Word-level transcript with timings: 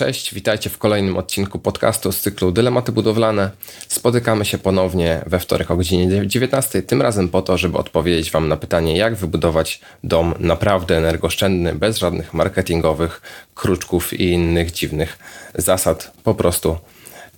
Cześć, 0.00 0.34
witajcie 0.34 0.70
w 0.70 0.78
kolejnym 0.78 1.16
odcinku 1.16 1.58
podcastu 1.58 2.12
z 2.12 2.20
cyklu 2.20 2.52
Dylematy 2.52 2.92
Budowlane. 2.92 3.50
Spotykamy 3.88 4.44
się 4.44 4.58
ponownie 4.58 5.22
we 5.26 5.38
wtorek 5.40 5.70
o 5.70 5.76
godzinie 5.76 6.26
19, 6.26 6.82
tym 6.82 7.02
razem 7.02 7.28
po 7.28 7.42
to, 7.42 7.58
żeby 7.58 7.78
odpowiedzieć 7.78 8.30
Wam 8.30 8.48
na 8.48 8.56
pytanie, 8.56 8.96
jak 8.96 9.14
wybudować 9.14 9.80
dom 10.04 10.34
naprawdę 10.38 10.96
energooszczędny, 10.96 11.74
bez 11.74 11.98
żadnych 11.98 12.34
marketingowych 12.34 13.22
kruczków 13.54 14.12
i 14.12 14.30
innych 14.30 14.72
dziwnych 14.72 15.18
zasad, 15.54 16.12
po 16.24 16.34
prostu 16.34 16.78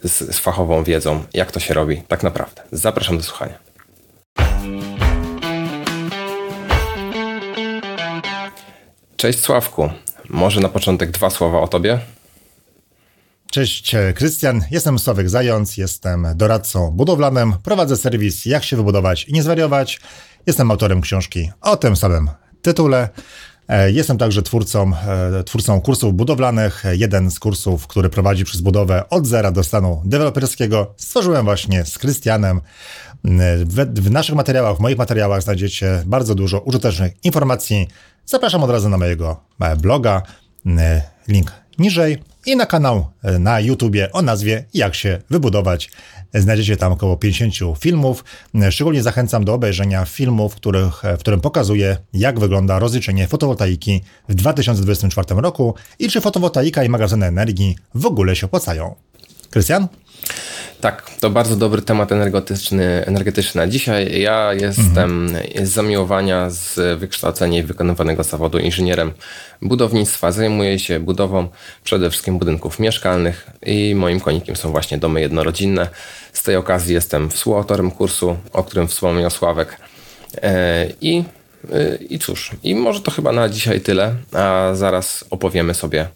z, 0.03 0.35
z 0.35 0.39
fachową 0.39 0.85
wiedzą, 0.85 1.25
jak 1.35 1.53
to 1.53 1.61
się 1.61 1.75
robi 1.75 2.03
tak 2.09 2.23
naprawdę. 2.23 2.63
Zapraszam 2.73 3.17
do 3.17 3.23
słuchania. 3.23 3.59
Cześć 9.17 9.39
Sławku, 9.39 9.91
może 10.29 10.61
na 10.61 10.69
początek 10.69 11.11
dwa 11.11 11.31
słowa 11.31 11.61
o 11.61 11.69
Tobie? 11.69 11.99
Cześć, 13.53 13.95
e, 13.95 14.13
Krystian. 14.13 14.65
Jestem 14.71 14.99
Sławek 14.99 15.31
Zając, 15.31 15.77
jestem 15.77 16.27
doradcą 16.35 16.91
budowlanym, 16.91 17.55
prowadzę 17.63 17.97
serwis 17.97 18.47
Jak 18.47 18.65
się 18.65 18.77
wybudować 18.77 19.25
i 19.25 19.33
nie 19.33 19.43
zwariować. 19.43 20.01
Jestem 20.47 20.71
autorem 20.71 21.01
książki 21.01 21.51
o 21.61 21.77
tym 21.77 21.97
samym 21.97 22.31
tytule. 22.63 23.09
E, 23.69 23.91
jestem 23.91 24.19
także 24.19 24.43
twórcą, 24.43 24.93
e, 24.97 25.45
twórcą 25.45 25.81
kursów 25.81 26.15
budowlanych. 26.15 26.85
Jeden 26.93 27.31
z 27.31 27.39
kursów, 27.39 27.87
który 27.87 28.09
prowadzi 28.09 28.45
przez 28.45 28.61
budowę 28.61 29.09
od 29.09 29.27
zera 29.27 29.51
do 29.51 29.65
stanu 29.65 30.03
deweloperskiego, 30.05 30.95
stworzyłem 30.97 31.45
właśnie 31.45 31.85
z 31.85 31.99
Krystianem. 31.99 32.61
W, 33.65 34.01
w 34.01 34.11
naszych 34.11 34.35
materiałach, 34.35 34.77
w 34.77 34.81
moich 34.81 34.99
materiałach 34.99 35.43
znajdziecie 35.43 36.03
bardzo 36.07 36.35
dużo 36.35 36.61
użytecznych 36.61 37.13
informacji. 37.25 37.89
Zapraszam 38.27 38.63
od 38.63 38.71
razu 38.71 38.89
na 38.89 38.99
mojego 38.99 39.45
bloga. 39.79 40.23
Link 41.29 41.53
niżej 41.79 42.32
i 42.47 42.57
na 42.57 42.67
kanał 42.67 43.07
e, 43.23 43.39
na 43.39 43.61
YouTubie 43.61 44.13
o 44.13 44.23
nazwie 44.23 44.65
Jak 44.75 44.95
się 44.95 45.19
wybudować. 45.31 45.91
Znajdziecie 46.35 46.77
tam 46.77 46.93
około 46.93 47.17
50 47.17 47.79
filmów. 47.79 48.25
E, 48.55 48.73
szczególnie 48.73 49.03
zachęcam 49.03 49.45
do 49.45 49.55
obejrzenia 49.55 50.05
filmów, 50.05 50.55
których, 50.55 51.05
e, 51.05 51.17
w 51.17 51.21
którym 51.21 51.41
pokazuję, 51.41 51.97
jak 52.13 52.41
wygląda 52.41 52.79
rozliczenie 52.79 53.29
fotowoltaiki 53.29 54.01
w 54.29 54.35
2024 54.35 55.41
roku 55.41 55.75
i 55.99 56.09
czy 56.09 56.21
fotowoltaika 56.21 56.85
i 56.85 56.89
magazyny 56.89 57.27
energii 57.27 57.77
w 57.95 58.07
ogóle 58.07 58.37
się 58.37 58.47
opłacają. 58.47 58.95
Krystian? 59.53 59.89
Tak, 60.81 61.11
to 61.21 61.31
bardzo 61.31 61.57
dobry 61.57 61.83
temat 61.83 62.13
energetyczny, 62.13 63.05
energetyczny. 63.07 63.69
Dzisiaj 63.69 64.21
ja 64.21 64.55
jestem 64.55 65.27
mhm. 65.27 65.67
z 65.67 65.71
zamiłowania 65.71 66.51
z 66.51 66.99
wykształcenia 66.99 67.59
i 67.59 67.63
wykonywanego 67.63 68.23
zawodu 68.23 68.59
inżynierem 68.59 69.13
budownictwa. 69.63 70.33
Zajmuję 70.33 70.79
się 70.79 71.01
budową 71.01 71.49
przede 71.85 72.11
wszystkim 72.11 72.39
budynków 72.39 72.79
mieszkalnych 72.79 73.51
i 73.67 73.95
moim 73.95 74.21
konikiem 74.21 74.57
są 74.57 74.71
właśnie 74.71 74.99
domy 74.99 75.21
jednorodzinne. 75.21 75.89
Z 76.33 76.43
tej 76.43 76.57
okazji 76.57 76.95
jestem 76.95 77.31
współautorem 77.31 77.91
kursu, 77.91 78.37
o 78.53 78.65
którym 78.65 78.89
wspomniał 78.89 79.31
Sławek. 79.31 79.77
E, 80.43 80.87
I, 81.01 81.25
e, 81.73 81.97
I 81.97 82.19
cóż, 82.19 82.51
i 82.63 82.75
może 82.75 83.01
to 83.01 83.11
chyba 83.11 83.33
na 83.33 83.49
dzisiaj 83.49 83.81
tyle, 83.81 84.15
a 84.33 84.71
zaraz 84.75 85.25
opowiemy 85.31 85.75
sobie 85.75 86.09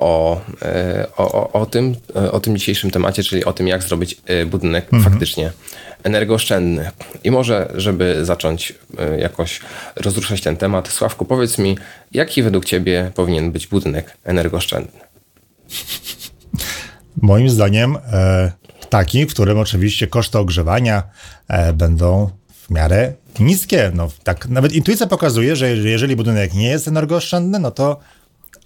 o, 0.00 0.40
e, 0.62 1.06
o, 1.16 1.52
o, 1.52 1.66
tym, 1.66 1.94
o 2.32 2.40
tym 2.40 2.56
dzisiejszym 2.56 2.90
temacie, 2.90 3.22
czyli 3.22 3.44
o 3.44 3.52
tym, 3.52 3.68
jak 3.68 3.82
zrobić 3.82 4.16
e, 4.26 4.46
budynek 4.46 4.84
mhm. 4.84 5.12
faktycznie 5.12 5.52
energooszczędny. 6.02 6.90
I 7.24 7.30
może, 7.30 7.72
żeby 7.74 8.24
zacząć 8.24 8.74
e, 8.98 9.20
jakoś 9.20 9.60
rozruszać 9.96 10.40
ten 10.40 10.56
temat, 10.56 10.88
Sławku, 10.88 11.24
powiedz 11.24 11.58
mi, 11.58 11.78
jaki 12.12 12.42
według 12.42 12.64
Ciebie 12.64 13.10
powinien 13.14 13.52
być 13.52 13.66
budynek 13.66 14.16
energooszczędny? 14.24 15.00
Moim 17.22 17.50
zdaniem 17.50 17.98
taki, 18.88 19.26
w 19.26 19.30
którym 19.30 19.58
oczywiście 19.58 20.06
koszty 20.06 20.38
ogrzewania 20.38 21.02
będą 21.74 22.30
w 22.52 22.70
miarę 22.70 23.12
niskie. 23.40 23.90
No, 23.94 24.08
tak, 24.24 24.48
nawet 24.48 24.72
intuicja 24.72 25.06
pokazuje, 25.06 25.56
że 25.56 25.70
jeżeli 25.70 26.16
budynek 26.16 26.54
nie 26.54 26.68
jest 26.68 26.88
energooszczędny, 26.88 27.58
no 27.58 27.70
to 27.70 28.00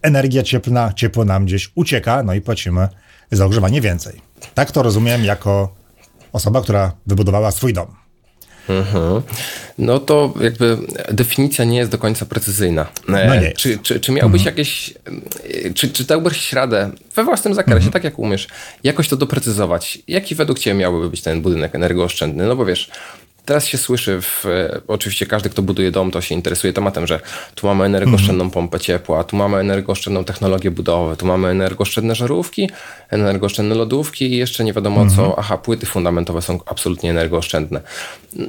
energia 0.04 0.42
cieplna, 0.42 0.92
ciepło 0.92 1.25
nam 1.25 1.44
gdzieś 1.44 1.70
ucieka, 1.75 2.22
no 2.22 2.34
i 2.34 2.41
płacimy 2.41 2.88
za 3.31 3.47
ogrzewanie 3.47 3.81
więcej. 3.81 4.20
Tak 4.54 4.70
to 4.70 4.82
rozumiem 4.82 5.25
jako 5.25 5.75
osoba, 6.32 6.62
która 6.62 6.92
wybudowała 7.06 7.50
swój 7.50 7.72
dom. 7.72 7.87
Mhm. 8.69 9.22
No 9.78 9.98
to 9.98 10.34
jakby 10.41 10.78
definicja 11.12 11.65
nie 11.65 11.78
jest 11.78 11.91
do 11.91 11.98
końca 11.98 12.26
precyzyjna. 12.26 12.87
E, 13.09 13.28
no 13.28 13.34
nie 13.34 13.53
czy, 13.53 13.78
czy, 13.78 14.00
czy 14.00 14.12
miałbyś 14.12 14.41
mhm. 14.41 14.56
jakieś, 14.56 14.94
czy, 15.75 15.88
czy 15.88 16.04
dałbyś 16.04 16.53
radę 16.53 16.91
we 17.15 17.25
własnym 17.25 17.54
zakresie, 17.54 17.76
mhm. 17.76 17.92
tak 17.92 18.04
jak 18.04 18.19
umiesz, 18.19 18.48
jakoś 18.84 19.09
to 19.09 19.16
doprecyzować? 19.16 19.98
Jaki 20.09 20.34
według 20.34 20.59
Ciebie 20.59 20.75
miałby 20.75 21.10
być 21.10 21.22
ten 21.22 21.42
budynek 21.42 21.75
energooszczędny? 21.75 22.47
No 22.47 22.56
bo 22.56 22.65
wiesz, 22.65 22.91
Teraz 23.44 23.66
się 23.66 23.78
słyszy, 23.78 24.21
w, 24.22 24.47
e, 24.47 24.81
oczywiście 24.88 25.27
każdy, 25.27 25.50
kto 25.50 25.62
buduje 25.62 25.91
dom, 25.91 26.10
to 26.10 26.21
się 26.21 26.34
interesuje 26.34 26.72
tematem, 26.72 27.06
że 27.06 27.21
tu 27.55 27.66
mamy 27.66 27.84
energooszczędną 27.84 28.50
pompę 28.50 28.81
ciepła, 28.81 29.25
tu 29.25 29.37
mamy 29.37 29.59
energooszczędną 29.59 30.25
technologię 30.25 30.71
budowy, 30.71 31.16
tu 31.16 31.27
mamy 31.27 31.49
energooszczędne 31.49 32.15
żarówki, 32.15 32.71
energooszczędne 33.10 33.75
lodówki 33.75 34.33
i 34.33 34.37
jeszcze 34.37 34.65
nie 34.65 34.72
wiadomo 34.72 35.03
mhm. 35.03 35.16
co, 35.16 35.38
aha, 35.38 35.59
płyty 35.59 35.87
fundamentowe 35.87 36.43
są 36.43 36.60
absolutnie 36.66 37.10
energooszczędne. 37.10 37.81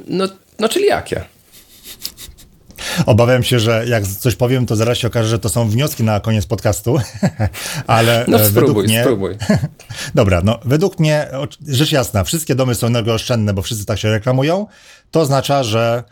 No, 0.08 0.28
no 0.58 0.68
czyli 0.68 0.86
jakie? 0.86 1.24
Obawiam 3.06 3.42
się, 3.42 3.60
że 3.60 3.84
jak 3.88 4.06
coś 4.06 4.34
powiem, 4.34 4.66
to 4.66 4.76
zaraz 4.76 4.98
się 4.98 5.08
okaże, 5.08 5.28
że 5.28 5.38
to 5.38 5.48
są 5.48 5.68
wnioski 5.68 6.04
na 6.04 6.20
koniec 6.20 6.46
podcastu, 6.46 6.96
ale 7.86 8.24
no, 8.28 8.38
spróbuj, 8.38 8.66
według 8.66 8.86
mnie... 8.86 9.02
spróbuj. 9.02 9.36
Dobra, 10.14 10.40
no 10.44 10.58
według 10.64 10.98
mnie, 10.98 11.28
rzecz 11.68 11.92
jasna, 11.92 12.24
wszystkie 12.24 12.54
domy 12.54 12.74
są 12.74 12.86
energooszczędne, 12.86 13.54
bo 13.54 13.62
wszyscy 13.62 13.86
tak 13.86 13.98
się 13.98 14.10
reklamują. 14.10 14.66
To 15.10 15.20
oznacza, 15.20 15.62
że 15.62 16.04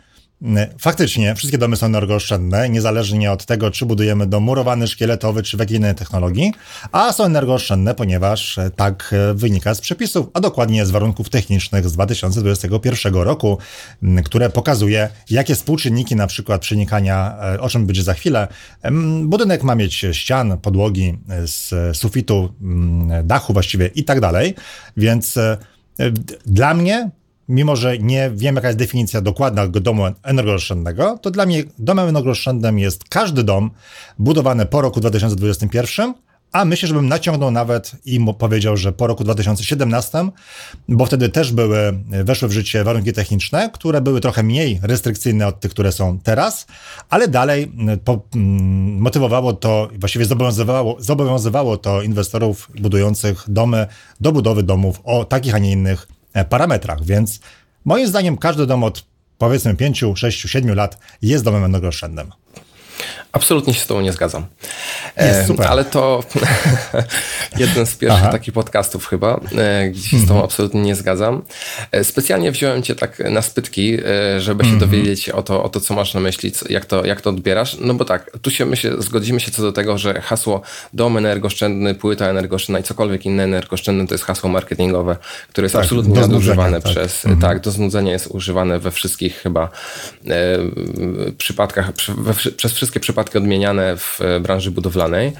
Faktycznie, 0.79 1.35
wszystkie 1.35 1.57
domy 1.57 1.75
są 1.75 1.85
energooszczędne, 1.85 2.69
niezależnie 2.69 3.31
od 3.31 3.45
tego, 3.45 3.71
czy 3.71 3.85
budujemy 3.85 4.27
dom 4.27 4.43
murowany, 4.43 4.87
szkieletowy, 4.87 5.43
czy 5.43 5.57
w 5.57 5.59
jakiej 5.59 5.77
innej 5.77 5.95
technologii, 5.95 6.53
a 6.91 7.13
są 7.13 7.23
energooszczędne, 7.23 7.95
ponieważ 7.95 8.57
e, 8.57 8.69
tak 8.75 9.13
e, 9.13 9.33
wynika 9.33 9.73
z 9.73 9.81
przepisów, 9.81 10.27
a 10.33 10.39
dokładnie 10.39 10.85
z 10.85 10.91
warunków 10.91 11.29
technicznych 11.29 11.89
z 11.89 11.93
2021 11.93 13.13
roku, 13.13 13.57
które 14.25 14.49
pokazuje, 14.49 15.09
jakie 15.29 15.55
współczynniki 15.55 16.15
na 16.15 16.27
przykład 16.27 16.61
przenikania, 16.61 17.37
e, 17.53 17.61
o 17.61 17.69
czym 17.69 17.85
będzie 17.85 18.03
za 18.03 18.13
chwilę. 18.13 18.47
Budynek 19.23 19.63
ma 19.63 19.75
mieć 19.75 20.05
ścian, 20.11 20.57
podłogi, 20.57 21.17
z 21.45 21.97
sufitu, 21.97 22.53
dachu 23.23 23.53
właściwie 23.53 23.87
i 23.87 24.03
tak 24.03 24.19
dalej, 24.19 24.55
więc 24.97 25.39
dla 26.45 26.73
mnie 26.73 27.09
mimo 27.49 27.75
że 27.75 27.97
nie 27.97 28.31
wiem, 28.35 28.55
jaka 28.55 28.67
jest 28.67 28.79
definicja 28.79 29.21
dokładna 29.21 29.67
domu 29.67 30.03
energooszczędnego, 30.23 31.19
to 31.21 31.31
dla 31.31 31.45
mnie 31.45 31.63
domem 31.79 32.09
energooszczędnym 32.09 32.79
jest 32.79 33.03
każdy 33.09 33.43
dom 33.43 33.71
budowany 34.19 34.65
po 34.65 34.81
roku 34.81 34.99
2021, 34.99 36.13
a 36.55 36.65
myślę, 36.65 36.87
żebym 36.87 37.07
naciągnął 37.07 37.51
nawet 37.51 37.91
i 38.05 38.19
powiedział, 38.37 38.77
że 38.77 38.91
po 38.91 39.07
roku 39.07 39.23
2017, 39.23 40.29
bo 40.89 41.05
wtedy 41.05 41.29
też 41.29 41.51
były, 41.51 41.77
weszły 42.23 42.47
w 42.47 42.51
życie 42.51 42.83
warunki 42.83 43.13
techniczne, 43.13 43.69
które 43.73 44.01
były 44.01 44.21
trochę 44.21 44.43
mniej 44.43 44.79
restrykcyjne 44.83 45.47
od 45.47 45.59
tych, 45.59 45.71
które 45.71 45.91
są 45.91 46.19
teraz, 46.19 46.67
ale 47.09 47.27
dalej 47.27 47.71
po, 48.03 48.21
mm, 48.35 48.97
motywowało 48.97 49.53
to, 49.53 49.89
właściwie 49.99 50.25
zobowiązywało, 50.25 50.95
zobowiązywało 50.99 51.77
to 51.77 52.01
inwestorów 52.01 52.71
budujących 52.79 53.43
domy 53.47 53.87
do 54.21 54.31
budowy 54.31 54.63
domów 54.63 55.01
o 55.03 55.25
takich, 55.25 55.55
a 55.55 55.59
nie 55.59 55.71
innych 55.71 56.07
parametrach, 56.43 57.03
więc 57.03 57.39
moim 57.85 58.07
zdaniem 58.07 58.37
każdy 58.37 58.65
dom 58.65 58.83
od 58.83 59.05
powiedzmy 59.37 59.75
5, 59.75 60.03
6, 60.15 60.49
7 60.49 60.75
lat 60.75 60.97
jest 61.21 61.43
domem 61.43 61.63
energooszczędnym. 61.63 62.31
Absolutnie 63.35 63.73
się 63.73 63.79
z 63.79 63.87
Tobą 63.87 64.01
nie 64.01 64.13
zgadzam. 64.13 64.45
Jest 65.17 65.47
super. 65.47 65.67
Ale 65.67 65.85
to 65.85 66.23
jeden 67.57 67.85
z 67.85 67.95
pierwszych 67.95 68.23
Aha. 68.23 68.31
takich 68.31 68.53
podcastów 68.53 69.07
chyba, 69.07 69.39
e, 69.57 69.89
gdzie 69.89 70.09
się 70.09 70.17
z 70.17 70.21
Tobą 70.21 70.33
mhm. 70.33 70.45
absolutnie 70.45 70.81
nie 70.81 70.95
zgadzam. 70.95 71.41
E, 71.91 72.03
specjalnie 72.03 72.51
wziąłem 72.51 72.83
Cię 72.83 72.95
tak 72.95 73.19
na 73.19 73.41
spytki, 73.41 73.97
e, 74.05 74.41
żeby 74.41 74.63
się 74.63 74.71
mhm. 74.71 74.91
dowiedzieć 74.91 75.29
o 75.29 75.43
to, 75.43 75.63
o 75.63 75.69
to, 75.69 75.79
co 75.79 75.93
masz 75.93 76.13
na 76.13 76.19
myśli, 76.19 76.51
jak 76.69 76.85
to, 76.85 77.05
jak 77.05 77.21
to 77.21 77.29
odbierasz. 77.29 77.77
No 77.79 77.93
bo 77.93 78.05
tak, 78.05 78.31
tu 78.41 78.51
się 78.51 78.65
myślę, 78.65 78.91
zgodzimy 78.99 79.39
się 79.39 79.51
co 79.51 79.61
do 79.61 79.71
tego, 79.71 79.97
że 79.97 80.21
hasło 80.21 80.61
dom 80.93 81.17
energooszczędny, 81.17 81.95
płyta 81.95 82.25
energooszczędna 82.25 82.79
i 82.79 82.83
cokolwiek 82.83 83.25
inne 83.25 83.43
energooszczędne 83.43 84.07
to 84.07 84.13
jest 84.13 84.23
hasło 84.23 84.49
marketingowe, 84.49 85.17
które 85.49 85.65
jest 85.65 85.75
tak, 85.75 85.83
absolutnie 85.83 86.19
nadużywane 86.19 86.81
tak. 86.81 86.91
przez, 86.91 87.25
mhm. 87.25 87.41
tak, 87.41 87.59
do 87.59 87.71
znudzenia 87.71 88.11
jest 88.11 88.27
używane 88.27 88.79
we 88.79 88.91
wszystkich 88.91 89.35
chyba 89.35 89.69
e, 90.27 90.57
przypadkach, 91.37 91.91
we, 92.17 92.33
przez 92.51 92.73
wszystkie 92.73 92.99
przypadki 92.99 93.24
przypadki 93.25 93.37
odmieniane 93.37 93.97
w 93.97 94.21
e, 94.21 94.39
branży 94.39 94.71
budowlanej. 94.71 95.33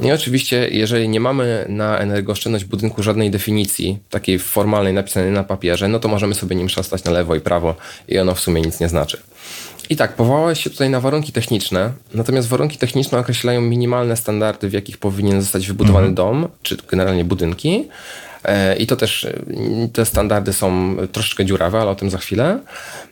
I 0.00 0.12
oczywiście, 0.12 0.68
jeżeli 0.70 1.08
nie 1.08 1.20
mamy 1.20 1.66
na 1.68 1.98
energooszczędność 1.98 2.64
budynku 2.64 3.02
żadnej 3.02 3.30
definicji, 3.30 3.98
takiej 4.10 4.38
formalnej, 4.38 4.92
napisanej 4.92 5.30
na 5.30 5.44
papierze, 5.44 5.88
no 5.88 5.98
to 5.98 6.08
możemy 6.08 6.34
sobie 6.34 6.56
nim 6.56 6.68
szastać 6.68 7.04
na 7.04 7.10
lewo 7.10 7.34
i 7.34 7.40
prawo 7.40 7.74
i 8.08 8.18
ono 8.18 8.34
w 8.34 8.40
sumie 8.40 8.60
nic 8.62 8.80
nie 8.80 8.88
znaczy. 8.88 9.18
I 9.90 9.96
tak, 9.96 10.12
powołałeś 10.12 10.64
się 10.64 10.70
tutaj 10.70 10.90
na 10.90 11.00
warunki 11.00 11.32
techniczne, 11.32 11.92
natomiast 12.14 12.48
warunki 12.48 12.78
techniczne 12.78 13.18
określają 13.18 13.60
minimalne 13.60 14.16
standardy, 14.16 14.68
w 14.68 14.72
jakich 14.72 14.98
powinien 14.98 15.42
zostać 15.42 15.66
wybudowany 15.66 16.06
mhm. 16.06 16.14
dom, 16.14 16.48
czy 16.62 16.76
generalnie 16.90 17.24
budynki. 17.24 17.88
E, 18.46 18.76
I 18.76 18.86
to 18.86 18.96
też 18.96 19.24
e, 19.24 19.32
te 19.92 20.04
standardy 20.04 20.52
są 20.52 20.96
troszeczkę 21.12 21.44
dziurawe, 21.44 21.80
ale 21.80 21.90
o 21.90 21.94
tym 21.94 22.10
za 22.10 22.18
chwilę. 22.18 22.58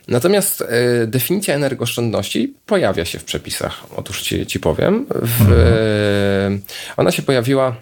Natomiast 0.07 0.61
e, 0.61 1.07
definicja 1.07 1.55
energooszczędności 1.55 2.53
pojawia 2.65 3.05
się 3.05 3.19
w 3.19 3.23
przepisach. 3.23 3.83
Otóż 3.95 4.21
ci, 4.21 4.45
ci 4.45 4.59
powiem. 4.59 5.05
W, 5.09 5.41
mhm. 5.41 6.61
Ona 6.97 7.11
się 7.11 7.21
pojawiła 7.21 7.75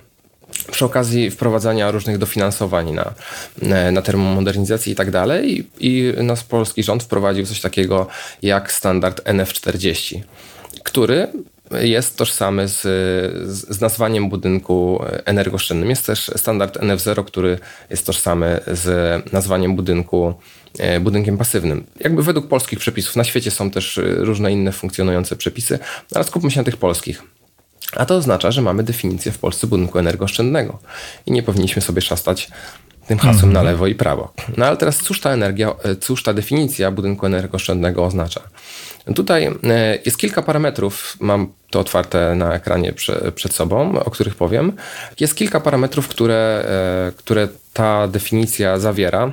przy 0.71 0.85
okazji 0.85 1.31
wprowadzania 1.31 1.91
różnych 1.91 2.17
dofinansowań 2.17 2.91
na, 2.91 3.13
na 3.91 4.01
termomodernizację 4.01 4.93
i 4.93 4.95
tak 4.95 5.11
dalej. 5.11 5.67
I 5.79 6.13
nasz 6.17 6.43
polski 6.43 6.83
rząd 6.83 7.03
wprowadził 7.03 7.45
coś 7.45 7.61
takiego 7.61 8.07
jak 8.41 8.71
standard 8.71 9.21
NF40, 9.21 10.21
który 10.83 11.27
jest 11.81 12.17
tożsamy 12.17 12.67
z, 12.67 12.81
z 13.69 13.81
nazwaniem 13.81 14.29
budynku 14.29 15.03
energooszczędnym. 15.25 15.89
Jest 15.89 16.05
też 16.05 16.31
standard 16.35 16.77
NF0, 16.77 17.25
który 17.25 17.59
jest 17.89 18.05
tożsamy 18.05 18.59
z 18.67 19.33
nazwaniem 19.33 19.75
budynku 19.75 20.33
e, 20.79 20.99
budynkiem 20.99 21.37
pasywnym. 21.37 21.85
Jakby 21.99 22.23
według 22.23 22.47
polskich 22.47 22.79
przepisów. 22.79 23.15
Na 23.15 23.23
świecie 23.23 23.51
są 23.51 23.71
też 23.71 23.99
różne 24.03 24.51
inne 24.51 24.71
funkcjonujące 24.71 25.35
przepisy, 25.35 25.79
ale 26.15 26.23
skupmy 26.23 26.51
się 26.51 26.59
na 26.59 26.63
tych 26.63 26.77
polskich. 26.77 27.23
A 27.95 28.05
to 28.05 28.15
oznacza, 28.15 28.51
że 28.51 28.61
mamy 28.61 28.83
definicję 28.83 29.31
w 29.31 29.37
Polsce 29.37 29.67
budynku 29.67 29.99
energooszczędnego 29.99 30.79
i 31.25 31.31
nie 31.31 31.43
powinniśmy 31.43 31.81
sobie 31.81 32.01
szastać 32.01 32.49
tym 33.07 33.19
hasłem 33.19 33.49
mhm. 33.49 33.53
na 33.53 33.61
lewo 33.61 33.87
i 33.87 33.95
prawo. 33.95 34.33
No 34.57 34.65
ale 34.65 34.77
teraz 34.77 34.97
cóż 34.97 35.21
ta 35.21 35.31
energia, 35.31 35.75
e, 35.83 35.95
cóż 35.95 36.23
ta 36.23 36.33
definicja 36.33 36.91
budynku 36.91 37.25
energooszczędnego 37.25 38.05
oznacza? 38.05 38.41
Tutaj 39.15 39.45
e, 39.45 39.99
jest 40.05 40.17
kilka 40.17 40.41
parametrów, 40.41 41.17
mam 41.19 41.53
to 41.69 41.79
otwarte 41.79 42.35
na 42.35 42.53
ekranie 42.53 42.93
prze, 42.93 43.31
przed 43.35 43.53
sobą, 43.53 43.99
o 43.99 44.11
których 44.11 44.35
powiem. 44.35 44.73
Jest 45.19 45.35
kilka 45.35 45.59
parametrów, 45.59 46.07
które, 46.07 46.65
e, 47.07 47.11
które 47.11 47.47
ta 47.73 48.07
definicja 48.07 48.79
zawiera. 48.79 49.31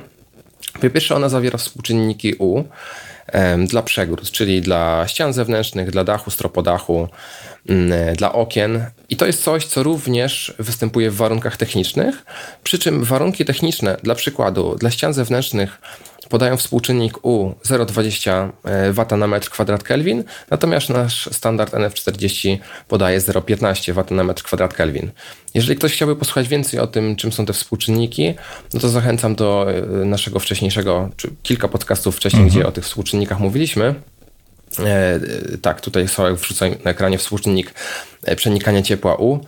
Po 0.73 0.89
pierwsze, 0.89 1.15
ona 1.15 1.29
zawiera 1.29 1.57
współczynniki 1.57 2.35
U 2.39 2.63
dla 3.67 3.81
przegród, 3.81 4.31
czyli 4.31 4.61
dla 4.61 5.07
ścian 5.07 5.33
zewnętrznych, 5.33 5.91
dla 5.91 6.03
dachu, 6.03 6.31
stropodachu, 6.31 7.07
mm, 7.69 8.15
dla 8.15 8.33
okien. 8.33 8.85
I 9.09 9.15
to 9.15 9.25
jest 9.25 9.43
coś, 9.43 9.65
co 9.65 9.83
również 9.83 10.53
występuje 10.59 11.11
w 11.11 11.15
warunkach 11.15 11.57
technicznych. 11.57 12.25
Przy 12.63 12.79
czym 12.79 13.03
warunki 13.03 13.45
techniczne, 13.45 13.97
dla 14.03 14.15
przykładu, 14.15 14.75
dla 14.75 14.91
ścian 14.91 15.13
zewnętrznych 15.13 15.81
podają 16.31 16.57
współczynnik 16.57 17.25
U 17.25 17.49
0,20 17.65 18.49
e, 18.63 18.93
W 18.93 19.17
na 19.17 19.27
metr 19.27 19.49
kwadrat 19.49 19.83
Kelvin, 19.83 20.23
natomiast 20.49 20.89
nasz 20.89 21.29
standard 21.31 21.73
NF40 21.73 22.57
podaje 22.87 23.19
0,15 23.19 23.93
W 23.93 24.11
na 24.11 24.23
metr 24.23 24.43
kwadrat 24.43 24.73
Kelvin. 24.73 25.11
Jeżeli 25.53 25.75
ktoś 25.75 25.93
chciałby 25.93 26.15
posłuchać 26.15 26.47
więcej 26.47 26.79
o 26.79 26.87
tym, 26.87 27.15
czym 27.15 27.31
są 27.31 27.45
te 27.45 27.53
współczynniki, 27.53 28.33
no 28.73 28.79
to 28.79 28.89
zachęcam 28.89 29.35
do 29.35 29.67
e, 29.71 30.05
naszego 30.05 30.39
wcześniejszego, 30.39 31.09
czy 31.17 31.29
kilka 31.43 31.67
podcastów 31.67 32.15
wcześniej, 32.15 32.43
mhm. 32.43 32.59
gdzie 32.59 32.67
o 32.67 32.71
tych 32.71 32.83
współczynnikach 32.83 33.39
mówiliśmy. 33.39 33.95
E, 34.79 35.19
tak, 35.61 35.81
tutaj 35.81 36.07
są 36.07 36.35
wrzucam 36.35 36.69
na 36.85 36.91
ekranie 36.91 37.17
współczynnik 37.17 37.73
przenikania 38.35 38.81
ciepła 38.81 39.15
U. 39.15 39.39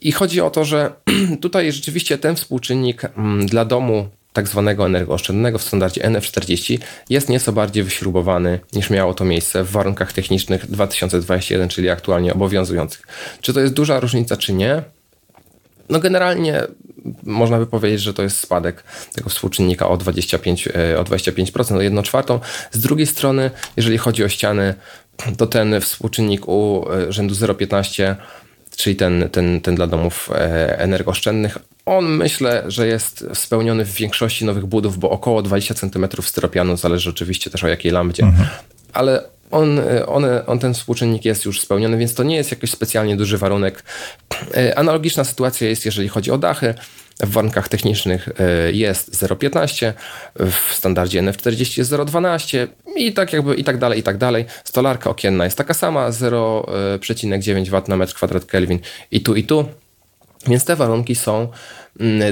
I 0.00 0.12
chodzi 0.12 0.40
o 0.40 0.50
to, 0.50 0.64
że 0.64 0.92
tutaj 1.40 1.72
rzeczywiście 1.72 2.18
ten 2.18 2.36
współczynnik 2.36 3.04
mm, 3.04 3.46
dla 3.46 3.64
domu 3.64 4.08
tak 4.34 4.48
zwanego 4.48 4.86
energooszczędnego 4.86 5.58
w 5.58 5.62
standardzie 5.62 6.00
NF40 6.00 6.78
jest 7.10 7.28
nieco 7.28 7.52
bardziej 7.52 7.84
wyśrubowany 7.84 8.60
niż 8.72 8.90
miało 8.90 9.14
to 9.14 9.24
miejsce 9.24 9.64
w 9.64 9.70
warunkach 9.70 10.12
technicznych 10.12 10.70
2021, 10.70 11.68
czyli 11.68 11.90
aktualnie 11.90 12.34
obowiązujących. 12.34 13.02
Czy 13.40 13.52
to 13.52 13.60
jest 13.60 13.74
duża 13.74 14.00
różnica, 14.00 14.36
czy 14.36 14.52
nie? 14.52 14.82
No 15.88 16.00
generalnie 16.00 16.62
można 17.22 17.58
by 17.58 17.66
powiedzieć, 17.66 18.00
że 18.00 18.14
to 18.14 18.22
jest 18.22 18.40
spadek 18.40 18.84
tego 19.14 19.30
współczynnika 19.30 19.88
o 19.88 19.96
25%, 19.96 20.76
e, 20.76 21.00
o 21.00 21.04
25%, 21.04 21.76
o 21.76 21.80
1 21.80 22.02
czwartą. 22.02 22.40
Z 22.70 22.80
drugiej 22.80 23.06
strony, 23.06 23.50
jeżeli 23.76 23.98
chodzi 23.98 24.24
o 24.24 24.28
ściany, 24.28 24.74
to 25.36 25.46
ten 25.46 25.80
współczynnik 25.80 26.48
u 26.48 26.86
e, 26.92 27.12
rzędu 27.12 27.34
0,15 27.34 28.16
czyli 28.76 28.96
ten, 28.96 29.28
ten, 29.32 29.60
ten 29.60 29.74
dla 29.74 29.86
domów 29.86 30.30
e, 30.34 30.78
energooszczędnych. 30.78 31.58
On 31.86 32.04
myślę, 32.04 32.64
że 32.66 32.86
jest 32.86 33.26
spełniony 33.34 33.84
w 33.84 33.92
większości 33.92 34.44
nowych 34.44 34.66
budów, 34.66 34.98
bo 34.98 35.10
około 35.10 35.42
20 35.42 35.74
cm 35.74 36.06
styropianu, 36.22 36.76
zależy 36.76 37.10
oczywiście 37.10 37.50
też 37.50 37.64
o 37.64 37.68
jakiej 37.68 37.92
lampie, 37.92 38.22
mhm. 38.22 38.48
ale 38.92 39.22
on, 39.50 39.80
on, 40.06 40.24
on, 40.46 40.58
ten 40.58 40.74
współczynnik 40.74 41.24
jest 41.24 41.44
już 41.44 41.60
spełniony, 41.60 41.96
więc 41.96 42.14
to 42.14 42.22
nie 42.22 42.36
jest 42.36 42.50
jakiś 42.50 42.70
specjalnie 42.70 43.16
duży 43.16 43.38
warunek. 43.38 43.82
E, 44.56 44.78
analogiczna 44.78 45.24
sytuacja 45.24 45.68
jest, 45.68 45.84
jeżeli 45.84 46.08
chodzi 46.08 46.30
o 46.30 46.38
dachy. 46.38 46.74
W 47.20 47.30
warunkach 47.30 47.68
technicznych 47.68 48.28
e, 48.28 48.72
jest 48.72 49.22
0,15, 49.22 49.92
w 50.36 50.74
standardzie 50.74 51.22
NF40 51.22 51.78
jest 51.78 51.92
0,12 51.92 52.66
i 52.96 53.12
tak 53.12 53.32
jakby 53.32 53.54
i 53.54 53.64
tak 53.64 53.78
dalej, 53.78 54.00
i 54.00 54.02
tak 54.02 54.18
dalej. 54.18 54.44
Stolarka 54.64 55.10
okienna 55.10 55.44
jest 55.44 55.58
taka 55.58 55.74
sama, 55.74 56.10
0,9 56.10 57.70
W 57.70 57.88
na 57.88 57.96
metr 57.96 58.14
kwadrat 58.14 58.44
Kelvin 58.44 58.78
i 59.10 59.20
tu, 59.20 59.34
i 59.34 59.44
tu. 59.44 59.68
Więc 60.46 60.64
te 60.64 60.76
warunki 60.76 61.14
są 61.14 61.48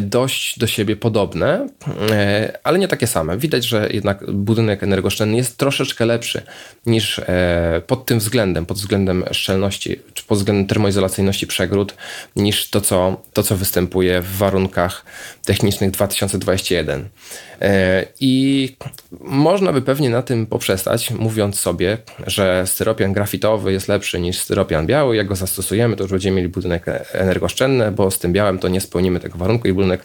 dość 0.00 0.58
do 0.58 0.66
siebie 0.66 0.96
podobne, 0.96 1.66
e, 2.10 2.58
ale 2.64 2.78
nie 2.78 2.88
takie 2.88 3.06
same. 3.06 3.38
Widać, 3.38 3.64
że 3.64 3.88
jednak 3.92 4.32
budynek 4.32 4.82
energooszczędny 4.82 5.36
jest 5.36 5.56
troszeczkę 5.56 6.06
lepszy 6.06 6.42
niż 6.86 7.18
e, 7.18 7.82
pod 7.86 8.06
tym 8.06 8.18
względem, 8.18 8.66
pod 8.66 8.76
względem 8.76 9.24
szczelności, 9.30 10.00
czy 10.14 10.24
pod 10.24 10.38
względem 10.38 10.66
termoizolacyjności 10.66 11.46
przegród, 11.46 11.94
niż 12.36 12.70
to, 12.70 12.80
co, 12.80 13.22
to, 13.32 13.42
co 13.42 13.56
występuje 13.56 14.20
w 14.20 14.36
warunkach 14.36 15.04
technicznych 15.44 15.90
2021. 15.90 17.08
E, 17.60 18.06
I 18.20 18.76
można 19.20 19.72
by 19.72 19.82
pewnie 19.82 20.10
na 20.10 20.22
tym 20.22 20.46
poprzestać, 20.46 21.10
mówiąc 21.10 21.60
sobie, 21.60 21.98
że 22.26 22.66
styropian 22.66 23.12
grafitowy 23.12 23.72
jest 23.72 23.88
lepszy 23.88 24.20
niż 24.20 24.38
styropian 24.38 24.86
biały. 24.86 25.16
Jak 25.16 25.26
go 25.26 25.36
zastosujemy, 25.36 25.96
to 25.96 26.02
już 26.02 26.10
będziemy 26.10 26.36
mieli 26.36 26.48
budynek 26.48 26.86
energooszczędny, 27.12 27.90
bo 27.90 28.10
z 28.10 28.18
tym 28.18 28.32
białym 28.32 28.58
to 28.58 28.68
nie 28.68 28.80
spełnimy 28.80 29.20
tego 29.20 29.38
warunku 29.38 29.51
i 29.68 29.72
budynek 29.72 30.04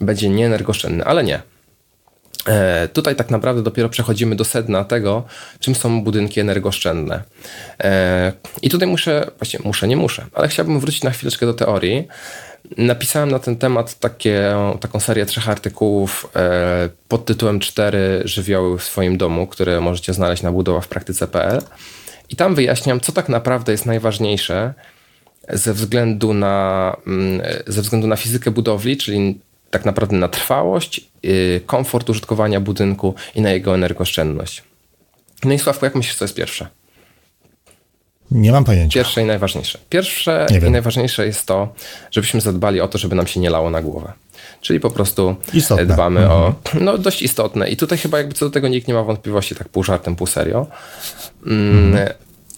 będzie 0.00 0.28
nieenergooszczędny, 0.28 1.04
ale 1.04 1.24
nie. 1.24 1.42
E, 2.46 2.88
tutaj 2.88 3.16
tak 3.16 3.30
naprawdę 3.30 3.62
dopiero 3.62 3.88
przechodzimy 3.88 4.36
do 4.36 4.44
sedna 4.44 4.84
tego, 4.84 5.24
czym 5.60 5.74
są 5.74 6.04
budynki 6.04 6.40
energooszczędne. 6.40 7.22
E, 7.82 8.32
I 8.62 8.70
tutaj 8.70 8.88
muszę, 8.88 9.30
właściwie 9.38 9.64
muszę, 9.64 9.88
nie 9.88 9.96
muszę, 9.96 10.26
ale 10.32 10.48
chciałbym 10.48 10.80
wrócić 10.80 11.02
na 11.02 11.10
chwileczkę 11.10 11.46
do 11.46 11.54
teorii. 11.54 12.08
Napisałem 12.76 13.30
na 13.30 13.38
ten 13.38 13.56
temat 13.56 13.98
takie, 13.98 14.54
taką 14.80 15.00
serię 15.00 15.26
trzech 15.26 15.48
artykułów 15.48 16.30
e, 16.36 16.88
pod 17.08 17.24
tytułem 17.24 17.60
Cztery 17.60 18.22
żywioły 18.24 18.78
w 18.78 18.84
swoim 18.84 19.18
domu, 19.18 19.46
które 19.46 19.80
możecie 19.80 20.14
znaleźć 20.14 20.42
na 20.42 20.52
budowawpraktyce.pl 20.52 21.62
i 22.28 22.36
tam 22.36 22.54
wyjaśniam, 22.54 23.00
co 23.00 23.12
tak 23.12 23.28
naprawdę 23.28 23.72
jest 23.72 23.86
najważniejsze 23.86 24.74
ze 25.52 25.74
względu 25.74 26.34
na, 26.34 26.96
mm, 27.06 27.42
ze 27.66 27.82
względu 27.82 28.06
na 28.06 28.16
fizykę 28.16 28.50
budowli, 28.50 28.96
czyli 28.96 29.38
tak 29.70 29.84
naprawdę 29.84 30.16
na 30.16 30.28
trwałość, 30.28 31.00
y, 31.24 31.60
komfort 31.66 32.10
użytkowania 32.10 32.60
budynku 32.60 33.14
i 33.34 33.40
na 33.40 33.50
jego 33.50 33.74
energooszczędność. 33.74 34.62
No 35.44 35.52
i 35.52 35.58
Sławku, 35.58 35.84
jak 35.84 35.94
myślisz, 35.94 36.16
co 36.16 36.24
jest 36.24 36.34
pierwsze? 36.34 36.66
Nie 38.30 38.52
mam 38.52 38.64
pojęcia. 38.64 38.94
Pierwsze 39.00 39.22
i 39.22 39.24
najważniejsze. 39.24 39.78
Pierwsze 39.88 40.46
i 40.68 40.70
najważniejsze 40.70 41.26
jest 41.26 41.46
to, 41.46 41.74
żebyśmy 42.10 42.40
zadbali 42.40 42.80
o 42.80 42.88
to, 42.88 42.98
żeby 42.98 43.14
nam 43.14 43.26
się 43.26 43.40
nie 43.40 43.50
lało 43.50 43.70
na 43.70 43.82
głowę. 43.82 44.12
Czyli 44.60 44.80
po 44.80 44.90
prostu 44.90 45.36
istotne. 45.54 45.86
dbamy 45.86 46.20
mhm. 46.20 46.40
o. 46.40 46.54
No, 46.80 46.98
dość 46.98 47.22
istotne. 47.22 47.70
I 47.70 47.76
tutaj 47.76 47.98
chyba 47.98 48.18
jakby 48.18 48.34
co 48.34 48.44
do 48.44 48.50
tego 48.50 48.68
nikt 48.68 48.88
nie 48.88 48.94
ma 48.94 49.02
wątpliwości, 49.02 49.54
tak 49.54 49.68
pół 49.68 49.84
żartem, 49.84 50.16
pół 50.16 50.26
serio. 50.26 50.66
Mm, 51.46 51.86
mhm. 51.88 52.08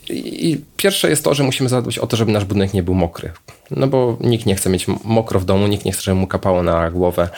I 0.08 0.60
pierwsze 0.76 1.10
jest 1.10 1.24
to, 1.24 1.34
że 1.34 1.42
musimy 1.42 1.68
zadbać 1.68 1.98
o 1.98 2.06
to, 2.06 2.16
żeby 2.16 2.32
nasz 2.32 2.44
budynek 2.44 2.74
nie 2.74 2.82
był 2.82 2.94
mokry. 2.94 3.32
No 3.70 3.86
bo 3.86 4.16
nikt 4.20 4.46
nie 4.46 4.54
chce 4.54 4.70
mieć 4.70 4.86
mokro 5.04 5.40
w 5.40 5.44
domu, 5.44 5.66
nikt 5.66 5.84
nie 5.84 5.92
chce, 5.92 6.02
żeby 6.02 6.14
mu 6.14 6.26
kapało 6.26 6.62
na 6.62 6.90
głowę. 6.90 7.28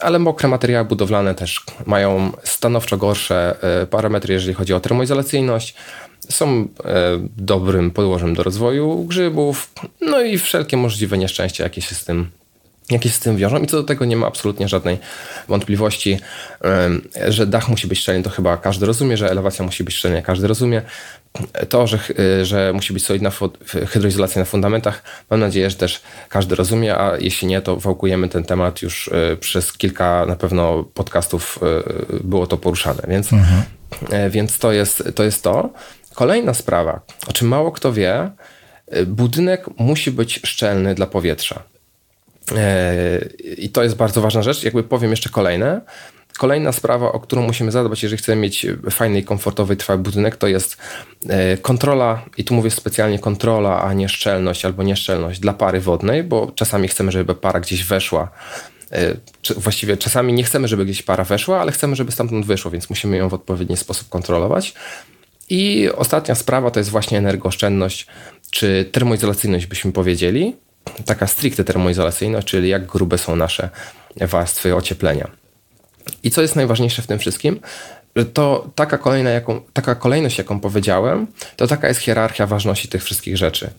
Ale 0.00 0.18
mokre 0.18 0.48
materiały 0.48 0.88
budowlane 0.88 1.34
też 1.34 1.64
mają 1.86 2.32
stanowczo 2.44 2.96
gorsze 2.96 3.56
e, 3.82 3.86
parametry, 3.86 4.34
jeżeli 4.34 4.54
chodzi 4.54 4.74
o 4.74 4.80
termoizolacyjność. 4.80 5.74
Są 6.28 6.48
e, 6.48 6.66
dobrym 7.36 7.90
podłożem 7.90 8.34
do 8.34 8.42
rozwoju 8.42 9.04
grzybów, 9.04 9.72
no 10.00 10.20
i 10.20 10.38
wszelkie 10.38 10.76
możliwe 10.76 11.18
nieszczęścia, 11.18 11.64
jakie 11.64 11.82
się 11.82 11.94
z 11.94 12.04
tym 12.04 12.30
jakie 12.90 13.08
z 13.08 13.20
tym 13.20 13.36
wiążą 13.36 13.58
i 13.62 13.66
co 13.66 13.76
do 13.76 13.82
tego 13.82 14.04
nie 14.04 14.16
ma 14.16 14.26
absolutnie 14.26 14.68
żadnej 14.68 14.98
wątpliwości, 15.48 16.18
że 17.28 17.46
dach 17.46 17.68
musi 17.68 17.86
być 17.86 17.98
szczelny, 17.98 18.22
to 18.22 18.30
chyba 18.30 18.56
każdy 18.56 18.86
rozumie, 18.86 19.16
że 19.16 19.30
elewacja 19.30 19.64
musi 19.64 19.84
być 19.84 19.94
szczelna, 19.94 20.22
każdy 20.22 20.46
rozumie. 20.46 20.82
To, 21.68 21.86
że, 21.86 21.98
y, 22.40 22.44
że 22.44 22.72
musi 22.72 22.92
być 22.92 23.04
solidna 23.04 23.32
hydroizolacja 23.88 24.40
na 24.40 24.46
fundamentach, 24.46 25.02
mam 25.30 25.40
nadzieję, 25.40 25.70
że 25.70 25.76
też 25.76 26.02
każdy 26.28 26.54
rozumie, 26.54 26.96
a 26.96 27.16
jeśli 27.18 27.48
nie, 27.48 27.60
to 27.60 27.76
wałkujemy 27.76 28.28
ten 28.28 28.44
temat 28.44 28.82
już 28.82 29.08
y, 29.08 29.36
przez 29.40 29.72
kilka 29.72 30.26
na 30.26 30.36
pewno 30.36 30.84
podcastów 30.84 31.58
y, 32.12 32.24
było 32.24 32.46
to 32.46 32.56
poruszane, 32.56 33.02
więc 33.08 33.32
mhm. 33.32 33.62
Więc 34.30 34.58
to 34.58 34.72
jest, 34.72 35.04
to 35.14 35.22
jest 35.22 35.42
to. 35.42 35.70
Kolejna 36.14 36.54
sprawa, 36.54 37.00
o 37.26 37.32
czym 37.32 37.48
mało 37.48 37.72
kto 37.72 37.92
wie, 37.92 38.30
budynek 39.06 39.64
musi 39.78 40.10
być 40.10 40.40
szczelny 40.44 40.94
dla 40.94 41.06
powietrza. 41.06 41.62
I 43.58 43.68
to 43.68 43.82
jest 43.82 43.96
bardzo 43.96 44.20
ważna 44.20 44.42
rzecz. 44.42 44.62
Jakby 44.62 44.82
powiem 44.82 45.10
jeszcze 45.10 45.30
kolejne. 45.30 45.80
Kolejna 46.38 46.72
sprawa, 46.72 47.12
o 47.12 47.20
którą 47.20 47.42
musimy 47.42 47.70
zadbać, 47.72 48.02
jeżeli 48.02 48.18
chcemy 48.18 48.42
mieć 48.42 48.66
fajny 48.90 49.18
i 49.18 49.24
komfortowy, 49.24 49.76
trwały 49.76 49.98
budynek, 49.98 50.36
to 50.36 50.46
jest 50.46 50.76
e, 51.28 51.56
kontrola, 51.56 52.24
i 52.36 52.44
tu 52.44 52.54
mówię 52.54 52.70
specjalnie 52.70 53.18
kontrola, 53.18 53.82
a 53.82 53.92
nie 53.92 54.08
szczelność 54.08 54.64
albo 54.64 54.82
nieszczelność 54.82 55.40
dla 55.40 55.52
pary 55.52 55.80
wodnej, 55.80 56.22
bo 56.22 56.52
czasami 56.54 56.88
chcemy, 56.88 57.12
żeby 57.12 57.34
para 57.34 57.60
gdzieś 57.60 57.84
weszła. 57.84 58.30
E, 58.92 59.14
właściwie 59.56 59.96
czasami 59.96 60.32
nie 60.32 60.44
chcemy, 60.44 60.68
żeby 60.68 60.84
gdzieś 60.84 61.02
para 61.02 61.24
weszła, 61.24 61.60
ale 61.60 61.72
chcemy, 61.72 61.96
żeby 61.96 62.12
stamtąd 62.12 62.46
wyszło, 62.46 62.70
więc 62.70 62.90
musimy 62.90 63.16
ją 63.16 63.28
w 63.28 63.34
odpowiedni 63.34 63.76
sposób 63.76 64.08
kontrolować. 64.08 64.74
I 65.50 65.90
ostatnia 65.96 66.34
sprawa 66.34 66.70
to 66.70 66.80
jest 66.80 66.90
właśnie 66.90 67.18
energooszczędność, 67.18 68.06
czy 68.50 68.88
termoizolacyjność 68.92 69.66
byśmy 69.66 69.92
powiedzieli. 69.92 70.56
Taka 71.04 71.26
stricte 71.26 71.64
termoizolacyjność, 71.64 72.46
czyli 72.46 72.68
jak 72.68 72.86
grube 72.86 73.18
są 73.18 73.36
nasze 73.36 73.68
warstwy 74.16 74.74
ocieplenia. 74.74 75.30
I 76.22 76.30
co 76.30 76.42
jest 76.42 76.56
najważniejsze 76.56 77.02
w 77.02 77.06
tym 77.06 77.18
wszystkim? 77.18 77.60
To 78.32 78.70
taka, 78.74 78.98
kolejna, 78.98 79.30
jaką, 79.30 79.60
taka 79.72 79.94
kolejność, 79.94 80.38
jaką 80.38 80.60
powiedziałem, 80.60 81.26
to 81.56 81.66
taka 81.66 81.88
jest 81.88 82.00
hierarchia 82.00 82.46
ważności 82.46 82.88
tych 82.88 83.04
wszystkich 83.04 83.36
rzeczy. 83.36 83.70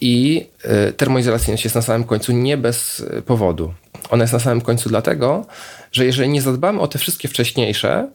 I 0.00 0.46
y, 0.88 0.92
termoizolacyjność 0.92 1.64
jest 1.64 1.76
na 1.76 1.82
samym 1.82 2.04
końcu 2.04 2.32
nie 2.32 2.56
bez 2.56 3.00
y, 3.00 3.22
powodu. 3.22 3.74
Ona 4.10 4.24
jest 4.24 4.32
na 4.32 4.38
samym 4.38 4.60
końcu 4.60 4.88
dlatego, 4.88 5.46
że 5.92 6.04
jeżeli 6.04 6.28
nie 6.28 6.42
zadbamy 6.42 6.80
o 6.80 6.88
te 6.88 6.98
wszystkie 6.98 7.28
wcześniejsze, 7.28 8.08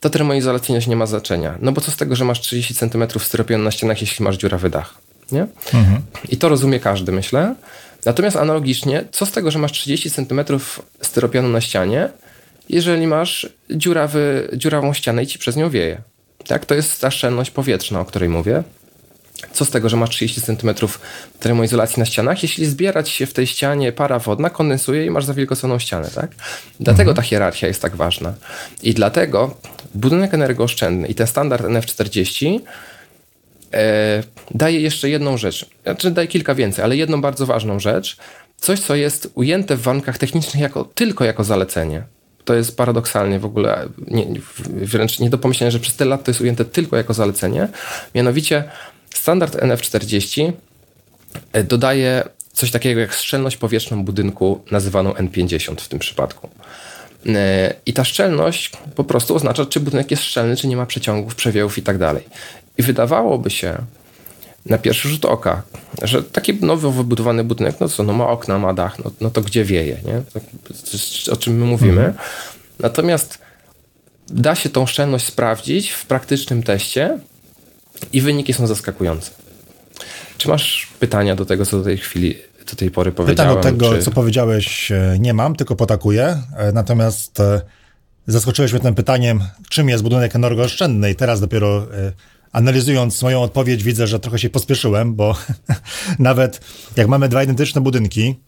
to 0.00 0.10
termoizolacyjność 0.10 0.86
nie 0.86 0.96
ma 0.96 1.06
znaczenia. 1.06 1.58
No 1.60 1.72
bo 1.72 1.80
co 1.80 1.90
z 1.90 1.96
tego, 1.96 2.16
że 2.16 2.24
masz 2.24 2.40
30 2.40 2.74
cm 2.74 3.04
styropianu 3.20 3.64
na 3.64 3.70
ścianach, 3.70 4.00
jeśli 4.00 4.24
masz 4.24 4.36
dziurawy 4.36 4.70
dach? 4.70 4.94
Nie? 5.32 5.46
Mhm. 5.74 6.02
I 6.28 6.36
to 6.36 6.48
rozumie 6.48 6.80
każdy, 6.80 7.12
myślę. 7.12 7.54
Natomiast 8.04 8.36
analogicznie, 8.36 9.04
co 9.12 9.26
z 9.26 9.32
tego, 9.32 9.50
że 9.50 9.58
masz 9.58 9.72
30 9.72 10.10
cm 10.10 10.40
styropianu 11.00 11.48
na 11.48 11.60
ścianie, 11.60 12.08
jeżeli 12.68 13.06
masz 13.06 13.48
dziurawy, 13.70 14.48
dziurawą 14.52 14.92
ścianę 14.92 15.22
i 15.22 15.26
ci 15.26 15.38
przez 15.38 15.56
nią 15.56 15.70
wieje. 15.70 16.02
Tak? 16.46 16.66
To 16.66 16.74
jest 16.74 17.00
ta 17.00 17.10
szczelność 17.10 17.50
powietrzna, 17.50 18.00
o 18.00 18.04
której 18.04 18.28
mówię. 18.28 18.62
Co 19.52 19.64
z 19.64 19.70
tego, 19.70 19.88
że 19.88 19.96
masz 19.96 20.10
30 20.10 20.40
cm 20.40 20.74
termoizolacji 21.40 22.00
na 22.00 22.06
ścianach, 22.06 22.42
jeśli 22.42 22.66
zbierać 22.66 23.08
się 23.08 23.26
w 23.26 23.32
tej 23.32 23.46
ścianie 23.46 23.92
para 23.92 24.18
wodna, 24.18 24.50
kondensuje 24.50 25.06
i 25.06 25.10
masz 25.10 25.24
zawilgoconą 25.24 25.78
ścianę, 25.78 26.08
tak? 26.14 26.30
Dlatego 26.80 27.10
mhm. 27.10 27.16
ta 27.16 27.22
hierarchia 27.22 27.66
jest 27.66 27.82
tak 27.82 27.96
ważna. 27.96 28.34
I 28.82 28.94
dlatego 28.94 29.56
budynek 29.94 30.34
energooszczędny 30.34 31.08
i 31.08 31.14
ten 31.14 31.26
standard 31.26 31.64
NF40 31.64 32.56
e, 32.56 32.60
daje 34.50 34.80
jeszcze 34.80 35.10
jedną 35.10 35.36
rzecz. 35.36 35.66
Znaczy 35.82 36.10
daje 36.10 36.28
kilka 36.28 36.54
więcej, 36.54 36.84
ale 36.84 36.96
jedną 36.96 37.20
bardzo 37.20 37.46
ważną 37.46 37.80
rzecz. 37.80 38.16
Coś, 38.56 38.80
co 38.80 38.94
jest 38.94 39.30
ujęte 39.34 39.76
w 39.76 39.82
warunkach 39.82 40.18
technicznych 40.18 40.62
jako, 40.62 40.84
tylko 40.84 41.24
jako 41.24 41.44
zalecenie 41.44 42.02
to 42.44 42.54
jest 42.54 42.76
paradoksalnie 42.76 43.38
w 43.38 43.44
ogóle 43.44 43.88
nie, 44.08 44.26
wręcz 44.66 45.18
nie 45.18 45.30
do 45.30 45.38
pomyślenia, 45.38 45.70
że 45.70 45.78
przez 45.78 45.96
tyle 45.96 46.10
lat 46.10 46.24
to 46.24 46.30
jest 46.30 46.40
ujęte 46.40 46.64
tylko 46.64 46.96
jako 46.96 47.14
zalecenie. 47.14 47.68
Mianowicie 48.14 48.64
standard 49.14 49.56
NF40 49.56 50.52
e, 51.52 51.64
dodaje 51.64 52.22
coś 52.52 52.70
takiego 52.70 53.00
jak 53.00 53.12
szczelność 53.12 53.56
powietrzną 53.56 54.04
budynku, 54.04 54.64
nazywaną 54.70 55.12
N50 55.12 55.80
w 55.80 55.88
tym 55.88 55.98
przypadku. 55.98 56.48
E, 57.26 57.74
I 57.86 57.92
ta 57.92 58.04
szczelność 58.04 58.70
po 58.94 59.04
prostu 59.04 59.36
oznacza, 59.36 59.66
czy 59.66 59.80
budynek 59.80 60.10
jest 60.10 60.22
szczelny, 60.22 60.56
czy 60.56 60.68
nie 60.68 60.76
ma 60.76 60.86
przeciągów, 60.86 61.34
przewiewów 61.34 61.78
i 61.78 61.82
tak 61.82 61.98
dalej. 61.98 62.24
I 62.78 62.82
wydawałoby 62.82 63.50
się, 63.50 63.78
na 64.66 64.78
pierwszy 64.78 65.08
rzut 65.08 65.24
oka, 65.24 65.62
że 66.02 66.22
taki 66.22 66.54
nowo 66.54 66.90
wybudowany 66.90 67.44
budynek, 67.44 67.76
no 67.80 67.88
co, 67.88 68.02
no 68.02 68.12
ma 68.12 68.28
okna, 68.28 68.58
ma 68.58 68.74
dach, 68.74 68.98
no, 69.04 69.10
no 69.20 69.30
to 69.30 69.42
gdzie 69.42 69.64
wieje, 69.64 69.96
nie? 70.04 70.22
O 71.32 71.36
czym 71.36 71.58
my 71.58 71.64
mówimy. 71.64 72.04
Mhm. 72.04 72.14
Natomiast 72.78 73.38
da 74.28 74.54
się 74.54 74.68
tą 74.68 74.86
szczelność 74.86 75.26
sprawdzić 75.26 75.90
w 75.90 76.06
praktycznym 76.06 76.62
teście 76.62 77.18
i 78.12 78.20
wyniki 78.20 78.52
są 78.52 78.66
zaskakujące. 78.66 79.30
Czy 80.38 80.48
masz 80.48 80.88
pytania 81.00 81.36
do 81.36 81.44
tego, 81.44 81.66
co 81.66 81.78
do 81.78 81.84
tej 81.84 81.98
chwili, 81.98 82.38
do 82.70 82.76
tej 82.76 82.90
pory 82.90 83.12
powiedziałem? 83.12 83.56
Pytań 83.56 83.72
do 83.72 83.86
tego, 83.86 83.96
czy... 83.96 84.02
co 84.02 84.10
powiedziałeś, 84.10 84.92
e, 84.92 85.16
nie 85.18 85.34
mam, 85.34 85.56
tylko 85.56 85.76
potakuję. 85.76 86.42
E, 86.56 86.72
natomiast 86.72 87.40
e, 87.40 87.60
zaskoczyłeś 88.26 88.72
mnie 88.72 88.80
tym 88.80 88.94
pytaniem, 88.94 89.40
czym 89.68 89.88
jest 89.88 90.02
budynek 90.02 90.36
energooszczędny 90.36 91.10
i 91.10 91.14
teraz 91.14 91.40
dopiero 91.40 91.86
analizując 92.52 93.22
moją 93.22 93.42
odpowiedź, 93.42 93.82
widzę, 93.82 94.06
że 94.06 94.20
trochę 94.20 94.38
się 94.38 94.50
pospieszyłem, 94.50 95.14
bo 95.14 95.36
nawet 96.18 96.60
jak 96.96 97.08
mamy 97.08 97.28
dwa 97.28 97.42
identyczne 97.42 97.80
budynki, 97.80 98.40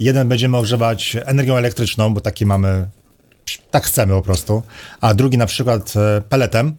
jeden 0.00 0.28
będziemy 0.28 0.56
ogrzewać 0.56 1.16
energią 1.24 1.56
elektryczną, 1.56 2.14
bo 2.14 2.20
taki 2.20 2.46
mamy, 2.46 2.88
tak 3.70 3.84
chcemy 3.84 4.14
po 4.14 4.22
prostu, 4.22 4.62
a 5.00 5.14
drugi 5.14 5.38
na 5.38 5.46
przykład 5.46 5.94
peletem, 6.28 6.76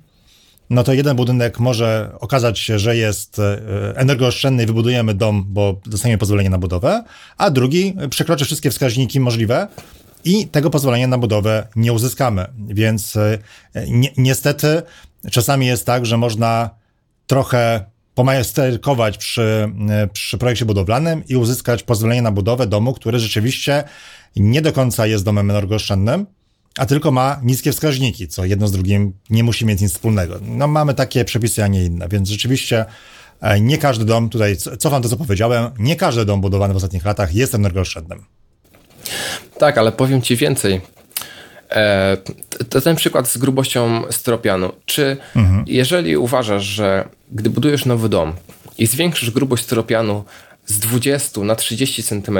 no 0.69 0.83
to 0.83 0.93
jeden 0.93 1.15
budynek 1.15 1.59
może 1.59 2.11
okazać 2.19 2.59
się, 2.59 2.79
że 2.79 2.97
jest 2.97 3.39
e, 3.39 3.61
energooszczędny 3.95 4.63
i 4.63 4.65
wybudujemy 4.65 5.13
dom, 5.13 5.45
bo 5.47 5.81
dostaniemy 5.85 6.17
pozwolenie 6.17 6.49
na 6.49 6.57
budowę, 6.57 7.03
a 7.37 7.49
drugi 7.51 7.95
przekroczy 8.09 8.45
wszystkie 8.45 8.71
wskaźniki 8.71 9.19
możliwe 9.19 9.67
i 10.25 10.47
tego 10.47 10.69
pozwolenia 10.69 11.07
na 11.07 11.17
budowę 11.17 11.67
nie 11.75 11.93
uzyskamy. 11.93 12.45
Więc 12.67 13.15
e, 13.15 13.39
ni 13.87 14.09
niestety 14.17 14.81
Czasami 15.31 15.65
jest 15.65 15.85
tak, 15.85 16.05
że 16.05 16.17
można 16.17 16.69
trochę 17.27 17.85
pomajesterkować 18.15 19.17
przy, 19.17 19.71
przy 20.13 20.37
projekcie 20.37 20.65
budowlanym 20.65 21.23
i 21.27 21.35
uzyskać 21.35 21.83
pozwolenie 21.83 22.21
na 22.21 22.31
budowę 22.31 22.67
domu, 22.67 22.93
który 22.93 23.19
rzeczywiście 23.19 23.83
nie 24.35 24.61
do 24.61 24.73
końca 24.73 25.07
jest 25.07 25.25
domem 25.25 25.49
energooszczędnym, 25.49 26.25
a 26.77 26.85
tylko 26.85 27.11
ma 27.11 27.39
niskie 27.43 27.71
wskaźniki, 27.71 28.27
co 28.27 28.45
jedno 28.45 28.67
z 28.67 28.71
drugim 28.71 29.13
nie 29.29 29.43
musi 29.43 29.65
mieć 29.65 29.81
nic 29.81 29.91
wspólnego. 29.91 30.39
No 30.41 30.67
mamy 30.67 30.93
takie 30.93 31.25
przepisy, 31.25 31.63
a 31.63 31.67
nie 31.67 31.85
inne, 31.85 32.07
więc 32.07 32.29
rzeczywiście 32.29 32.85
e, 33.41 33.59
nie 33.59 33.77
każdy 33.77 34.05
dom, 34.05 34.29
tutaj 34.29 34.57
cofam 34.57 35.01
to, 35.01 35.09
co 35.09 35.17
powiedziałem, 35.17 35.71
nie 35.79 35.95
każdy 35.95 36.25
dom 36.25 36.41
budowany 36.41 36.73
w 36.73 36.77
ostatnich 36.77 37.05
latach 37.05 37.35
jest 37.35 37.55
energooszczędnym. 37.55 38.25
Tak, 39.57 39.77
ale 39.77 39.91
powiem 39.91 40.21
Ci 40.21 40.35
więcej. 40.35 40.81
E, 41.71 42.17
to 42.69 42.81
ten 42.81 42.95
przykład 42.95 43.27
z 43.27 43.37
grubością 43.37 44.03
styropianu. 44.11 44.71
Czy 44.85 45.17
mhm. 45.35 45.63
jeżeli 45.67 46.17
uważasz, 46.17 46.63
że 46.63 47.09
gdy 47.31 47.49
budujesz 47.49 47.85
nowy 47.85 48.09
dom 48.09 48.33
i 48.77 48.85
zwiększysz 48.85 49.31
grubość 49.31 49.63
styropianu 49.63 50.23
z 50.65 50.79
20 50.79 51.41
na 51.41 51.55
30 51.55 52.03
cm, 52.03 52.39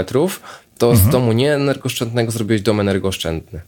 to 0.77 0.91
mhm. 0.91 1.09
z 1.09 1.11
domu 1.11 1.31
nieenergooszczędnego 1.31 2.31
zrobiłeś 2.31 2.61
dom 2.61 2.79
energooszczędny? 2.79 3.61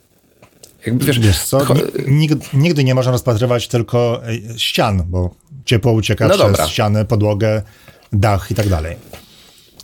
Jakby 0.87 1.05
wiesz, 1.05 1.19
wiesz 1.19 1.43
co, 1.43 1.59
nigdy, 2.07 2.45
nigdy, 2.53 2.83
nie 2.83 2.95
można 2.95 3.11
rozpatrywać 3.11 3.67
tylko 3.67 4.21
e, 4.23 4.59
ścian, 4.59 5.03
bo 5.07 5.35
ciepło 5.65 5.91
ucieka 5.91 6.27
no 6.27 6.33
przez 6.33 6.47
dobra. 6.47 6.67
ścianę, 6.67 7.05
podłogę, 7.05 7.61
dach 8.13 8.51
i 8.51 8.55
tak 8.55 8.69
dalej. 8.69 8.95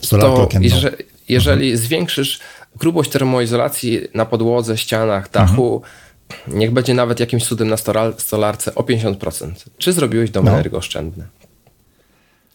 Solarkę 0.02 0.42
okienną. 0.42 0.64
Jeżeli, 0.64 0.96
jeżeli 1.28 1.70
mhm. 1.70 1.86
zwiększysz 1.86 2.40
grubość 2.76 3.10
termoizolacji 3.10 4.00
na 4.14 4.26
podłodze, 4.26 4.78
ścianach, 4.78 5.30
dachu, 5.30 5.82
mhm. 6.30 6.58
niech 6.58 6.70
będzie 6.70 6.94
nawet 6.94 7.20
jakimś 7.20 7.44
cudem 7.44 7.68
na 7.68 7.76
stolarce 8.18 8.74
o 8.74 8.82
50%. 8.82 9.50
Czy 9.78 9.92
zrobiłeś 9.92 10.30
dom 10.30 10.44
no. 10.44 10.50
energooszczędny? 10.50 11.26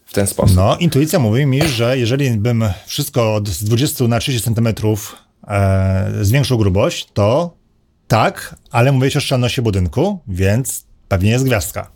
W 0.06 0.12
ten 0.12 0.26
sposób. 0.26 0.56
No, 0.56 0.76
intuicja 0.76 1.18
mówi 1.18 1.46
mi, 1.46 1.62
że 1.62 1.98
jeżeli 1.98 2.30
bym 2.30 2.64
wszystko 2.86 3.34
od 3.34 3.50
20 3.50 4.08
na 4.08 4.18
30 4.18 4.54
cm 4.54 4.68
e, 5.48 6.12
zwiększył 6.20 6.58
grubość, 6.58 7.08
to 7.14 7.59
tak, 8.10 8.54
ale 8.70 8.92
mówię 8.92 9.10
o 9.16 9.20
szczelności 9.20 9.62
budynku, 9.62 10.18
więc 10.28 10.84
pewnie 11.08 11.30
jest 11.30 11.44
gwiazdka. 11.44 11.90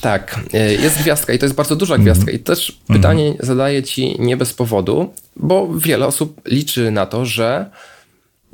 Tak, 0.00 0.40
e, 0.52 0.72
jest 0.72 0.98
gwiazdka 0.98 1.32
i 1.32 1.38
to 1.38 1.46
jest 1.46 1.56
bardzo 1.56 1.76
duża 1.76 1.98
gwiazdka. 1.98 2.30
I 2.30 2.38
też 2.38 2.78
pytanie 2.86 3.26
mm 3.26 3.36
zadaję 3.40 3.82
ci 3.82 4.16
nie 4.20 4.36
bez 4.36 4.54
powodu, 4.54 5.12
bo 5.36 5.68
wiele 5.74 6.06
osób 6.06 6.40
liczy 6.46 6.90
na 6.90 7.06
to, 7.06 7.26
że 7.26 7.70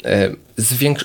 e, 0.04 0.30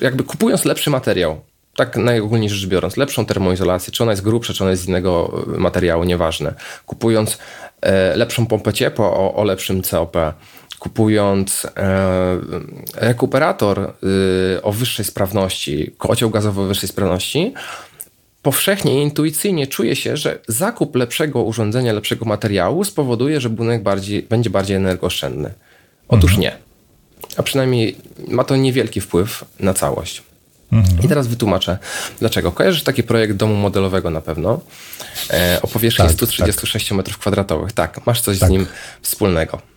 jakby 0.01 0.23
kupując 0.23 0.65
lepszy 0.65 0.89
materiał, 0.89 1.41
tak 1.75 1.97
najogólniej 1.97 2.49
rzecz 2.49 2.69
biorąc, 2.69 2.97
lepszą 2.97 3.25
termoizolację, 3.25 3.93
czy 3.93 4.03
ona 4.03 4.11
jest 4.11 4.23
grubsza, 4.23 4.53
czy 4.53 4.63
ona 4.63 4.71
jest 4.71 4.83
z 4.83 4.87
innego 4.87 5.43
materiału, 5.57 6.03
nieważne. 6.03 6.53
Kupując 6.85 7.37
e, 7.81 8.15
lepszą 8.15 8.45
pompę 8.45 8.73
ciepła 8.73 9.07
o, 9.07 9.33
o 9.33 9.43
lepszym 9.43 9.81
COP, 9.81 10.17
kupując 10.81 11.67
e, 11.77 12.39
rekuperator 12.95 13.93
y, 14.57 14.61
o 14.61 14.71
wyższej 14.71 15.05
sprawności, 15.05 15.91
kocioł 15.97 16.29
gazowy 16.29 16.61
o 16.61 16.65
wyższej 16.65 16.89
sprawności, 16.89 17.53
powszechnie 18.41 18.99
i 18.99 19.01
intuicyjnie 19.03 19.67
czuje 19.67 19.95
się, 19.95 20.17
że 20.17 20.39
zakup 20.47 20.95
lepszego 20.95 21.43
urządzenia, 21.43 21.93
lepszego 21.93 22.25
materiału 22.25 22.83
spowoduje, 22.83 23.41
że 23.41 23.49
budynek 23.49 23.83
bardziej, 23.83 24.23
będzie 24.23 24.49
bardziej 24.49 24.77
energooszczędny. 24.77 25.53
Otóż 26.07 26.31
mhm. 26.31 26.41
nie. 26.41 26.57
A 27.37 27.43
przynajmniej 27.43 27.95
ma 28.27 28.43
to 28.43 28.55
niewielki 28.55 29.01
wpływ 29.01 29.45
na 29.59 29.73
całość. 29.73 30.23
I 31.03 31.07
teraz 31.07 31.27
wytłumaczę, 31.27 31.77
dlaczego. 32.19 32.51
Kojarzysz 32.51 32.83
taki 32.83 33.03
projekt 33.03 33.33
domu 33.33 33.55
modelowego 33.55 34.09
na 34.09 34.21
pewno 34.21 34.59
e, 35.29 35.59
o 35.61 35.67
powierzchni 35.67 36.05
Tak, 36.05 36.13
136 36.13 36.91
m2. 36.91 37.71
Tak, 37.71 38.05
masz 38.05 38.21
coś 38.21 38.39
Tak. 38.39 38.49
z 38.49 38.51
nim 38.51 38.67
wspólnego. 39.01 39.71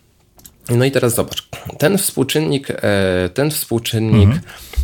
No 0.69 0.85
i 0.85 0.91
teraz 0.91 1.15
zobacz, 1.15 1.49
ten 1.77 1.97
współczynnik, 1.97 2.69
e, 2.69 3.29
ten 3.33 3.51
współczynnik, 3.51 4.29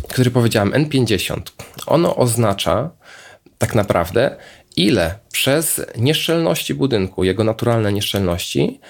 który 0.08 0.30
powiedziałem, 0.30 0.70
N50, 0.70 1.40
ono 1.86 2.16
oznacza 2.16 2.90
tak 3.58 3.74
naprawdę, 3.74 4.36
ile 4.76 5.18
przez 5.32 5.80
nieszczelności 5.98 6.74
budynku, 6.74 7.24
jego 7.24 7.44
naturalne 7.44 7.92
nieszczelności, 7.92 8.80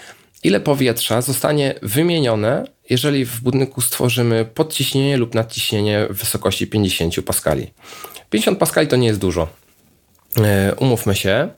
ile 0.42 0.61
powietrza 0.61 1.22
zostanie 1.22 1.75
wymienione, 1.82 2.64
jeżeli 2.90 3.25
w 3.25 3.40
budynku 3.40 3.80
stworzymy 3.80 4.44
podciśnienie 4.44 5.16
lub 5.16 5.34
nadciśnienie 5.34 6.06
w 6.11 6.16
wysokości 6.16 6.66
50 6.66 7.22
paskali. 7.22 7.72
50 8.30 8.58
paskali 8.58 8.88
to 8.88 8.96
nie 8.96 9.06
jest 9.06 9.20
dużo. 9.20 9.49
E, 10.38 10.75
Umówmy 10.75 11.14
się. 11.14 11.49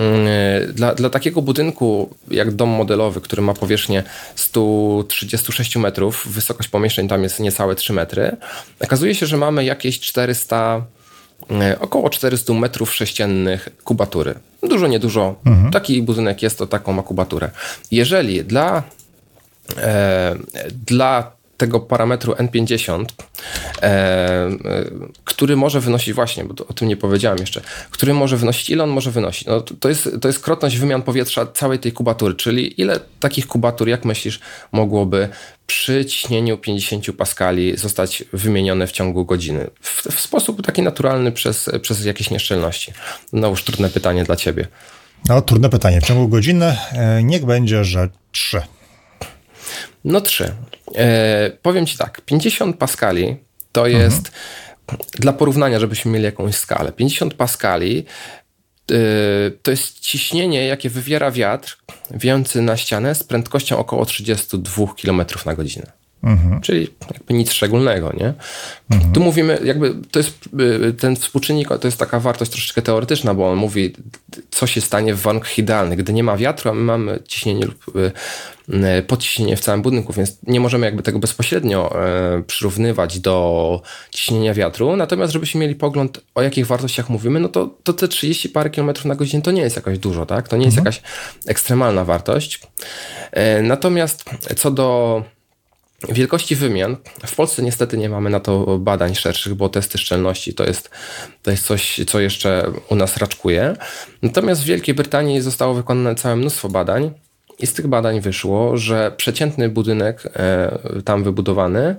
Yy, 0.00 0.72
Dla, 0.72 0.94
dla 0.94 1.10
takiego 1.10 1.42
budynku 1.42 2.16
jak 2.30 2.50
dom 2.50 2.68
modelowy, 2.68 3.20
który 3.20 3.42
ma 3.42 3.54
powierzchnię 3.54 4.02
136 4.34 5.76
metrów, 5.76 6.28
wysokość 6.30 6.68
pomieszczeń 6.68 7.08
tam 7.08 7.22
jest 7.22 7.40
niecałe 7.40 7.74
3 7.74 7.92
metry, 7.92 8.36
okazuje 8.80 9.14
się, 9.14 9.26
że 9.26 9.36
mamy 9.36 9.64
jakieś 9.64 10.00
400, 10.00 10.84
yy, 11.50 11.56
około 11.80 12.10
400 12.10 12.52
metrów 12.52 12.94
sześciennych 12.94 13.68
kubatury. 13.84 14.34
Dużo, 14.62 14.86
niedużo. 14.86 15.34
Taki 15.72 16.02
budynek 16.02 16.42
jest, 16.42 16.58
to 16.58 16.66
taką 16.66 16.92
ma 16.92 17.02
kubaturę. 17.02 17.50
Jeżeli 17.90 18.44
dla, 18.44 18.82
e, 19.76 20.36
dla 20.86 21.32
tego 21.56 21.80
parametru 21.80 22.32
N50, 22.32 23.00
e, 23.00 23.04
e, 23.04 23.04
który 25.24 25.56
może 25.56 25.80
wynosić 25.80 26.14
właśnie, 26.14 26.44
bo 26.44 26.54
to, 26.54 26.66
o 26.66 26.72
tym 26.72 26.88
nie 26.88 26.96
powiedziałem 26.96 27.38
jeszcze, 27.38 27.60
który 27.90 28.14
może 28.14 28.36
wynosić, 28.36 28.70
ile 28.70 28.84
on 28.84 28.90
może 28.90 29.10
wynosić? 29.10 29.46
No, 29.46 29.60
to, 29.60 29.74
to, 29.74 29.88
jest, 29.88 30.08
to 30.20 30.28
jest 30.28 30.40
krotność 30.40 30.78
wymian 30.78 31.02
powietrza 31.02 31.46
całej 31.46 31.78
tej 31.78 31.92
kubatury, 31.92 32.34
czyli 32.34 32.80
ile 32.80 33.00
takich 33.20 33.46
kubatur, 33.46 33.88
jak 33.88 34.04
myślisz, 34.04 34.40
mogłoby 34.72 35.28
przy 35.66 36.04
ciśnieniu 36.04 36.58
50 36.58 37.12
paskali 37.16 37.76
zostać 37.76 38.24
wymienione 38.32 38.86
w 38.86 38.92
ciągu 38.92 39.24
godziny? 39.24 39.70
W, 39.80 40.14
w 40.16 40.20
sposób 40.20 40.66
taki 40.66 40.82
naturalny 40.82 41.32
przez, 41.32 41.70
przez 41.82 42.04
jakieś 42.04 42.30
nieszczelności. 42.30 42.92
No 43.32 43.48
już 43.48 43.64
trudne 43.64 43.88
pytanie 43.88 44.24
dla 44.24 44.36
ciebie. 44.36 44.68
No, 45.28 45.42
trudne 45.42 45.68
pytanie. 45.68 46.00
W 46.00 46.04
ciągu 46.04 46.28
godziny 46.28 46.76
e, 46.92 47.22
niech 47.22 47.44
będzie, 47.44 47.84
że 47.84 48.08
trzy. 48.32 48.62
No 50.04 50.20
trzy. 50.20 50.52
E, 50.94 51.50
powiem 51.62 51.86
ci 51.86 51.98
tak, 51.98 52.20
50 52.20 52.76
paskali 52.76 53.36
to 53.72 53.86
jest, 53.86 54.32
dla 55.12 55.32
porównania, 55.32 55.80
żebyśmy 55.80 56.10
mieli 56.10 56.24
jakąś 56.24 56.54
skalę, 56.54 56.92
50 56.92 57.34
paskali 57.34 58.04
e, 58.90 58.94
to 59.62 59.70
jest 59.70 60.00
ciśnienie, 60.00 60.66
jakie 60.66 60.90
wywiera 60.90 61.30
wiatr 61.30 61.78
wiejący 62.10 62.62
na 62.62 62.76
ścianę 62.76 63.14
z 63.14 63.24
prędkością 63.24 63.78
około 63.78 64.06
32 64.06 64.86
km 65.02 65.22
na 65.46 65.54
godzinę. 65.54 65.99
Czyli 66.62 66.88
jakby 67.14 67.34
nic 67.34 67.52
szczególnego, 67.52 68.12
nie? 68.20 68.34
Tu 69.14 69.20
mówimy, 69.20 69.58
jakby 69.64 69.94
to 70.10 70.18
jest 70.18 70.48
y, 70.88 70.92
ten 70.92 71.16
współczynnik, 71.16 71.68
to 71.68 71.88
jest 71.88 71.98
taka 71.98 72.20
wartość 72.20 72.50
troszeczkę 72.50 72.82
teoretyczna, 72.82 73.34
bo 73.34 73.50
on 73.50 73.58
mówi, 73.58 73.94
co 74.50 74.66
się 74.66 74.80
stanie 74.80 75.14
w 75.14 75.20
warunkach 75.20 75.58
idealnych, 75.58 75.98
gdy 75.98 76.12
nie 76.12 76.24
ma 76.24 76.36
wiatru, 76.36 76.70
a 76.70 76.74
my 76.74 76.82
mamy 76.82 77.18
ciśnienie 77.28 77.66
lub 77.66 77.96
y, 77.96 78.12
y, 78.98 79.02
podciśnienie 79.02 79.56
w 79.56 79.60
całym 79.60 79.82
budynku, 79.82 80.12
więc 80.12 80.38
nie 80.46 80.60
możemy 80.60 80.86
jakby 80.86 81.02
tego 81.02 81.18
bezpośrednio 81.18 81.96
y, 82.38 82.42
przyrównywać 82.42 83.18
do 83.20 83.82
ciśnienia 84.10 84.54
wiatru. 84.54 84.96
Natomiast, 84.96 85.32
żebyśmy 85.32 85.60
mieli 85.60 85.74
pogląd, 85.74 86.20
o 86.34 86.42
jakich 86.42 86.66
wartościach 86.66 87.10
mówimy, 87.10 87.40
no 87.40 87.48
to, 87.48 87.74
to 87.82 87.92
te 87.92 88.08
30 88.08 88.48
parę 88.48 88.70
kilometrów 88.70 89.04
na 89.04 89.14
godzinę 89.14 89.42
to 89.42 89.50
nie 89.50 89.62
jest 89.62 89.76
jakoś 89.76 89.98
dużo, 89.98 90.26
tak? 90.26 90.48
To 90.48 90.56
nie 90.56 90.64
jest 90.64 90.76
jakaś 90.76 91.02
ekstremalna 91.46 92.04
wartość. 92.04 92.60
E, 93.32 93.62
Natomiast 93.62 94.24
co 94.56 94.70
do 94.70 95.22
Wielkości 96.08 96.56
wymian. 96.56 96.96
W 97.26 97.34
Polsce 97.34 97.62
niestety 97.62 97.98
nie 97.98 98.08
mamy 98.08 98.30
na 98.30 98.40
to 98.40 98.78
badań 98.78 99.14
szerszych, 99.14 99.54
bo 99.54 99.68
testy 99.68 99.98
szczelności 99.98 100.54
to 100.54 100.64
jest, 100.64 100.90
to 101.42 101.50
jest 101.50 101.66
coś, 101.66 102.00
co 102.06 102.20
jeszcze 102.20 102.72
u 102.90 102.94
nas 102.94 103.16
raczkuje. 103.16 103.76
Natomiast 104.22 104.62
w 104.62 104.64
Wielkiej 104.64 104.94
Brytanii 104.94 105.40
zostało 105.40 105.74
wykonane 105.74 106.14
całe 106.14 106.36
mnóstwo 106.36 106.68
badań 106.68 107.10
i 107.58 107.66
z 107.66 107.72
tych 107.72 107.86
badań 107.86 108.20
wyszło, 108.20 108.76
że 108.76 109.12
przeciętny 109.16 109.68
budynek 109.68 110.22
e, 110.36 110.78
tam 111.04 111.24
wybudowany 111.24 111.96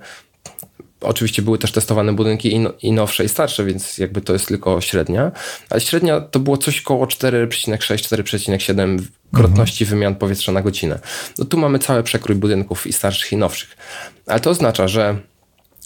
Oczywiście 1.02 1.42
były 1.42 1.58
też 1.58 1.72
testowane 1.72 2.14
budynki 2.14 2.54
i, 2.54 2.60
no, 2.60 2.74
i 2.82 2.92
nowsze 2.92 3.24
i 3.26 3.30
starsze, 3.30 3.66
więc 3.66 3.98
jakby 3.98 4.22
to 4.22 4.34
jest 4.34 4.48
tylko 4.48 4.82
średnia, 4.82 5.32
ale 5.70 5.82
średnia 5.82 6.22
to 6.22 6.40
było 6.40 6.58
coś 6.58 6.82
koło 6.82 7.06
4,6-4,7 7.06 9.00
krotności 9.34 9.86
wymian 9.86 10.16
powietrza 10.16 10.52
na 10.52 10.62
godzinę. 10.62 11.00
No 11.38 11.46
tu 11.46 11.58
mamy 11.58 11.80
cały 11.80 12.04
przekrój 12.04 12.36
budynków 12.36 12.88
i 12.88 12.94
starszych 12.94 13.32
i 13.32 13.38
nowszych. 13.38 13.78
Ale 14.28 14.40
to 14.40 14.50
oznacza, 14.50 14.88
że 14.88 15.18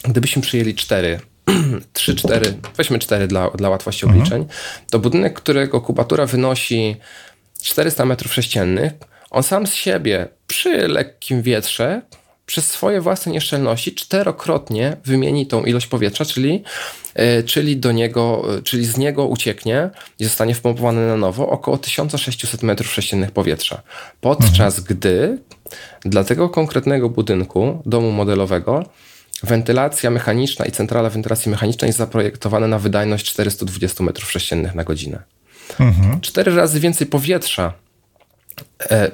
gdybyśmy 0.04 0.42
przyjęli 0.42 0.76
4, 0.76 1.20
3, 1.94 2.16
4, 2.16 2.54
weźmy 2.78 3.00
4 3.00 3.28
dla, 3.28 3.50
dla 3.50 3.70
łatwości 3.70 4.06
obliczeń, 4.06 4.46
to 4.92 5.00
budynek, 5.00 5.34
którego 5.34 5.82
kubatura 5.82 6.26
wynosi 6.26 6.96
400 7.62 8.06
metrów 8.06 8.34
sześciennych, 8.34 8.94
on 9.30 9.44
sam 9.44 9.68
z 9.68 9.74
siebie 9.74 10.28
przy 10.48 10.88
lekkim 10.88 11.42
wietrze 11.42 12.02
przez 12.46 12.68
swoje 12.68 13.02
własne 13.02 13.32
nieszczelności 13.32 13.96
czterokrotnie 13.96 14.98
wymieni 15.06 15.48
tą 15.48 15.64
ilość 15.64 15.88
powietrza, 15.88 16.26
czyli, 16.26 16.64
yy, 17.16 17.44
czyli, 17.44 17.78
do 17.78 17.92
niego, 17.92 18.46
yy, 18.56 18.64
czyli 18.64 18.86
z 18.86 18.98
niego 18.98 19.26
ucieknie 19.26 19.90
i 20.20 20.24
zostanie 20.24 20.56
wpompowane 20.56 21.08
na 21.08 21.18
nowo 21.18 21.50
około 21.50 21.78
1600 21.78 22.64
metrów 22.64 22.94
sześciennych 22.94 23.32
powietrza. 23.32 23.82
Podczas 24.22 24.80
gdy 24.80 25.38
dla 26.02 26.24
tego 26.24 26.50
konkretnego 26.50 27.10
budynku, 27.10 27.82
domu 27.86 28.12
modelowego, 28.12 28.86
wentylacja 29.44 30.12
mechaniczna 30.12 30.66
i 30.66 30.72
centrala 30.72 31.10
wentylacji 31.10 31.52
mechanicznej 31.52 31.90
jest 31.90 31.98
zaprojektowane 31.98 32.68
na 32.68 32.80
wydajność 32.80 33.26
420 33.26 34.04
metrów 34.04 34.32
sześciennych 34.32 34.76
na 34.76 34.84
godzinę. 34.84 35.24
Cztery 36.22 36.56
razy 36.56 36.80
więcej 36.80 37.08
powietrza 37.08 37.66
e, 37.68 37.85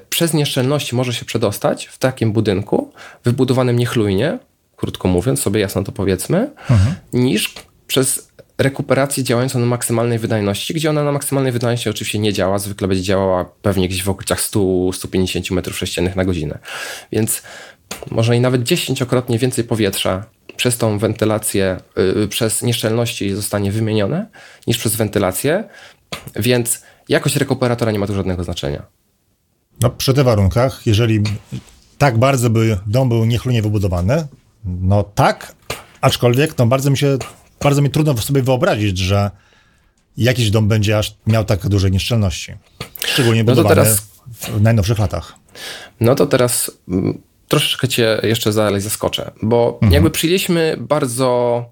przez 0.10 0.34
nieszczelności 0.34 0.96
może 0.96 1.14
się 1.14 1.26
przedostać 1.26 1.86
w 1.86 1.98
takim 1.98 2.32
budynku, 2.32 2.94
wybudowanym 3.24 3.80
niechlujnie, 3.80 4.40
krótko 4.76 5.08
mówiąc, 5.08 5.42
sobie 5.42 5.60
jasno 5.60 5.84
to 5.84 5.92
powiedzmy, 5.92 6.52
niż 7.14 7.54
przez 7.88 8.32
rekuperację 8.58 9.24
działającą 9.24 9.60
na 9.60 9.66
maksymalnej 9.66 10.20
wydajności, 10.20 10.74
gdzie 10.74 10.90
ona 10.90 11.04
na 11.04 11.12
maksymalnej 11.12 11.52
wydajności 11.52 11.90
oczywiście 11.90 12.20
nie 12.20 12.34
działa, 12.34 12.60
zwykle 12.60 12.88
będzie 12.88 13.04
działała 13.04 13.46
pewnie 13.62 13.90
gdzieś 13.90 14.04
w 14.04 14.10
okolicach 14.10 14.40
100-150 14.40 15.54
metrów 15.54 15.78
sześciennych 15.78 16.16
na 16.16 16.26
godzinę. 16.26 16.60
Więc 17.12 17.42
może 18.12 18.36
i 18.36 18.40
nawet 18.40 18.64
dziesięciokrotnie 18.64 19.40
więcej 19.40 19.64
powietrza 19.64 20.26
przez 20.56 20.78
tą 20.78 20.98
wentylację, 21.00 21.78
yy, 22.16 22.28
przez 22.28 22.62
nieszczelności 22.62 23.36
zostanie 23.36 23.72
wymienione 23.72 24.26
niż 24.68 24.78
przez 24.78 24.96
wentylację, 24.96 25.64
więc 26.36 26.82
jakość 27.10 27.36
rekuperatora 27.36 27.92
nie 27.92 28.00
ma 28.00 28.08
tu 28.08 28.16
żadnego 28.16 28.44
znaczenia. 28.44 29.01
No, 29.82 29.90
przy 29.90 30.14
tych 30.14 30.24
warunkach, 30.24 30.88
jeżeli 30.88 31.24
tak 31.98 32.18
bardzo 32.18 32.50
by 32.50 32.78
dom 32.88 33.10
był 33.10 33.26
niechlujnie 33.26 33.62
wybudowany, 33.62 34.28
no 34.66 35.04
tak, 35.04 35.56
aczkolwiek 36.02 36.58
no 36.58 36.66
bardzo 36.66 36.90
mi 36.90 36.98
się, 36.98 37.18
bardzo 37.62 37.82
mi 37.82 37.90
trudno 37.90 38.18
sobie 38.18 38.42
wyobrazić, 38.42 38.98
że 38.98 39.32
jakiś 40.18 40.52
dom 40.52 40.68
będzie 40.68 40.98
aż 40.98 41.16
miał 41.28 41.46
tak 41.46 41.68
duże 41.68 41.92
nieszczelności. 41.92 42.54
Szczególnie 43.06 43.44
No 43.44 43.52
budowany 43.52 43.76
teraz- 43.76 44.02
w 44.32 44.62
najnowszych 44.62 45.00
latach. 45.00 45.34
No 46.00 46.16
to 46.16 46.26
teraz 46.26 46.72
mm, 46.88 47.22
troszeczkę 47.48 47.88
cię 47.88 48.20
jeszcze 48.24 48.54
dalej 48.54 48.82
zaskoczę, 48.82 49.32
bo 49.42 49.80
jakby 49.92 50.10
przyjęliśmy 50.10 50.78
bardzo, 50.80 51.66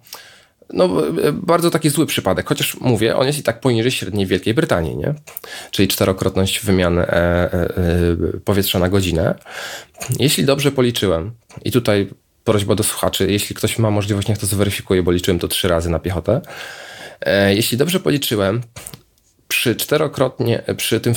no, 0.73 1.07
e, 1.07 1.31
bardzo 1.31 1.71
taki 1.71 1.89
zły 1.89 2.05
przypadek, 2.05 2.47
chociaż 2.47 2.77
mówię, 2.79 3.15
on 3.15 3.27
jest 3.27 3.39
i 3.39 3.43
tak 3.43 3.59
poniżej 3.59 3.91
średniej 3.91 4.25
Wielkiej 4.25 4.53
Brytanii, 4.53 4.97
nie? 4.97 5.13
Czyli 5.71 5.87
czterokrotność 5.87 6.65
wymian 6.65 6.99
e, 6.99 7.07
e, 7.07 7.53
e, 7.53 7.69
powietrza 8.45 8.79
na 8.79 8.89
godzinę. 8.89 9.35
Jeśli 10.19 10.45
dobrze 10.45 10.71
policzyłem, 10.71 11.31
i 11.65 11.71
tutaj 11.71 12.09
prośba 12.43 12.75
do 12.75 12.83
słuchaczy, 12.83 13.31
jeśli 13.31 13.55
ktoś 13.55 13.79
ma 13.79 13.91
możliwość, 13.91 14.27
niech 14.27 14.37
to 14.37 14.45
zweryfikuje, 14.45 15.03
bo 15.03 15.11
liczyłem 15.11 15.39
to 15.39 15.47
trzy 15.47 15.67
razy 15.67 15.89
na 15.89 15.99
piechotę. 15.99 16.41
E, 17.21 17.55
jeśli 17.55 17.77
dobrze 17.77 17.99
policzyłem, 17.99 18.61
przy 19.49 19.75
czterokrotnie, 19.75 20.63
przy 20.77 20.99
tym 20.99 21.13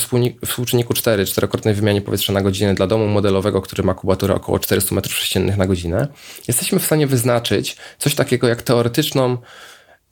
współczynniku 0.46 0.94
4, 0.94 1.26
czterokrotnej 1.26 1.74
wymianie 1.74 2.00
powietrza 2.00 2.32
na 2.32 2.40
godzinę 2.40 2.74
dla 2.74 2.86
domu 2.86 3.06
modelowego, 3.06 3.62
który 3.62 3.82
ma 3.82 3.94
kubaturę 3.94 4.34
około 4.34 4.58
400 4.58 4.96
m3 4.96 5.56
na 5.56 5.66
godzinę, 5.66 6.08
jesteśmy 6.48 6.78
w 6.78 6.84
stanie 6.84 7.06
wyznaczyć 7.06 7.76
coś 7.98 8.14
takiego 8.14 8.48
jak 8.48 8.62
teoretyczną 8.62 9.36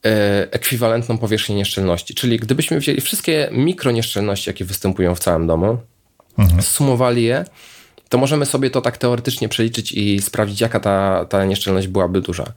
e, 0.04 0.52
ekwiwalentną 0.52 1.18
powierzchnię 1.18 1.56
nieszczelności. 1.56 2.14
Czyli 2.14 2.38
gdybyśmy 2.38 2.80
wzięli 2.80 3.00
wszystkie 3.00 3.48
mikronieszczelności, 3.52 4.50
jakie 4.50 4.64
występują 4.64 5.14
w 5.14 5.20
całym 5.20 5.46
domu, 5.46 5.78
zsumowali 6.60 7.22
je, 7.24 7.44
to 8.08 8.18
możemy 8.18 8.46
sobie 8.46 8.70
to 8.70 8.80
tak 8.80 8.98
teoretycznie 8.98 9.48
przeliczyć 9.48 9.92
i 9.92 10.22
sprawdzić, 10.22 10.60
jaka 10.60 10.80
ta, 10.80 11.24
ta 11.24 11.44
nieszczelność 11.44 11.88
byłaby 11.88 12.20
duża. 12.20 12.52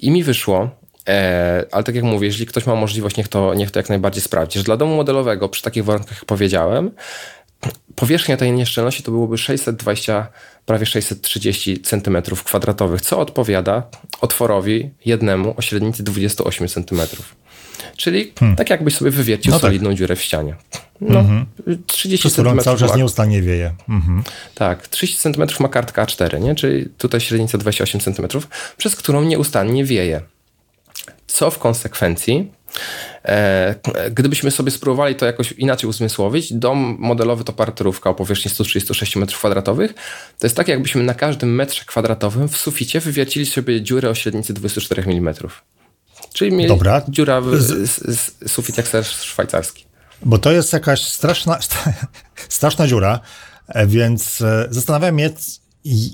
I 0.00 0.10
mi 0.10 0.24
wyszło, 0.24 0.70
E, 1.08 1.64
ale 1.72 1.84
tak 1.84 1.94
jak 1.94 2.04
mówię, 2.04 2.26
jeżeli 2.26 2.46
ktoś 2.46 2.66
ma 2.66 2.74
możliwość, 2.74 3.16
niech 3.16 3.28
to, 3.28 3.54
niech 3.54 3.70
to 3.70 3.78
jak 3.78 3.88
najbardziej 3.88 4.22
sprawdzi. 4.22 4.58
Że 4.58 4.64
dla 4.64 4.76
domu 4.76 4.96
modelowego, 4.96 5.48
przy 5.48 5.62
takich 5.62 5.84
warunkach, 5.84 6.16
jak 6.16 6.24
powiedziałem, 6.24 6.90
powierzchnia 7.94 8.36
tej 8.36 8.52
nieszczelności 8.52 9.02
to 9.02 9.10
byłoby 9.10 9.38
620, 9.38 10.26
prawie 10.66 10.86
630 10.86 11.80
cm 11.80 12.22
kwadratowych, 12.44 13.00
co 13.00 13.18
odpowiada 13.18 13.82
otworowi 14.20 14.90
jednemu 15.04 15.54
o 15.56 15.62
średnicy 15.62 16.02
28 16.02 16.68
cm. 16.68 17.00
Czyli 17.96 18.32
hmm. 18.38 18.56
tak 18.56 18.70
jakbyś 18.70 18.94
sobie 18.94 19.10
wywiercił 19.10 19.50
no 19.52 19.58
tak. 19.58 19.68
solidną 19.68 19.90
tak. 19.90 19.98
dziurę 19.98 20.16
w 20.16 20.22
ścianie. 20.22 20.54
No, 21.00 21.20
mm 21.20 21.46
-hmm. 21.66 21.76
30 21.86 22.30
cm. 22.30 22.58
cały 22.58 22.78
czas 22.78 22.96
nieustannie 22.96 23.42
wieje. 23.42 23.72
Mm 23.88 24.02
-hmm. 24.02 24.30
Tak, 24.54 24.88
30 24.88 25.18
cm 25.18 25.46
ma 25.60 25.68
kartka 25.68 26.04
A4, 26.04 26.40
nie? 26.40 26.54
czyli 26.54 26.88
tutaj 26.98 27.20
średnica 27.20 27.58
28 27.58 28.00
cm, 28.00 28.26
przez 28.76 28.96
którą 28.96 29.24
nieustannie 29.24 29.84
wieje. 29.84 30.20
Co 31.34 31.50
w 31.50 31.58
konsekwencji 31.58 32.52
E, 33.24 33.74
gdybyśmy 34.10 34.50
sobie 34.50 34.70
spróbowali 34.70 35.14
to 35.14 35.26
jakoś 35.26 35.52
inaczej 35.52 35.90
uzmysłowić, 35.90 36.52
dom 36.52 36.96
modelowy 36.98 37.44
to 37.44 37.52
parterówka 37.52 38.10
o 38.10 38.14
powierzchni 38.14 38.50
136 38.50 39.16
m2, 39.16 39.88
to 40.38 40.46
jest 40.46 40.56
tak, 40.56 40.68
jakbyśmy 40.68 41.02
na 41.02 41.14
każdym 41.14 41.54
metrze 41.54 41.84
kwadratowym 41.84 42.48
w 42.48 42.56
suficie 42.56 43.00
wywiacili 43.00 43.46
sobie 43.46 43.82
dziurę 43.82 44.10
o 44.10 44.14
średnicy 44.14 44.54
24 44.54 45.02
mm. 45.02 45.34
Czyli 46.32 46.52
mieli 46.52 46.68
Dobra. 46.68 47.02
dziura 47.08 47.40
w, 47.40 47.56
sufit 48.46 48.76
jak 48.76 48.88
ser 48.88 49.04
szwajcarski. 49.04 49.84
Bo 50.22 50.38
to 50.38 50.52
jest 50.52 50.72
jakaś 50.72 51.02
straszna, 51.02 51.58
straszna 52.48 52.86
dziura, 52.86 53.20
e, 53.68 53.86
więc 53.86 54.40
e, 54.40 54.66
zastanawiam 54.70 55.18
się, 55.18 55.60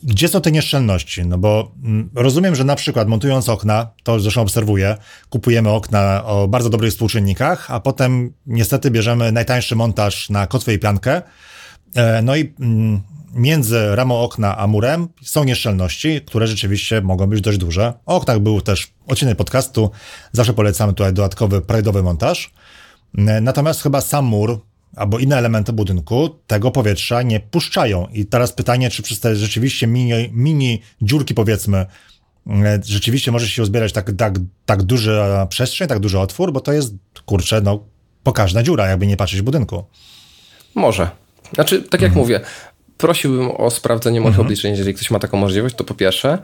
gdzie 0.03 0.29
są 0.29 0.41
te 0.41 0.53
nieszczelności? 0.53 1.27
No 1.27 1.39
bo 1.39 1.73
mm, 1.85 2.11
rozumiem, 2.15 2.55
że 2.55 2.65
na 2.65 2.77
przykład 2.77 3.09
montując 3.09 3.49
okna, 3.49 3.91
to 4.03 4.21
zresztą 4.21 4.41
obserwuję, 4.41 4.97
kupujemy 5.29 5.71
okna 5.71 6.25
o 6.25 6.49
bardzo 6.49 6.71
dobrych 6.71 6.93
współczynnikach, 6.93 7.71
a 7.71 7.81
potem 7.81 8.33
niestety 8.47 8.91
bierzemy 8.91 9.33
najtańszy 9.33 9.77
montaż 9.77 10.31
na 10.31 10.47
kotwę 10.47 10.75
i 10.75 10.79
piankę. 10.79 11.23
E, 11.95 12.23
no 12.23 12.37
i 12.37 12.55
mm, 12.61 13.01
między 13.35 13.97
ramą 13.97 14.21
okna 14.21 14.59
a 14.59 14.67
murem 14.67 15.09
są 15.23 15.45
nieszczelności, 15.45 16.21
które 16.21 16.47
rzeczywiście 16.47 17.01
mogą 17.01 17.27
być 17.27 17.41
dość 17.41 17.59
duże. 17.59 17.93
O 18.07 18.17
oknach 18.17 18.39
był 18.39 18.61
też 18.61 18.93
odcinek 19.07 19.37
podcastu, 19.37 19.91
zawsze 20.33 20.53
polecamy 20.53 20.93
tutaj 20.93 21.13
dodatkowy 21.13 21.61
prajdowy 21.61 22.03
montaż. 22.03 22.53
E, 23.19 23.41
natomiast 23.41 23.83
chyba 23.83 24.01
sam 24.01 24.25
mur 24.25 24.61
albo 24.97 25.19
inne 25.19 25.37
elementy 25.37 25.73
budynku 25.73 26.29
tego 26.47 26.71
powietrza 26.71 27.23
nie 27.23 27.41
puszczają. 27.41 28.07
I 28.13 28.27
teraz 28.27 28.53
pytanie, 28.53 28.91
czy 28.91 29.03
przez 29.03 29.21
te 29.21 29.37
rzeczywiście 29.37 29.87
mini, 29.87 30.13
mini 30.33 30.83
dziurki, 31.03 31.35
powiedzmy, 31.35 31.87
e, 32.47 32.81
rzeczywiście 32.85 33.33
może 33.33 33.49
się 33.49 33.63
uzbierać 33.63 33.93
tak, 33.93 34.11
tak, 34.19 34.35
tak 34.67 34.83
duża 34.83 35.47
przestrzeń, 35.47 35.89
tak 35.89 35.99
duży 35.99 36.19
otwór, 36.19 36.53
bo 36.53 36.61
to 36.61 36.73
jest, 36.73 36.95
kurczę, 37.27 37.61
no, 37.61 37.85
pokaźna 38.23 38.63
dziura, 38.63 38.87
jakby 38.87 39.07
nie 39.07 39.17
patrzeć 39.17 39.41
w 39.41 39.45
budynku. 39.45 39.85
Może. 40.75 41.11
Znaczy, 41.55 41.83
tak 41.83 42.01
jak 42.01 42.09
mhm. 42.09 42.23
mówię, 42.23 42.41
prosiłbym 42.97 43.51
o 43.51 43.71
sprawdzenie 43.71 44.21
moich 44.21 44.29
mhm. 44.29 44.47
obliczeń, 44.47 44.71
jeżeli 44.71 44.95
ktoś 44.95 45.11
ma 45.11 45.19
taką 45.19 45.39
możliwość, 45.39 45.75
to 45.75 45.85
po 45.85 45.95
pierwsze. 45.95 46.39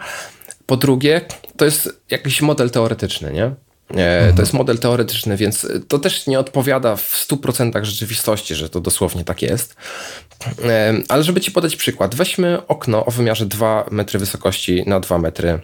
Po 0.67 0.77
drugie, 0.77 1.21
to 1.57 1.65
jest 1.65 2.01
jakiś 2.11 2.43
model 2.43 2.71
teoretyczny, 2.71 3.33
nie? 3.33 3.55
Mhm. 3.91 4.35
To 4.35 4.43
jest 4.43 4.53
model 4.53 4.79
teoretyczny, 4.79 5.37
więc 5.37 5.67
to 5.89 5.99
też 5.99 6.27
nie 6.27 6.39
odpowiada 6.39 6.97
w 6.97 7.27
100% 7.29 7.85
rzeczywistości, 7.85 8.55
że 8.55 8.69
to 8.69 8.81
dosłownie 8.81 9.25
tak 9.25 9.43
jest. 9.43 9.77
E, 10.65 10.95
ale 11.09 11.25
żeby 11.25 11.41
ci 11.41 11.51
podać 11.51 11.77
przykład, 11.77 12.15
weźmy 12.15 12.67
okno 12.67 13.07
o 13.07 13.11
wymiarze 13.11 13.47
2 13.47 13.87
metry 13.91 14.19
wysokości 14.19 14.85
na 14.87 15.01
2 15.01 15.19
metry. 15.19 15.61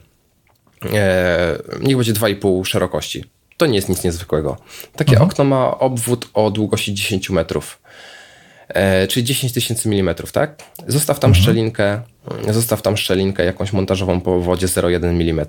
E, 0.92 1.58
niech 1.80 1.96
będzie 1.96 2.12
2,5 2.12 2.64
szerokości. 2.66 3.24
To 3.56 3.66
nie 3.66 3.76
jest 3.76 3.88
nic 3.88 4.04
niezwykłego. 4.04 4.56
Takie 4.96 5.12
mhm. 5.12 5.30
okno 5.30 5.44
ma 5.44 5.78
obwód 5.78 6.28
o 6.34 6.50
długości 6.50 6.94
10 6.94 7.30
metrów. 7.30 7.82
Czyli 9.08 9.24
10 9.24 9.52
tysięcy 9.52 9.88
milimetrów, 9.88 10.32
tak? 10.32 10.62
Zostaw 10.86 11.20
tam 11.20 11.30
mhm. 11.30 11.42
szczelinkę, 11.42 12.02
zostaw 12.50 12.82
tam 12.82 12.96
szczelinkę 12.96 13.44
jakąś 13.44 13.72
montażową 13.72 14.20
po 14.20 14.40
wodzie 14.40 14.66
0,1 14.66 15.04
mm 15.04 15.46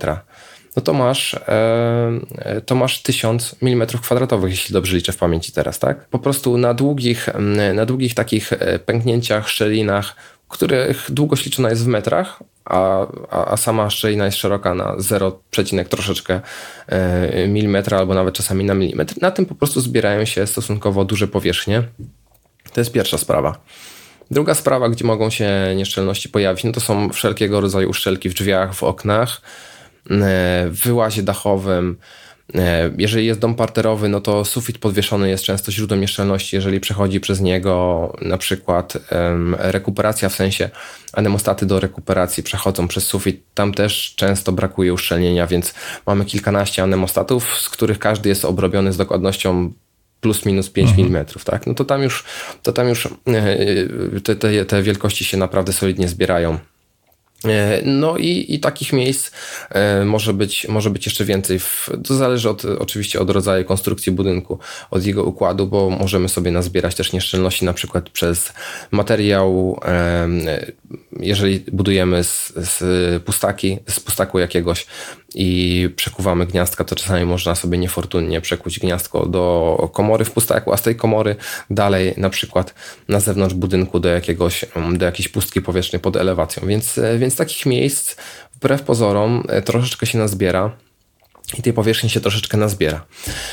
no 0.76 0.82
to 0.82 0.94
masz, 0.94 1.34
e, 1.34 2.62
to 2.66 2.76
masz 2.76 3.02
1000 3.02 3.56
mm 3.62 3.88
kwadratowych, 3.88 4.52
jeśli 4.52 4.74
dobrze 4.74 4.96
liczę 4.96 5.12
w 5.12 5.18
pamięci 5.18 5.52
teraz, 5.52 5.80
tak? 5.80 6.06
Po 6.08 6.20
prostu 6.20 6.58
na 6.58 6.74
długich, 6.74 7.30
na 7.74 7.86
długich 7.86 8.14
takich 8.16 8.54
e, 8.54 8.80
pęknięciach, 8.80 9.50
szczelinach, 9.50 10.16
których 10.48 11.12
długość 11.12 11.46
liczona 11.46 11.70
jest 11.70 11.84
w 11.84 11.88
metrach, 11.88 12.44
a, 12.66 13.08
a, 13.30 13.58
sama 13.58 13.90
szczelina 13.90 14.26
jest 14.26 14.38
szeroka 14.38 14.76
na 14.76 14.96
0, 14.98 15.40
troszeczkę 15.90 16.42
e, 16.88 17.48
milimetra 17.48 17.98
albo 17.98 18.14
nawet 18.14 18.36
czasami 18.36 18.66
na 18.66 18.74
milimetr. 18.74 19.16
Na 19.22 19.32
tym 19.32 19.46
po 19.46 19.56
prostu 19.56 19.82
zbierają 19.82 20.26
się 20.26 20.48
stosunkowo 20.48 21.06
duże 21.06 21.28
powierzchnie. 21.28 21.84
To 22.74 22.82
jest 22.82 22.92
pierwsza 22.92 23.18
sprawa. 23.18 23.64
Druga 24.32 24.54
sprawa, 24.54 24.90
gdzie 24.90 25.06
mogą 25.06 25.30
się 25.30 25.50
nieszczelności 25.76 26.30
pojawić, 26.30 26.64
no 26.64 26.72
to 26.72 26.80
są 26.80 27.10
wszelkiego 27.10 27.62
rodzaju 27.62 27.90
uszczelki 27.90 28.30
w 28.30 28.34
drzwiach, 28.34 28.74
w 28.74 28.84
oknach, 28.84 29.42
E, 29.42 29.73
w 30.72 30.82
wyłazie 30.84 31.24
dachowym. 31.24 31.98
E, 32.56 32.92
jeżeli 32.98 33.26
jest 33.26 33.40
dom 33.40 33.56
parterowy, 33.56 34.10
no 34.10 34.22
to 34.22 34.46
sufit 34.46 34.78
podwieszony 34.78 35.30
jest 35.30 35.44
często 35.44 35.72
źródłem 35.72 36.02
nieszczelności, 36.02 36.56
jeżeli 36.56 36.80
przechodzi 36.80 37.20
przez 37.20 37.42
niego 37.42 38.14
na 38.22 38.38
przykład 38.38 38.98
rekuperacja, 39.58 40.30
w 40.30 40.36
sensie 40.36 40.70
anemostaty 41.14 41.66
do 41.66 41.80
rekuperacji 41.80 42.44
przechodzą 42.44 42.88
przez 42.88 43.04
sufit, 43.04 43.44
tam 43.54 43.74
też 43.74 44.14
często 44.16 44.52
brakuje 44.52 44.94
uszczelnienia, 44.94 45.48
więc 45.48 45.74
mamy 46.06 46.26
kilkanaście 46.26 46.84
anemostatów, 46.84 47.60
z 47.60 47.70
których 47.70 48.00
każdy 48.00 48.30
jest 48.30 48.46
obrobiony 48.46 48.94
z 48.94 48.98
dokładnością 48.98 49.74
plus 50.24 50.46
minus 50.46 50.70
5 50.70 50.90
mhm. 50.90 51.08
mm, 51.08 51.26
tak? 51.46 51.68
No 51.68 51.74
to 51.74 51.86
tam 51.86 52.04
już, 52.04 52.24
to 52.64 52.74
tam 52.74 52.90
już 52.90 53.06
e, 53.06 54.22
te, 54.24 54.36
te, 54.36 54.66
te 54.66 54.84
wielkości 54.84 55.26
się 55.26 55.38
naprawdę 55.38 55.74
solidnie 55.74 56.08
zbierają. 56.08 56.60
E, 57.46 57.82
no 57.86 58.18
i, 58.18 58.46
i 58.50 58.60
takich 58.60 58.94
miejsc 58.94 59.32
e, 59.70 60.06
może 60.06 60.34
być, 60.34 60.68
może 60.68 60.90
być 60.90 61.06
jeszcze 61.06 61.26
więcej. 61.26 61.60
To 62.08 62.16
zależy 62.16 62.50
od, 62.50 62.66
oczywiście 62.66 63.20
od 63.20 63.30
rodzaju 63.30 63.66
konstrukcji 63.66 64.12
budynku, 64.12 64.60
od 64.92 65.06
jego 65.06 65.24
układu, 65.24 65.68
bo 65.68 65.90
możemy 65.90 66.30
sobie 66.30 66.52
nazbierać 66.52 66.96
też 66.96 67.14
nieszczelności 67.14 67.66
na 67.66 67.74
przykład 67.74 68.10
przez 68.10 68.54
materiał, 68.92 69.80
e, 69.86 70.28
jeżeli 71.20 71.60
budujemy 71.72 72.24
z, 72.24 72.54
z 72.56 73.24
pustaki, 73.24 73.78
z 73.90 74.00
pustaku 74.00 74.40
jakiegoś 74.40 74.86
i 75.36 75.90
przekuwamy 75.96 76.46
gniazdka, 76.46 76.84
to 76.84 76.96
czasami 76.96 77.26
można 77.26 77.56
sobie 77.56 77.78
niefortunnie 77.78 78.42
przekuć 78.42 78.80
gniazdko 78.80 79.26
do 79.26 79.90
komory 79.94 80.26
w 80.26 80.32
pustaku, 80.32 80.74
a 80.74 80.78
z 80.78 80.82
tej 80.82 80.96
komory 80.96 81.36
dalej 81.70 82.14
na 82.18 82.30
przykład 82.30 82.74
na 83.08 83.20
zewnątrz 83.20 83.56
budynku 83.56 84.00
do 84.00 84.10
jakiegoś, 84.10 84.66
do 84.94 85.06
jakiejś 85.06 85.30
pustki 85.30 85.62
powietrznej 85.62 86.00
pod 86.00 86.16
elewacją. 86.16 86.68
Więc, 86.68 87.00
więc 87.18 87.33
takich 87.36 87.66
miejsc 87.66 88.16
wbrew 88.56 88.82
pozorom 88.82 89.44
e, 89.50 89.62
troszeczkę 89.62 90.06
się 90.06 90.18
nazbiera 90.18 90.78
i 91.58 91.62
tej 91.62 91.74
powierzchni 91.74 92.10
się 92.10 92.22
troszeczkę 92.22 92.58
nazbiera. 92.58 93.06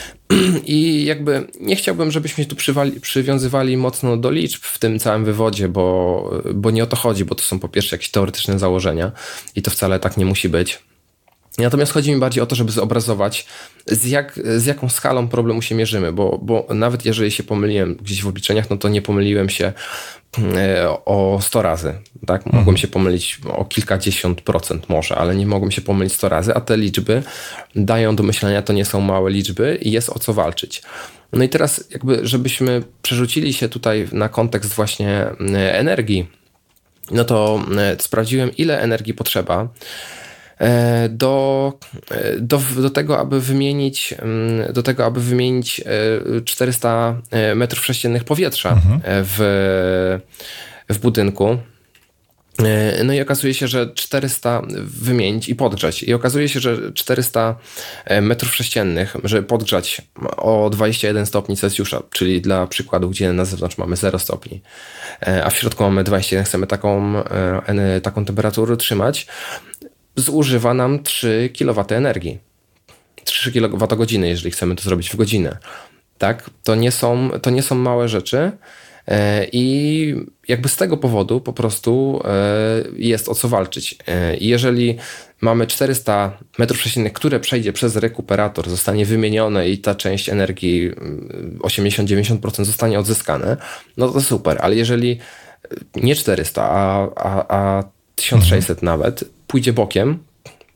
I 0.66 1.04
jakby 1.04 1.46
nie 1.60 1.76
chciałbym, 1.76 2.10
żebyśmy 2.10 2.44
się 2.44 2.50
tu 2.50 2.56
przywali, 2.56 3.00
przywiązywali 3.00 3.76
mocno 3.76 4.16
do 4.16 4.30
liczb 4.30 4.64
w 4.64 4.78
tym 4.78 4.98
całym 4.98 5.24
wywodzie, 5.24 5.68
bo, 5.68 6.42
bo 6.54 6.70
nie 6.70 6.82
o 6.82 6.86
to 6.86 6.96
chodzi, 6.96 7.24
bo 7.24 7.34
to 7.34 7.42
są 7.42 7.58
po 7.58 7.68
pierwsze 7.68 7.96
jakieś 7.96 8.10
teoretyczne 8.10 8.58
założenia 8.58 9.12
i 9.56 9.62
to 9.62 9.70
wcale 9.70 10.00
tak 10.00 10.16
nie 10.16 10.24
musi 10.24 10.48
być. 10.48 10.78
Natomiast 11.58 11.92
chodzi 11.92 12.12
mi 12.12 12.20
bardziej 12.20 12.42
o 12.42 12.46
to, 12.46 12.56
żeby 12.56 12.72
zobrazować, 12.72 13.46
z, 13.86 14.04
jak, 14.04 14.40
z 14.56 14.66
jaką 14.66 14.88
skalą 14.88 15.28
problemu 15.28 15.62
się 15.62 15.74
mierzymy, 15.74 16.12
bo, 16.12 16.38
bo 16.42 16.66
nawet 16.74 17.04
jeżeli 17.04 17.30
się 17.30 17.42
pomyliłem 17.42 17.94
gdzieś 17.94 18.22
w 18.22 18.28
obliczeniach, 18.28 18.70
no 18.70 18.76
to 18.76 18.88
nie 18.88 19.02
pomyliłem 19.02 19.48
się 19.48 19.72
e, 20.56 20.88
o 21.04 21.38
100 21.42 21.62
razy. 21.62 21.94
Tak? 22.26 22.46
Mogłem 22.46 22.60
mhm. 22.60 22.76
się 22.76 22.88
pomylić 22.88 23.40
o 23.48 23.64
kilkadziesiąt 23.64 24.40
procent 24.40 24.88
może, 24.88 25.16
ale 25.16 25.34
nie 25.34 25.46
mogłem 25.46 25.70
się 25.70 25.82
pomylić 25.82 26.12
100 26.12 26.28
razy, 26.28 26.54
a 26.54 26.60
te 26.60 26.76
liczby 26.76 27.22
dają 27.76 28.16
do 28.16 28.22
myślenia, 28.22 28.62
to 28.62 28.72
nie 28.72 28.84
są 28.84 29.00
małe 29.00 29.30
liczby 29.30 29.78
i 29.82 29.90
jest 29.90 30.10
o 30.10 30.18
co 30.18 30.32
walczyć. 30.32 30.82
No 31.32 31.44
i 31.44 31.48
teraz 31.48 31.84
jakby, 31.90 32.26
żebyśmy 32.26 32.82
przerzucili 33.02 33.52
się 33.52 33.68
tutaj 33.68 34.08
na 34.12 34.28
kontekst 34.28 34.74
właśnie 34.74 35.10
e, 35.10 35.78
energii, 35.78 36.28
no 37.10 37.24
to 37.24 37.64
e, 37.78 37.96
sprawdziłem, 37.98 38.56
ile 38.56 38.80
energii 38.80 39.14
potrzeba 39.14 39.68
do, 41.08 41.72
e, 42.10 42.36
do, 42.40 42.60
do 42.76 42.90
tego, 42.90 43.18
aby 43.18 43.40
wymienić 43.40 44.14
mm, 44.18 44.72
do 44.72 44.82
tego, 44.82 45.04
aby 45.04 45.20
wymienić 45.20 45.80
400 46.44 47.16
e, 47.30 47.54
metrów 47.54 47.84
sześciennych 47.84 48.24
powietrza 48.24 48.70
mhm. 48.70 49.00
w, 49.04 50.18
w 50.88 50.98
budynku. 50.98 51.58
No 53.04 53.12
i 53.12 53.20
okazuje 53.20 53.54
się, 53.54 53.68
że 53.68 53.92
400 53.94 54.62
wymienić 54.84 55.48
i 55.48 55.54
podgrzać. 55.54 56.02
I 56.02 56.14
okazuje 56.14 56.48
się, 56.48 56.60
że 56.60 56.92
400 56.92 57.56
metrów 58.22 58.54
sześciennych, 58.54 59.16
żeby 59.24 59.46
podgrzać 59.46 60.02
o 60.36 60.70
21 60.70 61.26
stopni 61.26 61.56
Celsjusza, 61.56 62.02
czyli 62.10 62.40
dla 62.40 62.66
przykładu, 62.66 63.10
gdzie 63.10 63.32
na 63.32 63.44
zewnątrz 63.44 63.78
mamy 63.78 63.96
0 63.96 64.18
stopni, 64.18 64.62
a 65.44 65.50
w 65.50 65.56
środku 65.56 65.82
mamy 65.82 66.04
21, 66.04 66.44
chcemy 66.44 66.66
taką, 66.66 67.14
taką 68.02 68.24
temperaturę 68.24 68.76
trzymać, 68.76 69.26
zużywa 70.20 70.74
nam 70.74 71.02
3 71.02 71.50
kW 71.58 71.84
energii. 71.90 72.38
3 73.24 73.52
kWh, 73.52 74.10
jeżeli 74.22 74.50
chcemy 74.50 74.76
to 74.76 74.82
zrobić 74.82 75.10
w 75.10 75.16
godzinę. 75.16 75.58
Tak? 76.18 76.50
To, 76.64 76.74
nie 76.74 76.92
są, 76.92 77.30
to 77.42 77.50
nie 77.50 77.62
są 77.62 77.74
małe 77.74 78.08
rzeczy. 78.08 78.52
E, 79.08 79.46
I 79.52 80.14
jakby 80.48 80.68
z 80.68 80.76
tego 80.76 80.96
powodu 80.96 81.40
po 81.40 81.52
prostu 81.52 82.22
e, 82.24 82.84
jest 82.96 83.28
o 83.28 83.34
co 83.34 83.48
walczyć. 83.48 83.96
E, 84.06 84.36
jeżeli 84.36 84.98
mamy 85.40 85.66
400 85.66 86.38
metrów 86.58 86.80
sześciennych, 86.80 87.12
które 87.12 87.40
przejdzie 87.40 87.72
przez 87.72 87.96
rekuperator, 87.96 88.68
zostanie 88.68 89.06
wymienione 89.06 89.70
i 89.70 89.78
ta 89.78 89.94
część 89.94 90.28
energii 90.28 90.90
80-90% 91.58 92.26
mm, 92.26 92.64
zostanie 92.64 92.98
odzyskane, 92.98 93.56
no 93.96 94.08
to 94.08 94.20
super, 94.20 94.58
ale 94.60 94.76
jeżeli 94.76 95.18
nie 95.96 96.14
400, 96.14 96.70
a, 96.70 97.08
a, 97.16 97.56
a 97.56 97.84
1600 98.14 98.70
mhm. 98.70 98.84
nawet 98.84 99.24
pójdzie 99.50 99.72
bokiem, 99.72 100.18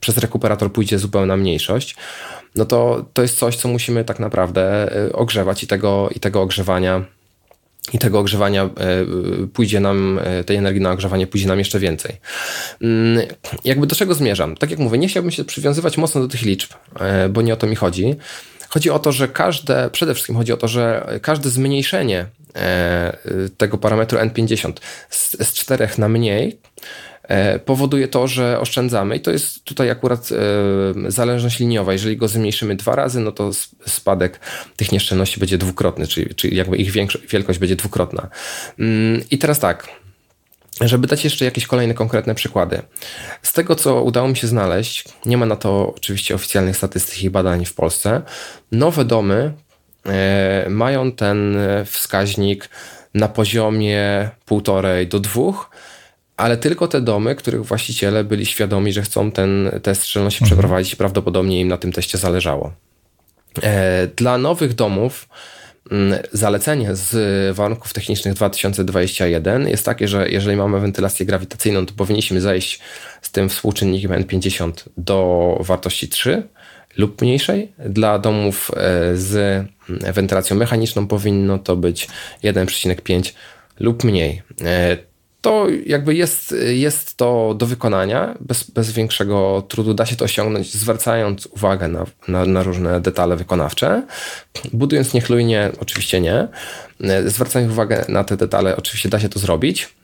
przez 0.00 0.18
rekuperator 0.18 0.72
pójdzie 0.72 0.98
zupełna 0.98 1.36
mniejszość, 1.36 1.96
no 2.54 2.64
to 2.64 3.04
to 3.12 3.22
jest 3.22 3.38
coś, 3.38 3.56
co 3.56 3.68
musimy 3.68 4.04
tak 4.04 4.18
naprawdę 4.20 4.90
ogrzewać 5.12 5.62
i 5.62 5.66
tego, 5.66 6.08
i 6.14 6.20
tego 6.20 6.42
ogrzewania 6.42 7.04
i 7.92 7.98
tego 7.98 8.18
ogrzewania 8.18 8.64
e, 8.64 8.70
pójdzie 9.52 9.80
nam, 9.80 10.20
tej 10.46 10.56
energii 10.56 10.80
na 10.80 10.92
ogrzewanie 10.92 11.26
pójdzie 11.26 11.46
nam 11.46 11.58
jeszcze 11.58 11.78
więcej. 11.78 12.16
Mm, 12.82 13.26
jakby 13.64 13.86
do 13.86 13.96
czego 13.96 14.14
zmierzam? 14.14 14.56
Tak 14.56 14.70
jak 14.70 14.78
mówię, 14.78 14.98
nie 14.98 15.08
chciałbym 15.08 15.32
się 15.32 15.44
przywiązywać 15.44 15.98
mocno 15.98 16.20
do 16.20 16.28
tych 16.28 16.42
liczb, 16.42 16.72
bo 17.30 17.42
nie 17.42 17.54
o 17.54 17.56
to 17.56 17.66
mi 17.66 17.76
chodzi. 17.76 18.16
Chodzi 18.68 18.90
o 18.90 18.98
to, 18.98 19.12
że 19.12 19.28
każde, 19.28 19.90
przede 19.90 20.14
wszystkim 20.14 20.36
chodzi 20.36 20.52
o 20.52 20.56
to, 20.56 20.68
że 20.68 21.06
każde 21.22 21.50
zmniejszenie 21.50 22.26
tego 23.56 23.78
parametru 23.78 24.18
N50 24.18 24.72
z, 25.10 25.48
z 25.48 25.52
4 25.52 25.88
na 25.98 26.08
mniej 26.08 26.58
powoduje 27.64 28.08
to, 28.08 28.26
że 28.26 28.60
oszczędzamy 28.60 29.16
i 29.16 29.20
to 29.20 29.30
jest 29.30 29.64
tutaj 29.64 29.90
akurat 29.90 30.28
e, 30.32 31.10
zależność 31.10 31.58
liniowa. 31.58 31.92
Jeżeli 31.92 32.16
go 32.16 32.28
zmniejszymy 32.28 32.76
dwa 32.76 32.96
razy, 32.96 33.20
no 33.20 33.32
to 33.32 33.50
spadek 33.86 34.40
tych 34.76 34.92
nieszczelności 34.92 35.40
będzie 35.40 35.58
dwukrotny, 35.58 36.06
czyli, 36.06 36.34
czyli 36.34 36.56
jakby 36.56 36.76
ich 36.76 36.92
wielkość 37.30 37.58
będzie 37.58 37.76
dwukrotna. 37.76 38.28
Mm, 38.78 39.22
I 39.30 39.38
teraz 39.38 39.58
tak, 39.58 39.88
żeby 40.80 41.06
dać 41.06 41.24
jeszcze 41.24 41.44
jakieś 41.44 41.66
kolejne 41.66 41.94
konkretne 41.94 42.34
przykłady. 42.34 42.82
Z 43.42 43.52
tego, 43.52 43.74
co 43.74 44.02
udało 44.02 44.28
mi 44.28 44.36
się 44.36 44.46
znaleźć, 44.46 45.04
nie 45.26 45.36
ma 45.36 45.46
na 45.46 45.56
to 45.56 45.94
oczywiście 45.96 46.34
oficjalnych 46.34 46.76
statystyk 46.76 47.22
i 47.22 47.30
badań 47.30 47.64
w 47.64 47.74
Polsce, 47.74 48.22
nowe 48.72 49.04
domy 49.04 49.52
e, 50.06 50.66
mają 50.70 51.12
ten 51.12 51.56
wskaźnik 51.86 52.68
na 53.14 53.28
poziomie 53.28 54.30
1,5 54.50 55.08
do 55.08 55.20
2, 55.20 55.42
ale 56.36 56.56
tylko 56.56 56.88
te 56.88 57.00
domy, 57.00 57.34
których 57.34 57.64
właściciele 57.64 58.24
byli 58.24 58.46
świadomi, 58.46 58.92
że 58.92 59.02
chcą 59.02 59.30
ten 59.30 59.80
test 59.82 60.06
szczelności 60.06 60.44
mhm. 60.44 60.48
przeprowadzić 60.48 60.92
i 60.92 60.96
prawdopodobnie 60.96 61.60
im 61.60 61.68
na 61.68 61.76
tym 61.76 61.92
teście 61.92 62.18
zależało. 62.18 62.72
E, 63.62 64.06
dla 64.06 64.38
nowych 64.38 64.74
domów 64.74 65.28
mm, 65.90 66.18
zalecenie 66.32 66.96
z 66.96 67.56
warunków 67.56 67.92
technicznych 67.92 68.34
2021 68.34 69.68
jest 69.68 69.84
takie, 69.84 70.08
że 70.08 70.28
jeżeli 70.28 70.56
mamy 70.56 70.80
wentylację 70.80 71.26
grawitacyjną, 71.26 71.86
to 71.86 71.94
powinniśmy 71.94 72.40
zejść 72.40 72.80
z 73.22 73.30
tym 73.30 73.48
współczynnikiem 73.48 74.10
N50 74.10 74.72
do 74.96 75.58
wartości 75.60 76.08
3 76.08 76.42
lub 76.96 77.22
mniejszej. 77.22 77.72
Dla 77.78 78.18
domów 78.18 78.70
e, 78.76 79.16
z 79.16 79.64
wentylacją 79.88 80.56
mechaniczną 80.56 81.06
powinno 81.06 81.58
to 81.58 81.76
być 81.76 82.08
1,5 82.44 83.32
lub 83.80 84.04
mniej. 84.04 84.42
To 85.44 85.66
jakby 85.86 86.14
jest, 86.14 86.54
jest 86.66 87.16
to 87.16 87.54
do 87.58 87.66
wykonania 87.66 88.34
bez, 88.40 88.70
bez 88.70 88.92
większego 88.92 89.62
trudu. 89.68 89.94
Da 89.94 90.06
się 90.06 90.16
to 90.16 90.24
osiągnąć, 90.24 90.74
zwracając 90.74 91.46
uwagę 91.46 91.88
na, 91.88 92.06
na, 92.28 92.44
na 92.44 92.62
różne 92.62 93.00
detale 93.00 93.36
wykonawcze. 93.36 94.02
Budując 94.72 95.14
niechlujnie, 95.14 95.70
oczywiście 95.80 96.20
nie. 96.20 96.48
Zwracając 97.26 97.72
uwagę 97.72 98.04
na 98.08 98.24
te 98.24 98.36
detale, 98.36 98.76
oczywiście 98.76 99.08
da 99.08 99.20
się 99.20 99.28
to 99.28 99.38
zrobić. 99.38 99.94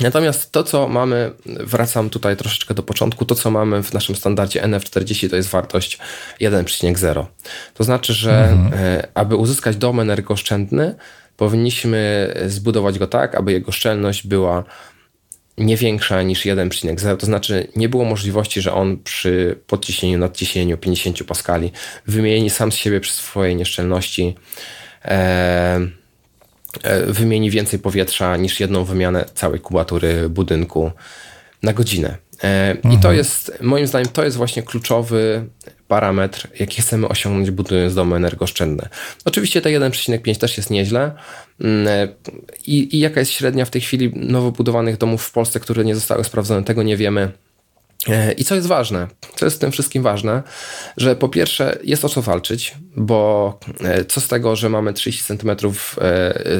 Natomiast 0.00 0.52
to, 0.52 0.62
co 0.62 0.88
mamy, 0.88 1.32
wracam 1.46 2.10
tutaj 2.10 2.36
troszeczkę 2.36 2.74
do 2.74 2.82
początku, 2.82 3.24
to, 3.24 3.34
co 3.34 3.50
mamy 3.50 3.82
w 3.82 3.92
naszym 3.92 4.16
standardzie 4.16 4.62
NF40, 4.62 5.30
to 5.30 5.36
jest 5.36 5.48
wartość 5.48 5.98
1,0. 6.40 7.26
To 7.74 7.84
znaczy, 7.84 8.12
że 8.12 8.48
mhm. 8.48 8.84
E, 8.84 9.08
aby 9.14 9.36
uzyskać 9.36 9.76
dom 9.76 10.00
energooszczędny, 10.00 10.94
powinniśmy 11.36 12.32
zbudować 12.46 12.98
go 12.98 13.06
tak, 13.06 13.34
aby 13.34 13.52
jego 13.52 13.72
szczelność 13.72 14.26
była 14.26 14.64
nie 15.58 15.76
większa 15.76 16.22
niż 16.22 16.46
1,0, 16.46 17.16
to 17.16 17.26
znaczy 17.26 17.68
nie 17.76 17.88
było 17.88 18.04
możliwości, 18.04 18.60
że 18.60 18.72
on 18.72 18.98
przy 18.98 19.58
podciśnieniu, 19.66 20.18
nadciśnieniu 20.18 20.78
50 20.78 21.24
paskali 21.24 21.72
wymieni 22.06 22.50
sam 22.50 22.72
z 22.72 22.74
siebie 22.76 23.00
przy 23.00 23.12
swojej 23.12 23.56
nieszczelności 23.56 24.34
e, 25.04 25.10
e, 25.10 25.88
wymieni 27.06 27.50
więcej 27.50 27.78
powietrza 27.78 28.36
niż 28.36 28.60
jedną 28.60 28.84
wymianę 28.84 29.24
całej 29.34 29.60
kubatury 29.60 30.28
budynku 30.28 30.90
na 31.62 31.72
godzinę. 31.72 32.16
E, 32.44 32.70
mhm. 32.70 32.94
I 32.94 32.98
to 32.98 33.12
jest, 33.12 33.52
moim 33.60 33.86
zdaniem, 33.86 34.08
to 34.08 34.24
jest 34.24 34.36
właśnie 34.36 34.62
kluczowy 34.62 35.44
parametr, 35.88 36.48
jaki 36.60 36.82
chcemy 36.82 37.08
osiągnąć 37.08 37.50
budując 37.50 37.94
domy 37.94 38.16
energooszczędne. 38.16 38.88
Oczywiście 39.24 39.60
te 39.62 39.70
1,5 39.70 40.36
też 40.36 40.56
jest 40.56 40.70
nieźle. 40.70 41.12
Mm, 41.60 41.88
e, 41.88 42.08
I, 42.66 42.96
I 42.96 43.00
jaka 43.00 43.20
jest 43.20 43.32
średnia 43.32 43.64
w 43.64 43.70
tej 43.70 43.80
chwili 43.80 44.12
nowo 44.14 44.52
budowanych 44.52 44.96
domów 44.96 45.22
w 45.22 45.30
Polsce, 45.30 45.60
które 45.60 45.84
nie 45.84 45.94
zostały 45.94 46.24
sprawdzone, 46.24 46.64
tego 46.64 46.82
nie 46.82 46.96
wiemy. 46.96 47.32
E, 48.08 48.32
I 48.32 48.44
co 48.44 48.54
jest 48.54 48.66
ważne, 48.66 49.06
co 49.36 49.46
jest 49.46 49.56
w 49.56 49.60
tym 49.60 49.72
wszystkim 49.72 50.02
ważne, 50.02 50.42
że 50.96 51.16
po 51.16 51.28
pierwsze 51.28 51.78
jest 51.84 52.04
o 52.04 52.08
co 52.08 52.22
walczyć, 52.22 52.74
bo 52.96 53.58
co 54.08 54.20
z 54.20 54.28
tego, 54.28 54.56
że 54.56 54.68
mamy 54.68 54.92
30 54.92 55.24
cm 55.24 55.56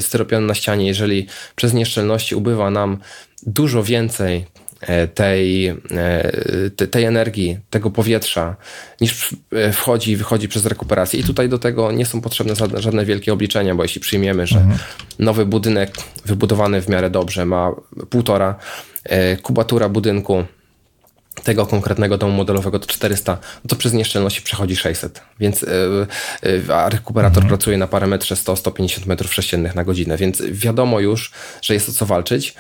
styropianu 0.01 0.47
na 0.47 0.55
ścianie, 0.55 0.87
jeżeli 0.87 1.27
przez 1.57 1.75
nieszczelności 1.75 2.35
ubywa 2.35 2.71
nam 2.71 2.99
dużo 3.47 3.83
więcej 3.83 4.47
E, 4.81 5.09
tej, 5.09 5.69
e, 5.69 6.71
tej 6.71 7.05
energii, 7.05 7.59
tego 7.71 7.91
powietrza, 7.91 8.57
niż 9.01 9.37
e, 9.53 9.73
wchodzi 9.73 10.11
i 10.11 10.17
wychodzi 10.17 10.49
przez 10.49 10.67
rekuperację. 10.67 11.21
I 11.21 11.25
tutaj 11.25 11.49
do 11.49 11.59
tego 11.59 11.93
nie 11.93 12.07
są 12.07 12.21
potrzebne 12.21 12.55
żadne 12.75 13.05
wielkie 13.05 13.33
obliczenia, 13.33 13.75
bo 13.75 13.83
jeśli 13.83 14.01
przyjmiemy, 14.01 14.47
że 14.47 14.59
mhm. 14.59 14.79
nowy 15.19 15.47
budynek 15.47 15.95
wybudowany 16.25 16.83
w 16.83 16.89
miarę 16.89 17.11
dobrze 17.11 17.47
ma 17.47 17.73
półtora, 18.11 18.55
kubatura 19.43 19.89
budynku 19.89 20.45
tego 21.45 21.67
konkretnego 21.67 22.19
domu 22.19 22.33
modelowego 22.33 22.79
to 22.79 22.87
400, 22.87 23.39
no 23.65 23.69
to 23.69 23.77
przez 23.77 23.93
nieszczelności 23.93 24.43
przechodzi 24.43 24.77
600. 24.77 25.23
Więc 25.41 25.63
yy, 25.63 26.75
a 26.75 26.89
rekuperator 26.89 27.43
mhm. 27.43 27.49
pracuje 27.49 27.79
na 27.79 27.87
parametrze 27.87 28.35
100-150 28.35 29.07
metrów 29.07 29.35
sześciennych 29.35 29.75
na 29.75 29.85
godzinę, 29.85 30.17
więc 30.17 30.43
wiadomo 30.51 31.01
już, 31.01 31.33
że 31.63 31.75
jest 31.75 31.89
o 31.89 31.93
co 31.93 32.07
walczyć. 32.07 32.55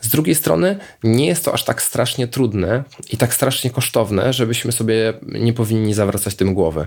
Z 0.00 0.08
drugiej 0.08 0.34
strony 0.34 0.78
nie 1.02 1.26
jest 1.26 1.44
to 1.44 1.54
aż 1.54 1.64
tak 1.64 1.82
strasznie 1.82 2.28
trudne 2.28 2.84
i 3.10 3.16
tak 3.16 3.34
strasznie 3.34 3.70
kosztowne, 3.70 4.32
żebyśmy 4.32 4.72
sobie 4.72 5.12
nie 5.22 5.52
powinni 5.52 5.94
zawracać 5.94 6.34
tym 6.34 6.54
głowy. 6.54 6.86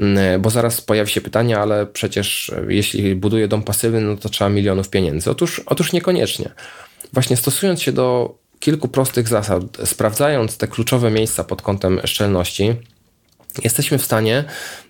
Mm, 0.00 0.42
bo 0.42 0.50
zaraz 0.50 0.80
pojawi 0.80 1.10
się 1.10 1.20
pytanie, 1.20 1.58
ale 1.58 1.86
przecież 1.86 2.52
jeśli 2.68 3.14
buduję 3.14 3.48
dom 3.48 3.62
pasywny, 3.62 4.00
no 4.00 4.16
to 4.16 4.28
trzeba 4.28 4.50
milionów 4.50 4.88
pieniędzy. 4.88 5.30
Otóż, 5.30 5.62
otóż 5.66 5.92
niekoniecznie. 5.92 6.50
Właśnie 7.12 7.36
stosując 7.36 7.82
się 7.82 7.92
do 7.92 8.38
kilku 8.60 8.88
prostych 8.88 9.28
zasad, 9.28 9.62
sprawdzając 9.84 10.56
te 10.56 10.68
kluczowe 10.68 11.10
miejsca 11.10 11.44
pod 11.44 11.62
kątem 11.62 12.00
szczelności, 12.04 12.74
jesteśmy 13.64 13.98
w 13.98 14.04
stanie, 14.04 14.44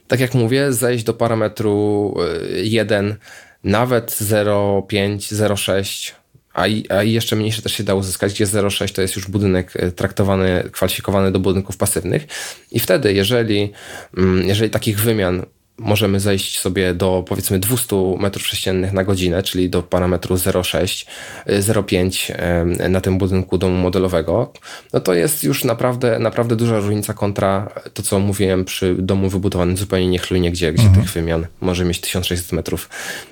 tak 0.08 0.20
jak 0.20 0.34
mówię, 0.34 0.72
zejść 0.72 1.04
do 1.04 1.14
parametru 1.14 2.14
1, 2.62 3.06
y, 3.06 3.16
nawet 3.64 4.10
0,5, 4.10 5.16
0,6 5.16 6.12
a, 6.56 6.66
i, 6.66 6.84
a 6.88 7.02
jeszcze 7.02 7.36
mniejsze 7.36 7.62
też 7.62 7.72
się 7.72 7.84
da 7.84 7.94
uzyskać, 7.94 8.32
gdzie 8.32 8.46
0,6 8.46 8.94
to 8.94 9.02
jest 9.02 9.16
już 9.16 9.28
budynek 9.28 9.76
y, 9.76 9.92
traktowany, 9.92 10.68
kwalifikowany 10.72 11.32
do 11.32 11.38
budynków 11.38 11.76
pasywnych. 11.76 12.26
I 12.72 12.80
wtedy, 12.80 13.12
jeżeli, 13.12 13.72
mm, 14.16 14.48
jeżeli 14.48 14.70
takich 14.70 15.00
wymian 15.00 15.46
możemy 15.78 16.20
zejść 16.20 16.58
sobie 16.58 16.94
do 16.94 17.24
powiedzmy 17.28 17.58
200 17.58 17.96
m3 17.96 18.92
na 18.92 19.04
godzinę, 19.04 19.42
czyli 19.42 19.70
do 19.70 19.82
parametru 19.82 20.34
0,6, 20.34 21.06
0,5 21.46 22.90
na 22.90 23.00
tym 23.00 23.18
budynku 23.18 23.58
domu 23.58 23.74
modelowego, 23.74 24.52
no 24.92 25.00
to 25.00 25.14
jest 25.14 25.44
już 25.44 25.64
naprawdę, 25.64 26.18
naprawdę 26.18 26.56
duża 26.56 26.78
różnica 26.78 27.14
kontra 27.14 27.68
to, 27.94 28.02
co 28.02 28.18
mówiłem 28.18 28.64
przy 28.64 28.94
domu 28.98 29.28
wybudowanym 29.28 29.76
zupełnie 29.76 30.08
niechlujnie, 30.08 30.50
gdzie, 30.50 30.72
gdzie 30.72 30.86
mhm. 30.86 31.02
tych 31.02 31.12
wymian 31.12 31.46
może 31.60 31.84
mieć 31.84 32.00
1600 32.00 32.52
metrów 32.52 32.88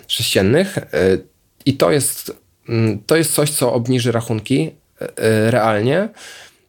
sześciennych. 0.06 0.78
E, 0.78 0.84
I 1.66 1.76
to 1.76 1.90
jest, 1.90 2.36
mm, 2.68 2.98
to 3.06 3.16
jest 3.16 3.34
coś, 3.34 3.50
co 3.50 3.72
obniży 3.72 4.12
rachunki 4.12 4.70
e, 5.00 5.18
e, 5.18 5.50
realnie 5.50 6.08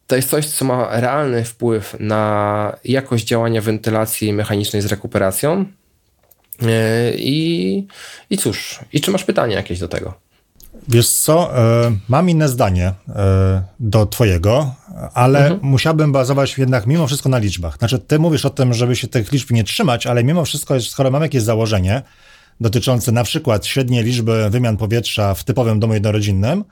to 0.07 0.15
jest 0.15 0.29
coś, 0.29 0.45
co 0.45 0.65
ma 0.65 0.99
realny 0.99 1.45
wpływ 1.45 1.95
na 1.99 2.75
jakość 2.85 3.25
działania 3.25 3.61
wentylacji 3.61 4.33
mechanicznej 4.33 4.81
z 4.81 4.85
rekuperacją. 4.85 5.65
E, 6.61 7.11
I, 7.15 7.87
I 8.29 8.37
cóż, 8.37 8.79
i 8.93 9.01
czy 9.01 9.11
masz 9.11 9.23
pytanie 9.23 9.55
jakieś 9.55 9.79
do 9.79 9.87
tego? 9.87 10.13
Wiesz 10.87 11.09
co, 11.09 11.57
e, 11.57 11.91
mam 12.09 12.29
inne 12.29 12.49
zdanie 12.49 12.93
e, 13.09 13.63
do 13.79 14.05
twojego, 14.05 14.75
ale 15.13 15.39
mhm. 15.39 15.59
musiałbym 15.63 16.11
bazować 16.11 16.57
jednak 16.57 16.87
mimo 16.87 17.07
wszystko 17.07 17.29
na 17.29 17.37
liczbach. 17.37 17.77
Znaczy, 17.77 17.99
ty 17.99 18.19
mówisz 18.19 18.45
o 18.45 18.49
tym, 18.49 18.73
żeby 18.73 18.95
się 18.95 19.07
tych 19.07 19.31
liczb 19.31 19.51
nie 19.51 19.63
trzymać, 19.63 20.07
ale 20.07 20.23
mimo 20.23 20.45
wszystko, 20.45 20.81
skoro 20.81 21.11
mamy 21.11 21.25
jakieś 21.25 21.41
założenie 21.41 22.01
dotyczące 22.61 23.11
na 23.11 23.23
przykład 23.23 23.65
średniej 23.65 24.03
liczby 24.03 24.49
wymian 24.49 24.77
powietrza 24.77 25.33
w 25.33 25.43
typowym 25.43 25.79
domu 25.79 25.93
jednorodzinnym, 25.93 26.63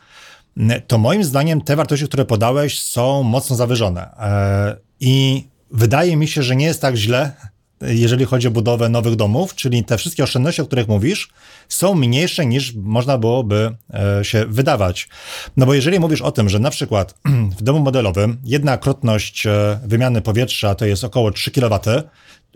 to 0.87 0.97
moim 0.97 1.23
zdaniem 1.23 1.61
te 1.61 1.75
wartości, 1.75 2.05
które 2.05 2.25
podałeś, 2.25 2.79
są 2.83 3.23
mocno 3.23 3.55
zawyżone. 3.55 4.01
E, 4.01 4.77
I 4.99 5.47
wydaje 5.71 6.17
mi 6.17 6.27
się, 6.27 6.43
że 6.43 6.55
nie 6.55 6.65
jest 6.65 6.81
tak 6.81 6.95
źle, 6.95 7.31
jeżeli 7.87 8.25
chodzi 8.25 8.47
o 8.47 8.51
budowę 8.51 8.89
nowych 8.89 9.15
domów, 9.15 9.55
czyli 9.55 9.83
te 9.83 9.97
wszystkie 9.97 10.23
oszczędności, 10.23 10.61
o 10.61 10.65
których 10.65 10.87
mówisz, 10.87 11.29
są 11.69 11.95
mniejsze 11.95 12.45
niż 12.45 12.73
można 12.75 13.17
byłoby 13.17 13.75
e, 13.93 14.25
się 14.25 14.45
wydawać. 14.45 15.09
No 15.57 15.65
bo 15.65 15.73
jeżeli 15.73 15.99
mówisz 15.99 16.21
o 16.21 16.31
tym, 16.31 16.49
że 16.49 16.59
na 16.59 16.69
przykład 16.69 17.15
w 17.59 17.61
domu 17.63 17.79
modelowym 17.79 18.37
jedna 18.43 18.77
krotność 18.77 19.47
e, 19.47 19.79
wymiany 19.85 20.21
powietrza 20.21 20.75
to 20.75 20.85
jest 20.85 21.03
około 21.03 21.31
3 21.31 21.51
kW, 21.51 21.79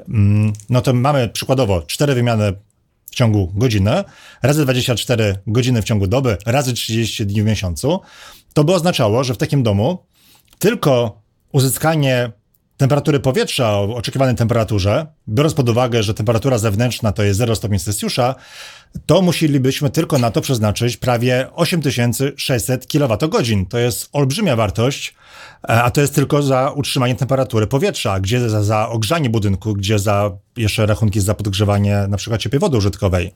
mm, 0.10 0.54
no 0.70 0.82
to 0.82 0.94
mamy 0.94 1.30
przykładowo 1.30 1.82
4 1.82 2.16
wymiany 2.16 2.54
w 3.12 3.16
ciągu 3.16 3.52
godziny, 3.56 4.04
razy 4.44 4.64
24 4.64 5.38
godziny 5.48 5.82
w 5.82 5.86
ciągu 5.86 6.08
doby, 6.08 6.38
razy 6.46 6.74
30 6.74 7.26
dni 7.26 7.42
w 7.42 7.46
miesiącu, 7.46 8.00
to 8.54 8.64
by 8.64 8.74
oznaczało, 8.74 9.24
że 9.24 9.34
w 9.34 9.38
takim 9.38 9.64
domu 9.64 10.06
tylko 10.60 11.22
uzyskanie 11.52 12.32
temperatury 12.78 13.20
powietrza 13.20 13.72
o 13.72 13.96
oczekiwanej 13.96 14.36
temperaturze, 14.36 15.08
biorąc 15.28 15.54
pod 15.54 15.70
uwagę, 15.70 16.04
że 16.04 16.14
temperatura 16.14 16.58
zewnętrzna 16.58 17.12
to 17.12 17.24
jest 17.24 17.40
0 17.40 17.56
stopni 17.56 17.80
Celsjusza, 17.80 18.36
to 19.06 19.22
musielibyśmy 19.22 19.90
tylko 19.90 20.18
na 20.18 20.32
to 20.32 20.42
przeznaczyć 20.42 20.98
prawie 20.98 21.48
8600 21.54 22.88
kWh. 22.88 23.70
To 23.70 23.78
jest 23.78 24.10
olbrzymia 24.14 24.56
wartość, 24.56 25.14
a 25.62 25.92
to 25.92 26.02
jest 26.02 26.16
tylko 26.16 26.44
za 26.44 26.72
utrzymanie 26.76 27.16
temperatury 27.16 27.68
powietrza, 27.68 28.20
gdzie 28.20 28.50
za, 28.50 28.64
za 28.64 28.90
ogrzanie 28.90 29.30
budynku, 29.30 29.74
gdzie 29.74 30.00
za 30.00 30.32
jeszcze 30.58 30.86
rachunki 30.86 31.20
za 31.20 31.34
podgrzewanie 31.34 32.06
na 32.10 32.18
przykład 32.18 32.42
ciepłej 32.42 32.60
wody 32.60 32.78
użytkowej. 32.78 33.34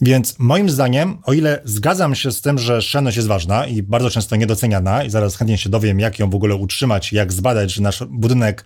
Więc 0.00 0.38
moim 0.38 0.70
zdaniem, 0.70 1.18
o 1.24 1.32
ile 1.32 1.60
zgadzam 1.64 2.14
się 2.14 2.32
z 2.32 2.40
tym, 2.40 2.58
że 2.58 2.82
szczelność 2.82 3.16
jest 3.16 3.28
ważna 3.28 3.66
i 3.66 3.82
bardzo 3.82 4.10
często 4.10 4.36
niedoceniana 4.36 5.04
i 5.04 5.10
zaraz 5.10 5.36
chętnie 5.36 5.58
się 5.58 5.70
dowiem, 5.70 6.00
jak 6.00 6.18
ją 6.18 6.30
w 6.30 6.34
ogóle 6.34 6.54
utrzymać, 6.54 7.12
jak 7.12 7.32
zbadać, 7.32 7.72
że 7.72 7.82
nasz 7.82 8.04
budynek 8.08 8.64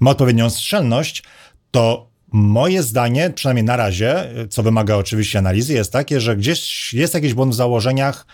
ma 0.00 0.10
odpowiednią 0.10 0.50
szczelność, 0.50 1.22
to 1.70 2.08
Moje 2.32 2.82
zdanie, 2.82 3.30
przynajmniej 3.34 3.64
na 3.64 3.76
razie, 3.76 4.30
co 4.50 4.62
wymaga 4.62 4.96
oczywiście 4.96 5.38
analizy, 5.38 5.74
jest 5.74 5.92
takie, 5.92 6.20
że 6.20 6.36
gdzieś 6.36 6.94
jest 6.94 7.14
jakiś 7.14 7.34
błąd 7.34 7.52
w 7.52 7.56
założeniach, 7.56 8.26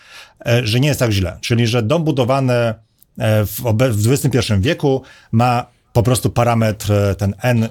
e, 0.47 0.67
że 0.67 0.81
nie 0.81 0.89
jest 0.89 1.01
tak 1.01 1.11
źle. 1.11 1.39
Czyli, 1.41 1.67
że 1.67 1.83
dom 1.83 2.05
budowany 2.05 2.53
e, 2.53 2.75
w, 3.19 3.63
w 3.93 4.13
XXI 4.13 4.53
wieku 4.61 5.03
ma 5.33 5.67
po 5.93 6.03
prostu 6.03 6.31
parametr 6.31 6.93
e, 6.93 7.15
ten 7.15 7.35
n 7.43 7.69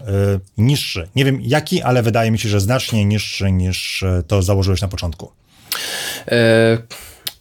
niższy. 0.57 1.09
Nie 1.15 1.25
wiem 1.25 1.39
jaki, 1.41 1.81
ale 1.81 2.03
wydaje 2.03 2.31
mi 2.31 2.39
się, 2.39 2.49
że 2.49 2.59
znacznie 2.59 3.05
niższy 3.05 3.51
niż 3.51 4.03
to 4.27 4.41
założyłeś 4.41 4.81
na 4.81 4.87
początku. 4.87 5.31
E, 6.27 6.77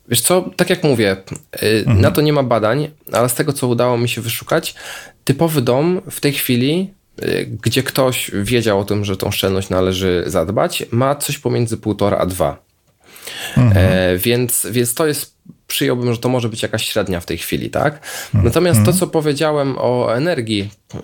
wiesz 0.08 0.20
co, 0.20 0.50
tak 0.56 0.70
jak 0.70 0.84
mówię, 0.84 1.16
mhm. 1.52 2.00
na 2.00 2.10
to 2.10 2.20
nie 2.20 2.32
ma 2.32 2.42
badań, 2.42 2.90
ale 3.12 3.28
z 3.28 3.34
tego 3.34 3.52
co 3.52 3.68
udało 3.68 3.98
mi 3.98 4.08
się 4.08 4.20
wyszukać, 4.20 4.74
typowy 5.24 5.62
dom 5.62 6.00
w 6.10 6.20
tej 6.20 6.32
chwili 6.32 6.94
gdzie 7.62 7.82
ktoś 7.82 8.30
wiedział 8.34 8.80
o 8.80 8.84
tym, 8.84 9.04
że 9.04 9.16
tą 9.16 9.30
szczelność 9.30 9.68
należy 9.68 10.24
zadbać, 10.26 10.84
ma 10.90 11.14
coś 11.14 11.38
pomiędzy 11.38 11.76
1,5 11.76 12.16
a 12.18 12.26
2. 12.26 12.62
Mhm. 13.56 13.72
E, 13.76 14.18
więc, 14.18 14.66
więc 14.70 14.94
to 14.94 15.06
jest, 15.06 15.31
przyjąłbym, 15.72 16.12
że 16.12 16.18
to 16.18 16.28
może 16.28 16.48
być 16.48 16.62
jakaś 16.62 16.88
średnia 16.88 17.20
w 17.20 17.26
tej 17.26 17.38
chwili, 17.38 17.70
tak? 17.70 17.94
Mhm. 18.26 18.44
Natomiast 18.44 18.84
to, 18.84 18.92
co 18.92 19.06
powiedziałem 19.06 19.74
o 19.78 20.16
energii, 20.16 20.70
e, 20.94 21.00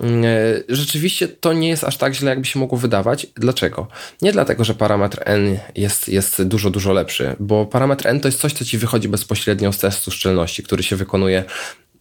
rzeczywiście 0.69 1.29
to 1.29 1.53
nie 1.53 1.69
jest 1.69 1.85
aż 1.85 1.97
tak 1.97 2.15
źle, 2.15 2.31
jakby 2.31 2.47
się 2.47 2.59
mogło 2.59 2.79
wydawać. 2.79 3.27
Dlaczego? 3.35 3.87
Nie 4.23 4.33
dlatego, 4.33 4.65
że 4.65 4.75
parametr 4.75 5.23
N 5.25 5.59
jest, 5.75 6.09
jest 6.09 6.43
dużo, 6.43 6.71
dużo 6.71 6.93
lepszy, 6.93 7.37
bo 7.41 7.67
parametr 7.67 8.07
N 8.07 8.21
to 8.21 8.29
jest 8.29 8.41
coś, 8.41 8.53
co 8.53 8.65
ci 8.65 8.79
wychodzi 8.79 9.09
bezpośrednio 9.09 9.73
z 9.73 9.79
testu 9.79 10.11
szczelności, 10.11 10.63
który 10.63 10.83
się 10.83 10.97
wykonuje 10.97 11.45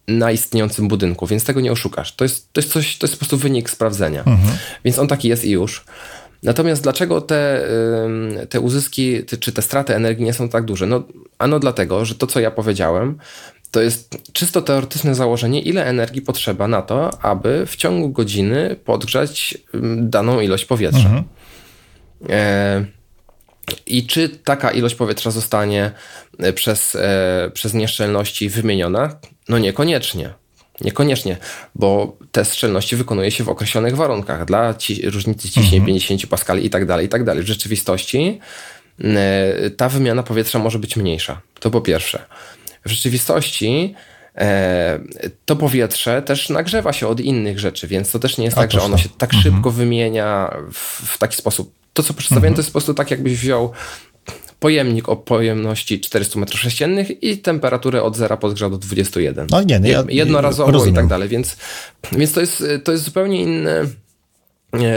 na 0.08 0.32
istniejącym 0.32 0.88
budynku, 0.88 1.26
więc 1.26 1.44
tego 1.44 1.60
nie 1.60 1.72
oszukasz. 1.72 2.14
To 2.14 2.24
jest, 2.24 2.52
to 2.52 2.60
jest 2.60 2.72
coś, 2.72 2.98
to 2.98 3.06
jest 3.06 3.14
po 3.14 3.18
prostu 3.18 3.36
wynik 3.36 3.70
sprawdzenia. 3.70 4.20
Mhm. 4.20 4.58
Więc 4.84 4.98
on 4.98 5.08
taki 5.08 5.28
jest 5.28 5.44
i 5.44 5.50
już. 5.50 5.84
Natomiast 6.42 6.82
dlaczego 6.82 7.20
te, 7.20 7.68
te 8.48 8.60
uzyski 8.60 9.22
czy 9.40 9.52
te 9.52 9.62
straty 9.62 9.94
energii 9.94 10.24
nie 10.24 10.32
są 10.32 10.48
tak 10.48 10.64
duże? 10.64 10.86
No, 10.86 11.02
ano 11.38 11.58
dlatego, 11.58 12.04
że 12.04 12.14
to, 12.14 12.26
co 12.26 12.40
ja 12.40 12.50
powiedziałem, 12.50 13.18
to 13.70 13.80
jest 13.80 14.16
czysto 14.32 14.62
teoretyczne 14.62 15.14
założenie, 15.14 15.60
ile 15.60 15.86
energii 15.86 16.22
potrzeba 16.22 16.68
na 16.68 16.82
to, 16.82 17.22
aby 17.22 17.66
w 17.66 17.76
ciągu 17.76 18.08
godziny 18.08 18.76
podgrzać 18.84 19.58
daną 19.96 20.40
ilość 20.40 20.64
powietrza. 20.64 21.08
Mhm. 21.08 21.24
E, 22.28 22.84
I 23.86 24.06
czy 24.06 24.28
taka 24.28 24.70
ilość 24.70 24.94
powietrza 24.94 25.30
zostanie 25.30 25.90
e, 26.38 26.52
przez, 26.52 26.94
e, 26.94 27.50
przez 27.54 27.74
nieszczelności 27.74 28.48
wymieniona? 28.48 29.16
No 29.48 29.58
niekoniecznie. 29.58 30.34
Niekoniecznie, 30.80 31.36
bo 31.74 32.16
te 32.32 32.44
szczelności 32.44 32.96
wykonuje 32.96 33.30
się 33.30 33.44
w 33.44 33.48
określonych 33.48 33.96
warunkach 33.96 34.44
dla 34.44 34.74
ci, 34.74 35.10
różnicy 35.10 35.48
ciśnień 35.48 35.80
mhm. 35.80 35.86
50 35.86 36.26
paskali 36.26 36.66
i 36.66 36.70
tak 36.70 36.86
dalej, 36.86 37.06
i 37.06 37.08
tak 37.08 37.24
dalej. 37.24 37.42
W 37.42 37.46
rzeczywistości 37.46 38.40
y, 39.00 39.70
ta 39.70 39.88
wymiana 39.88 40.22
powietrza 40.22 40.58
może 40.58 40.78
być 40.78 40.96
mniejsza. 40.96 41.40
To 41.60 41.70
po 41.70 41.80
pierwsze. 41.80 42.24
W 42.84 42.90
rzeczywistości 42.90 43.94
e, 44.36 45.00
to 45.44 45.56
powietrze 45.56 46.22
też 46.22 46.48
nagrzewa 46.48 46.92
się 46.92 47.08
od 47.08 47.20
innych 47.20 47.58
rzeczy, 47.58 47.88
więc 47.88 48.10
to 48.10 48.18
też 48.18 48.38
nie 48.38 48.44
jest 48.44 48.58
A 48.58 48.60
tak, 48.60 48.72
że 48.72 48.82
ono 48.82 48.98
się 48.98 49.08
tak 49.08 49.34
mhm. 49.34 49.54
szybko 49.54 49.70
wymienia 49.70 50.56
w, 50.72 51.06
w, 51.14 51.18
taki 51.18 51.36
sposób. 51.36 51.74
To, 51.92 52.02
co 52.02 52.14
przedstawiłem, 52.14 52.44
mhm. 52.48 52.54
to 52.54 52.60
jest 52.60 52.68
po 52.68 52.72
prostu 52.72 52.94
tak, 52.94 53.10
jakbyś 53.10 53.38
wziął 53.38 53.72
pojemnik 54.60 55.08
o 55.08 55.16
pojemności 55.16 56.00
400 56.00 56.40
m3 56.40 57.16
i 57.20 57.38
temperaturę 57.38 58.02
od 58.02 58.16
0 58.16 58.36
podgrzał 58.36 58.70
do 58.70 58.78
21. 58.78 59.46
No 59.50 59.62
nie, 59.62 59.80
nie 59.80 59.90
ja, 59.90 60.04
Jednorazowo 60.08 60.72
rozumiem. 60.72 60.94
i 60.94 60.96
tak 60.96 61.06
dalej, 61.06 61.28
więc, 61.28 61.56
więc 62.12 62.32
to, 62.32 62.40
jest, 62.40 62.64
to 62.84 62.92
jest 62.92 63.04
zupełnie 63.04 63.42
inny 63.42 63.88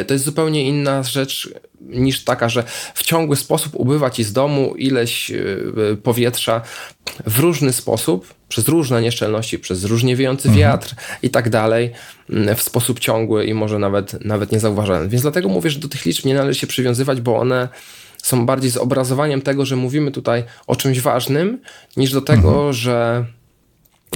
to 0.07 0.13
jest 0.13 0.25
zupełnie 0.25 0.67
inna 0.67 1.03
rzecz 1.03 1.53
niż 1.81 2.23
taka, 2.23 2.49
że 2.49 2.63
w 2.93 3.03
ciągły 3.03 3.35
sposób 3.35 3.75
ubywa 3.75 4.09
ci 4.09 4.23
z 4.23 4.33
domu 4.33 4.75
ileś 4.75 5.31
e, 5.31 5.35
powietrza 6.03 6.61
w 7.25 7.39
różny 7.39 7.73
sposób, 7.73 8.33
przez 8.49 8.67
różne 8.67 9.01
nieszczelności, 9.01 9.59
przez 9.59 9.83
różnie 9.83 10.15
wiejący 10.15 10.49
mhm. 10.49 10.59
wiatr 10.59 10.95
i 11.23 11.29
tak 11.29 11.49
dalej, 11.49 11.91
w 12.55 12.61
sposób 12.61 12.99
ciągły 12.99 13.45
i 13.45 13.53
może 13.53 13.79
nawet, 13.79 14.25
nawet 14.25 14.51
niezauważalny. 14.51 15.09
Więc 15.09 15.21
dlatego 15.21 15.49
mówię, 15.49 15.69
że 15.69 15.79
do 15.79 15.87
tych 15.87 16.05
liczb 16.05 16.25
nie 16.25 16.33
należy 16.33 16.59
się 16.59 16.67
przywiązywać, 16.67 17.21
bo 17.21 17.37
one 17.37 17.69
są 18.21 18.45
bardziej 18.45 18.71
zobrazowaniem 18.71 19.41
tego, 19.41 19.65
że 19.65 19.75
mówimy 19.75 20.11
tutaj 20.11 20.43
o 20.67 20.75
czymś 20.75 20.99
ważnym, 20.99 21.59
niż 21.97 22.11
do 22.11 22.21
tego, 22.21 22.49
mhm. 22.49 22.73
że 22.73 23.25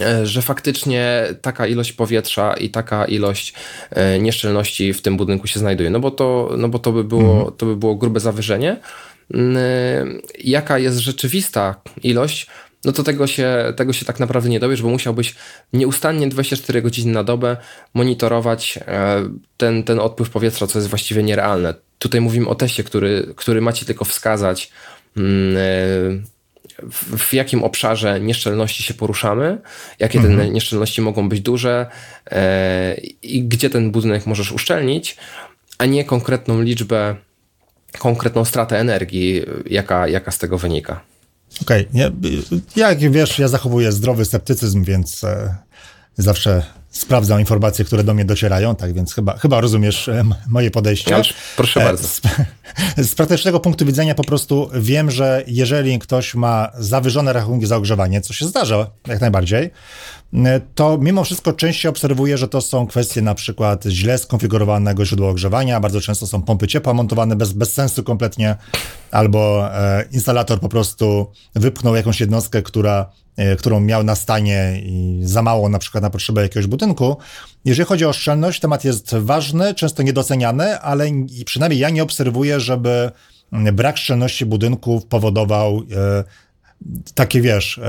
e, 0.02 0.26
że 0.26 0.42
faktycznie 0.42 1.28
taka 1.42 1.68
ilość 1.68 1.94
powietrza 1.94 2.54
i 2.54 2.70
taka 2.70 3.06
ilość 3.06 3.54
e, 3.92 4.20
nieszczelności 4.20 4.94
w 4.94 5.02
tym 5.02 5.18
budynku 5.18 5.48
się 5.48 5.60
znajduje. 5.60 5.90
No 5.90 6.00
bo 6.00 6.12
to, 6.12 6.50
no 6.58 6.70
bo 6.70 6.80
to, 6.80 6.92
by, 6.92 7.04
było, 7.04 7.34
mhm. 7.34 7.58
to 7.58 7.66
by 7.66 7.76
było 7.76 7.96
grube 7.96 8.20
zawyżenie. 8.20 8.80
Mm, 9.34 9.58
e, 9.58 9.62
jaka 10.44 10.80
jest 10.80 10.98
rzeczywista 10.98 11.82
ilość, 12.04 12.48
no 12.86 12.92
to 12.92 13.04
tego 13.04 13.28
się, 13.28 13.74
tego 13.76 13.94
się 13.94 14.06
tak 14.06 14.20
naprawdę 14.20 14.50
nie 14.50 14.60
dowiesz, 14.60 14.82
bo 14.82 14.90
musiałbyś 14.90 15.36
nieustannie 15.74 16.28
24 16.28 16.82
godziny 16.82 17.14
na 17.14 17.24
dobę 17.24 17.58
monitorować 17.94 18.80
ten, 19.58 19.84
ten 19.84 20.00
odpływ 20.00 20.30
powietrza, 20.30 20.68
co 20.68 20.80
jest 20.80 20.90
właściwie 20.90 21.24
nierealne. 21.24 21.74
Tutaj 22.00 22.22
mówimy 22.22 22.48
o 22.48 22.56
teście, 22.56 22.84
który, 22.84 23.34
który 23.36 23.62
macie 23.62 23.86
tylko 23.86 24.06
wskazać, 24.06 24.72
mm, 25.18 25.58
e, 25.58 26.36
w, 27.18 27.34
jakim 27.34 27.64
obszarze 27.64 28.20
nieszczelności 28.20 28.84
się 28.84 28.94
poruszamy, 28.94 29.62
jakie 30.00 30.20
mhm. 30.20 30.38
te 30.38 30.50
nieszczelności 30.50 31.02
mogą 31.02 31.30
być 31.30 31.42
duże 31.42 31.88
e, 32.32 32.96
i 33.22 33.44
gdzie 33.44 33.70
ten 33.70 33.92
budynek 33.92 34.26
możesz 34.26 34.52
uszczelnić, 34.52 35.18
a 35.78 35.86
nie 35.86 36.06
konkretną 36.06 36.62
liczbę, 36.62 37.16
konkretną 38.00 38.46
stratę 38.46 38.80
energii, 38.80 39.42
jaka, 39.66 40.08
jaka 40.08 40.32
z 40.32 40.38
tego 40.38 40.58
wynika. 40.58 41.02
Okej, 41.62 41.88
okay. 41.90 42.62
jak 42.76 43.00
wiesz, 43.00 43.40
ja 43.40 43.48
zachowuję 43.48 43.92
zdrowy 43.92 44.26
sceptycyzm, 44.26 44.84
więc 44.84 45.24
e, 45.24 45.56
zawsze 46.18 46.64
sprawdzam 46.96 47.40
informacje, 47.40 47.86
które 47.86 48.04
do 48.04 48.14
mnie 48.14 48.26
docierają, 48.26 48.76
tak 48.76 48.94
więc 48.94 49.14
chyba, 49.14 49.38
chyba 49.38 49.62
rozumiesz 49.62 50.08
e, 50.08 50.24
moje 50.48 50.72
podejście. 50.72 51.12
proszę 51.56 51.82
e, 51.82 51.86
bardzo. 51.86 52.08
Z, 52.08 52.22
z, 53.10 53.16
praktycznego 53.16 53.60
punktu 53.60 53.86
widzenia 53.86 54.16
po 54.16 54.24
prostu 54.24 54.70
wiem, 54.74 55.12
że 55.12 55.44
jeżeli 55.48 56.00
ktoś 56.00 56.36
ma 56.36 56.72
zawyżone 56.80 57.34
rachunki 57.34 57.66
za 57.66 57.76
ogrzewanie, 57.76 58.22
co 58.22 58.34
się 58.34 58.46
zdarza 58.46 58.90
jak 59.08 59.22
najbardziej, 59.22 59.72
to 60.76 60.98
mimo 60.98 61.24
wszystko 61.24 61.54
częściej 61.54 61.90
obserwuję, 61.90 62.38
że 62.38 62.48
to 62.48 62.62
są 62.62 62.88
kwestie 62.88 63.22
na 63.22 63.36
przykład 63.36 63.84
źle 63.84 64.18
skonfigurowanego 64.18 65.06
źródła 65.06 65.30
ogrzewania, 65.30 65.80
bardzo 65.80 66.02
często 66.02 66.28
są 66.28 66.42
pompy 66.42 66.68
ciepła 66.68 66.94
montowane 66.94 67.36
bez, 67.36 67.54
bez 67.54 67.74
sensu 67.74 68.04
kompletnie, 68.04 68.56
albo 69.12 69.70
e, 69.74 70.06
instalator 70.12 70.60
po 70.60 70.70
prostu 70.70 71.32
wypchnął 71.56 71.96
jakąś 71.96 72.20
jednostkę, 72.20 72.62
która, 72.62 73.10
e, 73.38 73.56
którą 73.56 73.80
miał 73.80 74.04
na 74.04 74.16
stanie 74.16 74.82
i 74.84 75.20
za 75.24 75.42
mało 75.42 75.70
na 75.70 75.80
przykład 75.80 76.02
na 76.02 76.10
potrzebę 76.10 76.42
jakiegoś 76.42 76.68
budynku. 76.68 77.18
Jeżeli 77.66 77.88
chodzi 77.88 78.06
o 78.06 78.14
szczelność, 78.14 78.60
temat 78.60 78.86
jest 78.86 79.16
ważny, 79.16 79.74
często 79.74 80.04
niedoceniany, 80.04 80.80
ale 80.80 81.06
przynajmniej 81.46 81.80
ja 81.80 81.90
nie 81.90 82.04
obserwuję, 82.04 82.60
żeby 82.60 83.12
brak 83.52 83.98
szczelności 83.98 84.46
budynków 84.46 85.06
powodował 85.06 85.78
e, 85.78 86.24
takie, 87.16 87.42
wiesz, 87.42 87.80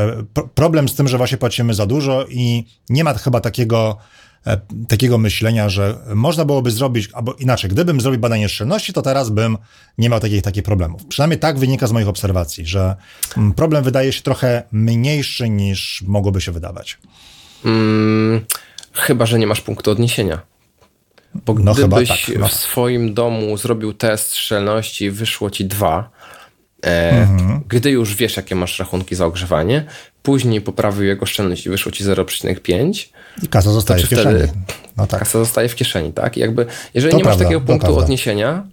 problem 0.54 0.88
z 0.88 0.94
tym, 0.94 1.08
że 1.08 1.18
właśnie 1.18 1.38
płacimy 1.38 1.74
za 1.74 1.86
dużo 1.86 2.26
i 2.28 2.64
nie 2.88 3.04
ma 3.04 3.14
chyba 3.14 3.40
takiego 3.40 3.98
E, 4.46 4.60
takiego 4.88 5.18
myślenia, 5.18 5.68
że 5.68 5.98
można 6.14 6.44
byłoby 6.44 6.70
zrobić, 6.70 7.08
albo 7.12 7.34
inaczej, 7.34 7.70
gdybym 7.70 8.00
zrobił 8.00 8.20
badanie 8.20 8.48
szczelności, 8.48 8.92
to 8.92 9.02
teraz 9.02 9.30
bym 9.30 9.58
nie 9.98 10.08
miał 10.08 10.20
takich, 10.20 10.42
takich 10.42 10.62
problemów. 10.62 11.06
Przynajmniej 11.06 11.40
tak 11.40 11.58
wynika 11.58 11.86
z 11.86 11.92
moich 11.92 12.08
obserwacji, 12.08 12.66
że 12.66 12.96
mm, 13.36 13.52
problem 13.52 13.84
wydaje 13.84 14.12
się 14.12 14.22
trochę 14.22 14.62
mniejszy 14.72 15.48
niż 15.48 16.04
mogłoby 16.06 16.40
się 16.40 16.52
wydawać. 16.52 16.98
Hmm, 17.62 18.44
chyba, 18.92 19.26
że 19.26 19.38
nie 19.38 19.46
masz 19.46 19.60
punktu 19.60 19.90
odniesienia. 19.90 20.40
Bo 21.46 21.54
no 21.54 21.74
gdybyś 21.74 22.08
tak, 22.08 22.38
no. 22.38 22.48
w 22.48 22.52
swoim 22.52 23.14
domu 23.14 23.56
zrobił 23.56 23.92
test 23.92 24.34
szczelności, 24.34 25.10
wyszło 25.10 25.50
ci 25.50 25.64
dwa, 25.64 26.10
e, 26.82 27.10
mhm. 27.10 27.60
gdy 27.68 27.90
już 27.90 28.14
wiesz, 28.14 28.36
jakie 28.36 28.54
masz 28.54 28.78
rachunki 28.78 29.14
za 29.14 29.26
ogrzewanie, 29.26 29.84
później 30.22 30.60
poprawił 30.60 31.04
jego 31.04 31.26
szczelność 31.26 31.66
i 31.66 31.70
wyszło 31.70 31.92
ci 31.92 32.04
0,5, 32.04 33.06
i 33.42 33.48
kasa 33.48 33.70
zostaje 33.70 34.04
w 34.04 34.08
kieszeni. 34.08 34.40
No 34.96 35.06
tak. 35.06 35.20
Kasa 35.20 35.38
zostaje 35.38 35.68
w 35.68 35.74
kieszeni, 35.74 36.12
tak? 36.12 36.36
I 36.36 36.40
jakby, 36.40 36.66
jeżeli 36.94 37.10
to 37.10 37.16
nie 37.16 37.24
prawda, 37.24 37.44
masz 37.44 37.48
takiego 37.48 37.66
punktu 37.66 37.98
odniesienia, 37.98 38.66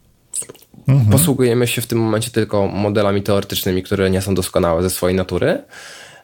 mhm. 0.88 1.12
posługujemy 1.12 1.68
się 1.68 1.82
w 1.82 1.88
tym 1.88 2.00
momencie 2.00 2.32
tylko 2.32 2.68
modelami 2.68 3.22
teoretycznymi, 3.22 3.84
które 3.84 4.10
nie 4.10 4.22
są 4.22 4.36
doskonałe 4.36 4.84
ze 4.84 4.90
swojej 4.90 5.18
natury. 5.18 5.64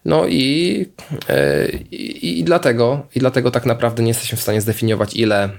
No 0.05 0.27
i, 0.27 0.85
e, 1.29 1.69
i, 1.91 2.39
i, 2.39 2.43
dlatego, 2.43 3.07
i 3.15 3.19
dlatego 3.19 3.51
tak 3.51 3.65
naprawdę 3.65 4.03
nie 4.03 4.07
jesteśmy 4.07 4.37
w 4.37 4.41
stanie 4.41 4.61
zdefiniować, 4.61 5.15
ile, 5.15 5.49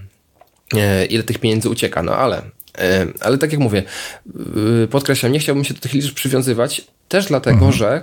e, 0.77 1.07
ile 1.07 1.23
tych 1.23 1.39
pieniędzy 1.39 1.69
ucieka. 1.69 2.03
No 2.03 2.17
ale, 2.17 2.43
ale 3.21 3.39
tak 3.39 3.53
jak 3.53 3.61
mówię, 3.61 3.83
podkreślam, 4.91 5.33
nie 5.33 5.39
chciałbym 5.39 5.65
się 5.65 5.75
do 5.75 5.81
tych 5.81 5.93
liczb 5.93 6.15
przywiązywać, 6.15 6.87
też 7.09 7.27
dlatego, 7.27 7.67
mhm. 7.67 7.73
że 7.73 8.03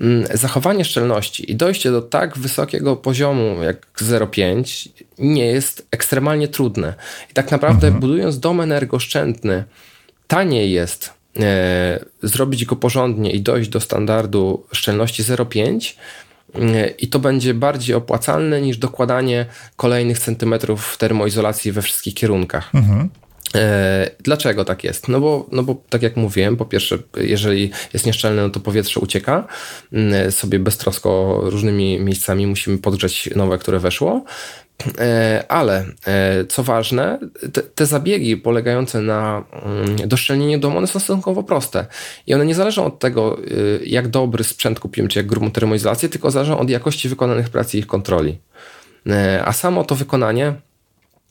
Mm, 0.00 0.26
zachowanie 0.34 0.84
szczelności 0.84 1.52
i 1.52 1.56
dojście 1.56 1.90
do 1.90 2.02
tak 2.02 2.38
wysokiego 2.38 2.96
poziomu 2.96 3.62
jak 3.62 3.86
0,5 3.96 4.88
nie 5.18 5.46
jest 5.46 5.86
ekstremalnie 5.90 6.48
trudne. 6.48 6.94
I 7.30 7.34
tak 7.34 7.50
naprawdę 7.50 7.86
mhm. 7.86 8.00
budując 8.00 8.38
dom 8.38 8.60
energooszczędny, 8.60 9.64
taniej 10.26 10.72
jest 10.72 11.12
e, 11.40 12.04
zrobić 12.22 12.64
go 12.64 12.76
porządnie 12.76 13.30
i 13.30 13.40
dojść 13.40 13.70
do 13.70 13.80
standardu 13.80 14.66
szczelności 14.72 15.22
0,5 15.22 15.94
e, 16.54 16.88
i 16.88 17.08
to 17.08 17.18
będzie 17.18 17.54
bardziej 17.54 17.96
opłacalne 17.96 18.60
niż 18.60 18.78
dokładanie 18.78 19.46
kolejnych 19.76 20.18
centymetrów 20.18 20.96
termoizolacji 20.98 21.72
we 21.72 21.82
wszystkich 21.82 22.14
kierunkach. 22.14 22.74
Mhm. 22.74 23.10
E, 23.54 24.10
dlaczego 24.20 24.64
tak 24.64 24.84
jest? 24.84 25.08
No 25.08 25.20
bo, 25.20 25.46
no 25.52 25.62
bo 25.62 25.76
tak 25.88 26.02
jak 26.02 26.16
mówiłem, 26.16 26.56
po 26.56 26.64
pierwsze, 26.64 26.98
jeżeli 27.16 27.70
jest 27.92 28.06
nieszczelne, 28.06 28.42
no 28.42 28.50
to 28.50 28.60
powietrze 28.60 29.00
ucieka 29.00 29.46
mm, 29.92 30.32
sobie 30.32 30.58
beztrosko 30.58 31.40
różnymi 31.42 32.00
miejscami 32.00 32.46
musimy 32.46 32.78
podgrzeć 32.78 33.30
nowe, 33.36 33.58
które 33.58 33.78
weszło. 33.78 34.24
E, 34.98 35.44
ale 35.48 35.84
e, 36.06 36.44
co 36.44 36.62
ważne, 36.62 37.18
te, 37.52 37.62
te, 37.62 37.86
zabiegi 37.86 38.36
polegające 38.36 39.00
na 39.02 39.44
mm, 39.52 40.08
doszczelnieniu 40.08 40.58
domu, 40.58 40.78
one 40.78 40.86
są 40.86 40.98
stosunkowo 40.98 41.42
proste. 41.42 41.86
I 42.26 42.34
one 42.34 42.46
nie 42.46 42.54
zależą 42.54 42.84
od 42.84 42.98
tego, 42.98 43.38
jak 43.84 44.08
dobry 44.08 44.44
sprzęt 44.44 44.80
kupimy, 44.80 45.08
czy 45.08 45.18
jak 45.18 45.26
grubą 45.26 45.50
termoizolację, 45.50 46.08
tylko 46.08 46.30
zależą 46.30 46.58
od 46.58 46.70
jakości 46.70 47.08
wykonanych 47.08 47.48
prac 47.48 47.74
i 47.74 47.78
ich 47.78 47.86
kontroli. 47.86 48.38
A 49.44 49.52
samo 49.52 49.84
to 49.84 49.94
wykonanie 49.94 50.54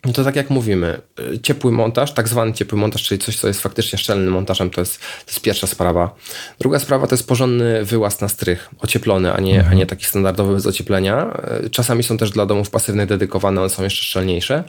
no 0.05 0.13
to 0.13 0.23
tak 0.23 0.35
jak 0.35 0.49
mówimy, 0.49 1.01
y, 1.19 1.39
ciepły 1.39 1.71
montaż, 1.71 2.13
tak 2.13 2.27
zwany 2.27 2.53
ciepły 2.53 2.77
montaż, 2.77 3.03
czyli 3.03 3.19
coś, 3.19 3.39
co 3.39 3.47
jest 3.47 3.61
faktycznie 3.61 3.99
szczelnym 3.99 4.33
montażem, 4.33 4.69
to 4.69 4.81
jest, 4.81 4.99
to 4.99 5.31
jest 5.31 5.41
pierwsza 5.41 5.67
sprawa. 5.67 6.15
Druga 6.59 6.79
sprawa 6.79 7.07
to 7.07 7.15
jest 7.15 7.27
porządny 7.27 7.85
wyłaz 7.85 8.21
na 8.21 8.27
strych, 8.27 8.69
ocieplony, 8.79 9.33
a 9.33 9.39
nie, 9.39 9.55
mhm. 9.55 9.71
a 9.71 9.75
nie 9.75 9.85
taki 9.85 10.05
standardowy 10.05 10.53
bez 10.53 10.65
ocieplenia. 10.65 11.37
Y, 11.65 11.69
czasami 11.69 12.03
są 12.03 12.17
też 12.17 12.31
dla 12.31 12.45
domów 12.45 12.69
pasywnych 12.69 13.07
dedykowane, 13.07 13.61
one 13.61 13.69
są 13.69 13.83
jeszcze 13.83 14.03
szczelniejsze. 14.03 14.63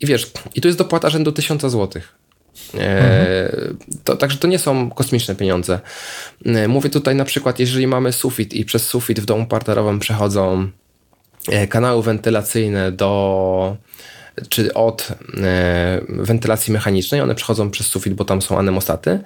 I 0.00 0.06
wiesz, 0.06 0.30
i 0.54 0.60
tu 0.60 0.68
jest 0.68 0.78
dopłata 0.78 1.10
rzędu 1.10 1.32
1000 1.32 1.62
zł. 1.62 2.02
Mhm. 2.74 3.76
To, 4.04 4.16
także 4.16 4.38
to 4.38 4.48
nie 4.48 4.58
są 4.58 4.90
kosmiczne 4.90 5.34
pieniądze. 5.34 5.80
E, 6.44 6.68
mówię 6.68 6.90
tutaj 6.90 7.14
na 7.14 7.24
przykład, 7.24 7.58
jeżeli 7.58 7.86
mamy 7.86 8.12
sufit 8.12 8.54
i 8.54 8.64
przez 8.64 8.86
sufit 8.86 9.20
w 9.20 9.24
domu 9.24 9.46
parterowym 9.46 9.98
przechodzą 9.98 10.68
e, 11.48 11.66
kanały 11.66 12.02
wentylacyjne 12.02 12.92
do 12.92 13.76
czy 14.48 14.74
od 14.74 15.08
e, 15.42 16.00
wentylacji 16.08 16.72
mechanicznej, 16.72 17.20
one 17.20 17.34
przechodzą 17.34 17.70
przez 17.70 17.86
sufit, 17.86 18.14
bo 18.14 18.24
tam 18.24 18.42
są 18.42 18.58
anemostaty, 18.58 19.20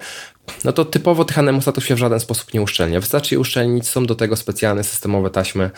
no 0.63 0.73
to 0.73 0.85
typowo 0.85 1.25
tych 1.25 1.39
anemostatów 1.39 1.85
się 1.85 1.95
w 1.95 1.97
żaden 1.97 2.19
sposób 2.19 2.53
nie 2.53 2.61
uszczelnia. 2.61 2.99
Wystarczy 2.99 3.35
je 3.35 3.39
uszczelnić, 3.39 3.87
są 3.87 4.05
do 4.05 4.15
tego 4.15 4.35
specjalne 4.35 4.83
systemowe 4.83 5.29
taśmy 5.29 5.69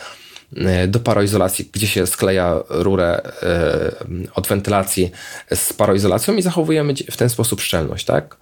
e, 0.56 0.88
do 0.88 1.00
paroizolacji, 1.00 1.70
gdzie 1.72 1.86
się 1.86 2.06
skleja 2.06 2.60
rurę 2.68 3.20
e, 3.42 3.90
od 4.34 4.46
wentylacji 4.46 5.10
z 5.54 5.72
paroizolacją 5.72 6.34
i 6.34 6.42
zachowujemy 6.42 6.94
w 7.10 7.16
ten 7.16 7.28
sposób 7.28 7.60
szczelność, 7.60 8.04
tak? 8.04 8.36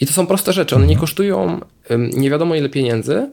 I 0.00 0.06
to 0.06 0.12
są 0.12 0.26
proste 0.26 0.52
rzeczy, 0.52 0.76
one 0.76 0.86
nie 0.86 0.92
mhm. 0.92 1.00
kosztują 1.00 1.60
nie 1.98 2.30
wiadomo 2.30 2.54
ile 2.54 2.68
pieniędzy, 2.68 3.30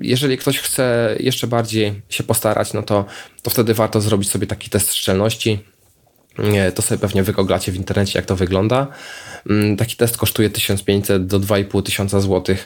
jeżeli 0.00 0.38
ktoś 0.38 0.58
chce 0.58 1.16
jeszcze 1.20 1.46
bardziej 1.46 2.02
się 2.08 2.24
postarać, 2.24 2.72
no 2.72 2.82
to, 2.82 3.04
to 3.42 3.50
wtedy 3.50 3.74
warto 3.74 4.00
zrobić 4.00 4.30
sobie 4.30 4.46
taki 4.46 4.70
test 4.70 4.94
szczelności. 4.94 5.64
To 6.74 6.82
sobie 6.82 6.98
pewnie 6.98 7.22
wygoglacie 7.22 7.72
w 7.72 7.76
internecie, 7.76 8.18
jak 8.18 8.26
to 8.26 8.36
wygląda. 8.36 8.86
Mm, 9.50 9.76
taki 9.76 9.96
test 9.96 10.16
kosztuje 10.16 10.50
1500 10.50 11.26
do 11.26 11.38
2500 11.38 12.22
zł. 12.22 12.56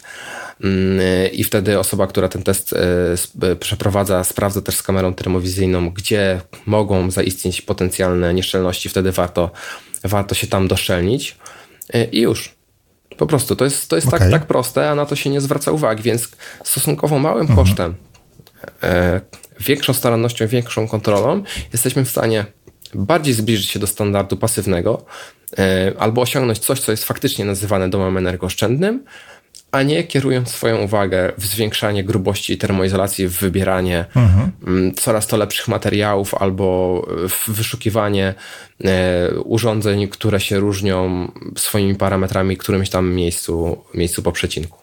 Mm, 0.65 1.01
I 1.33 1.45
wtedy 1.45 1.79
osoba, 1.79 2.07
która 2.07 2.29
ten 2.29 2.43
test 2.43 2.73
e, 2.73 3.49
e, 3.51 3.57
przeprowadza, 3.57 4.25
sprawdza 4.25 4.61
też 4.61 4.75
z 4.75 4.83
kamerą 4.83 5.15
termowizyjną, 5.15 5.91
gdzie 5.91 6.41
mogą 6.67 7.11
zaistnieć 7.11 7.63
potencjalne 7.63 8.35
nieszczelności. 8.35 8.89
Wtedy 8.89 9.13
warto, 9.13 9.51
warto 10.05 10.35
się 10.35 10.47
tam 10.47 10.69
doszczelnić. 10.69 11.37
E, 11.95 12.05
I 12.05 12.21
już. 12.21 12.55
Po 13.19 13.27
prostu 13.27 13.57
to 13.57 13.65
jest, 13.65 13.89
to 13.89 13.97
jest 13.97 14.09
okay. 14.09 14.21
tak, 14.21 14.31
tak 14.31 14.47
proste, 14.47 14.91
a 14.91 14.95
na 14.95 15.07
to 15.07 15.17
się 15.17 15.31
nie 15.31 15.41
zwraca 15.41 15.71
uwagi, 15.71 16.03
więc 16.03 16.29
stosunkowo 16.65 17.19
małym 17.19 17.47
mhm. 17.47 17.59
kosztem, 17.59 17.95
większą 19.61 19.93
starannością, 19.93 20.47
większą 20.47 20.89
kontrolą 20.89 21.43
jesteśmy 21.73 22.05
w 22.05 22.11
stanie 22.11 22.45
bardziej 22.95 23.35
zbliżyć 23.35 23.71
się 23.71 23.79
do 23.79 23.87
standardu 23.87 24.37
pasywnego 24.37 25.05
e, 25.59 25.93
albo 25.99 26.23
osiągnąć 26.23 26.59
coś, 26.59 26.81
co 26.81 26.93
jest 26.93 27.05
faktycznie 27.05 27.45
nazywane 27.45 27.89
domem 27.89 28.17
energooszczędnym, 28.17 29.05
a 29.75 29.83
nie 29.83 30.05
kierując 30.05 30.49
swoją 30.49 30.79
uwagę 30.79 31.33
w 31.39 31.47
zwiększanie 31.47 32.05
grubości 32.05 32.59
termoizolacji, 32.59 33.29
w 33.29 33.33
wybieranie 33.33 34.05
mhm. 34.17 34.53
Mm, 34.67 34.95
coraz 34.95 35.27
to 35.27 35.37
lepszych 35.37 35.69
materiałów 35.69 36.35
albo 36.35 37.07
w 37.29 37.49
wyszukiwanie 37.49 38.35
e, 38.85 39.31
urządzeń, 39.45 40.09
które 40.09 40.41
się 40.41 40.61
różnią 40.61 41.29
swoimi 41.57 41.95
parametrami 41.95 42.57
w 42.57 42.59
którymś 42.59 42.91
tam 42.91 43.13
miejscu, 43.13 43.85
miejscu 43.95 44.23
po 44.23 44.33
przecinku. 44.33 44.79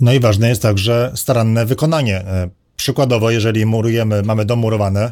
No 0.00 0.12
i 0.12 0.20
ważne 0.20 0.48
jest 0.48 0.62
także 0.62 1.12
staranne 1.14 1.66
wykonanie. 1.66 2.16
E, 2.16 2.48
przykładowo, 2.76 3.30
jeżeli 3.30 3.66
murujemy, 3.66 4.22
mamy 4.22 4.44
dom 4.44 4.58
murowany, 4.58 5.10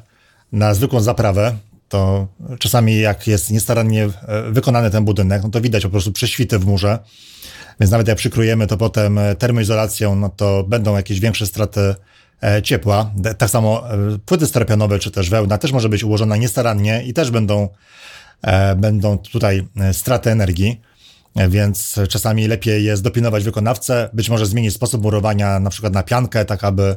na 0.53 0.74
zwykłą 0.74 1.01
zaprawę, 1.01 1.57
to 1.88 2.28
czasami 2.59 2.99
jak 2.99 3.26
jest 3.26 3.51
niestarannie 3.51 4.05
e, 4.05 4.42
wykonany 4.51 4.90
ten 4.90 5.05
budynek, 5.05 5.42
no 5.42 5.49
to 5.49 5.61
widać 5.61 5.82
po 5.82 5.90
prostu 5.90 6.12
prześwity 6.12 6.59
w 6.59 6.66
murze. 6.66 6.99
Więc 7.80 7.90
nawet 7.90 8.09
jak 8.09 8.18
przykrujemy 8.18 8.66
to 8.66 8.76
potem 8.76 9.18
e, 9.18 9.36
termoizolacją, 9.36 10.16
no 10.16 10.28
to 10.28 10.64
będą 10.68 10.97
jakieś 10.97 11.20
większe 11.20 11.47
straty 11.47 11.94
e, 12.42 12.62
ciepła. 12.62 13.11
Tak 13.38 13.51
samo 13.51 13.84
płyty 14.26 14.47
sterpianowe 14.47 14.99
czy 14.99 15.11
też 15.11 15.30
wełna 15.30 15.59
też 15.59 15.72
może 15.72 15.88
być 15.88 16.05
ułożona 16.05 16.36
niestarannie 16.36 17.03
i 17.03 17.14
też 17.14 17.30
będą, 17.30 17.68
będą 18.76 19.18
tutaj 19.18 19.68
straty 19.92 20.30
energii. 20.30 20.80
Więc 21.49 22.01
czasami 22.09 22.49
lepiej 22.49 22.84
jest 22.84 23.03
dopilnować 23.03 23.44
wykonawcę, 23.44 24.11
być 24.12 24.30
może 24.30 24.47
zmienić 24.47 24.74
sposób 24.74 25.03
murowania 25.03 25.61
na 25.61 25.70
przykład 25.70 25.92
na 25.92 26.03
piankę, 26.03 26.44
tak 26.44 26.64
aby 26.64 26.97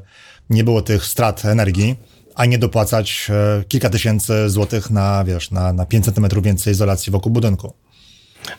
nie 0.50 0.64
było 0.64 0.82
tych 0.82 1.06
strat 1.06 1.46
energii 1.46 1.96
a 2.36 2.46
nie 2.46 2.58
dopłacać 2.58 3.28
e, 3.30 3.64
kilka 3.68 3.90
tysięcy 3.90 4.50
złotych 4.50 4.90
na, 4.90 5.24
wiesz, 5.24 5.52
na, 5.52 5.74
na 5.74 5.86
5 5.86 6.06
centymetrów 6.06 6.44
więcej 6.44 6.74
izolacji 6.74 7.12
wokół 7.12 7.32
budynku. 7.32 7.74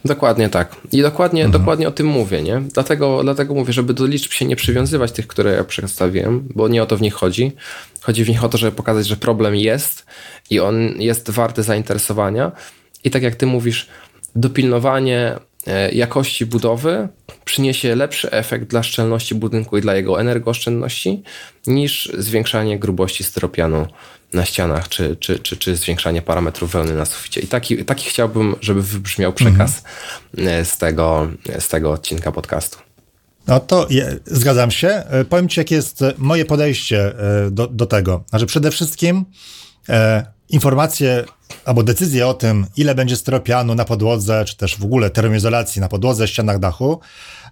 Dokładnie 0.05 0.49
tak. 0.49 0.77
I 0.93 1.03
dokładnie, 1.03 1.45
mhm. 1.45 1.63
dokładnie 1.63 1.89
o 1.89 1.91
tym 1.91 2.07
mówię, 2.07 2.43
nie? 2.43 2.61
Dlatego, 2.61 3.23
dlatego 3.23 3.55
mówię, 3.55 3.73
żeby 3.73 3.95
do 3.95 4.07
liczb 4.07 4.33
się 4.33 4.45
nie 4.45 4.57
przywiązywać 4.57 5.13
tych, 5.13 5.27
które 5.27 5.53
ja 5.53 5.65
przedstawiłem, 5.65 6.49
bo 6.55 6.69
nie 6.69 6.83
o 6.83 6.87
to 6.87 6.97
w 6.97 7.03
nich 7.03 7.15
chodzi. 7.15 7.53
Chodzi 8.01 8.25
w 8.25 8.29
nich 8.29 8.45
o 8.45 8.49
to, 8.49 8.59
żeby 8.59 8.77
pokazać, 8.77 9.07
że 9.07 9.17
problem 9.17 9.57
jest 9.57 10.07
i 10.51 10.61
on 10.61 10.77
jest 10.99 11.31
warty 11.31 11.63
zainteresowania. 11.63 12.53
I 13.05 13.11
tak 13.11 13.23
jak 13.23 13.35
ty 13.35 13.47
mówisz, 13.47 13.89
dopilnowanie 14.35 15.37
jakości 15.93 16.47
budowy 16.47 17.09
przyniesie 17.45 17.95
lepszy 17.97 18.31
efekt 18.31 18.65
dla 18.65 18.83
szczelności 18.83 19.35
budynku 19.35 19.79
i 19.79 19.81
dla 19.81 19.95
jego 19.95 20.21
energooszczędności 20.21 21.23
niż 21.67 22.13
zwiększanie 22.19 22.79
grubości 22.79 23.25
styropianu 23.25 23.87
na 24.33 24.45
ścianach, 24.45 24.89
czy, 24.89 25.17
czy, 25.17 25.39
czy, 25.39 25.57
czy 25.57 25.77
zwiększanie 25.77 26.23
parametrów 26.23 26.73
wełny 26.73 26.95
na 26.95 27.05
suficie. 27.05 27.41
I 27.41 27.47
taki, 27.47 27.85
taki 27.85 28.11
chciałbym, 28.11 28.55
żeby 28.61 28.83
wybrzmiał 28.83 29.33
przekaz 29.33 29.83
mhm. 30.39 30.65
z, 30.65 30.79
tego, 30.79 31.29
z 31.59 31.69
tego 31.69 31.91
odcinka 31.91 32.33
podcastu. 32.33 32.79
No 33.47 33.61
to 33.61 33.87
je, 33.91 34.19
zgadzam 34.27 34.71
się. 34.71 34.89
E, 34.89 35.25
powiem 35.25 35.49
Ci, 35.49 35.61
jakie 35.61 35.75
jest 35.75 36.05
moje 36.19 36.45
podejście 36.45 37.19
e, 37.19 37.51
do, 37.51 37.67
do 37.67 37.87
tego. 37.87 38.25
Znaczy 38.29 38.47
przede 38.47 38.71
wszystkim 38.71 39.25
e, 39.89 40.27
informacje 40.49 41.25
albo 41.65 41.83
decyzje 41.83 42.27
o 42.27 42.35
tym, 42.35 42.67
ile 42.77 42.95
będzie 42.95 43.17
styropianu 43.17 43.75
na 43.75 43.85
podłodze, 43.85 44.45
czy 44.45 44.57
też 44.57 44.77
w 44.79 44.85
ogóle 44.85 45.11
termoizolacji 45.11 45.81
na 45.81 45.89
podłodze, 45.89 46.29
ścianach 46.29 46.59
dachu, 46.59 47.01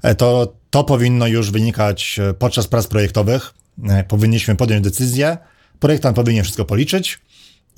e, 0.02 0.14
to 0.14 0.52
to 0.70 0.84
powinno 0.84 1.26
już 1.26 1.50
wynikać 1.50 2.20
podczas 2.38 2.66
prac 2.66 2.86
projektowych. 2.86 3.54
Powinniśmy 4.08 4.56
podjąć 4.56 4.84
decyzję. 4.84 5.38
Projektant 5.80 6.16
powinien 6.16 6.44
wszystko 6.44 6.64
policzyć 6.64 7.18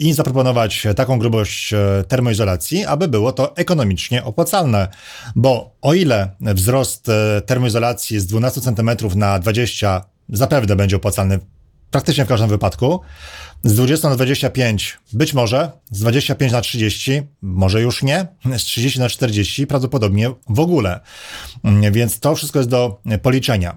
i 0.01 0.13
zaproponować 0.13 0.87
taką 0.97 1.19
grubość 1.19 1.73
e, 1.73 2.05
termoizolacji, 2.09 2.85
aby 2.85 3.09
było 3.09 3.33
to 3.33 3.57
ekonomicznie 3.57 4.25
opłacalne. 4.25 4.89
Bo 5.37 5.77
o 5.83 5.95
ile 5.95 6.31
wzrost 6.41 7.09
e, 7.09 7.41
termoizolacji 7.47 8.21
z 8.21 8.27
12 8.27 8.61
cm 8.61 8.91
na 9.15 9.39
20 9.39 10.05
zapewne 10.29 10.77
będzie 10.77 10.97
opłacalny 10.97 11.39
praktycznie 11.91 12.25
w 12.25 12.29
każdym 12.29 12.49
wypadku, 12.49 13.01
z 13.65 13.75
20 13.75 14.09
na 14.09 14.17
25 14.17 14.99
być 15.13 15.35
może, 15.35 15.71
z 15.91 16.01
25 16.01 16.53
na 16.53 16.61
30 16.61 17.23
może 17.43 17.83
już 17.83 18.03
nie, 18.03 18.27
z 18.59 18.63
30 18.63 19.01
na 19.01 19.09
40 19.09 19.67
prawdopodobnie 19.67 20.31
w 20.49 20.61
ogóle. 20.61 21.01
Mm, 21.65 21.93
więc 21.93 22.21
to 22.21 22.35
wszystko 22.35 22.59
jest 22.59 22.69
do 22.69 23.01
policzenia. 23.23 23.77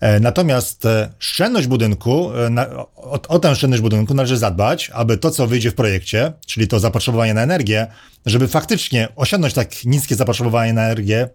E, 0.00 0.20
natomiast 0.20 0.86
e, 0.86 1.12
szczelność 1.18 1.66
budynku, 1.66 2.30
e, 2.56 2.76
o, 2.96 3.20
o 3.28 3.38
tę 3.38 3.56
szczelność 3.56 3.82
budynku 3.82 4.14
należy 4.14 4.36
zadbać, 4.36 4.90
aby 4.94 5.18
to, 5.18 5.30
co 5.30 5.46
wyjdzie 5.46 5.70
w 5.70 5.74
projekcie, 5.74 6.32
czyli 6.46 6.68
to 6.68 6.80
zapotrzebowanie 6.80 7.34
na 7.34 7.42
energię, 7.42 7.86
żeby 8.26 8.48
faktycznie 8.48 9.08
osiągnąć 9.16 9.54
tak 9.54 9.84
niskie 9.84 10.14
zapotrzebowanie 10.14 10.72
na 10.72 10.82
energię 10.82 11.28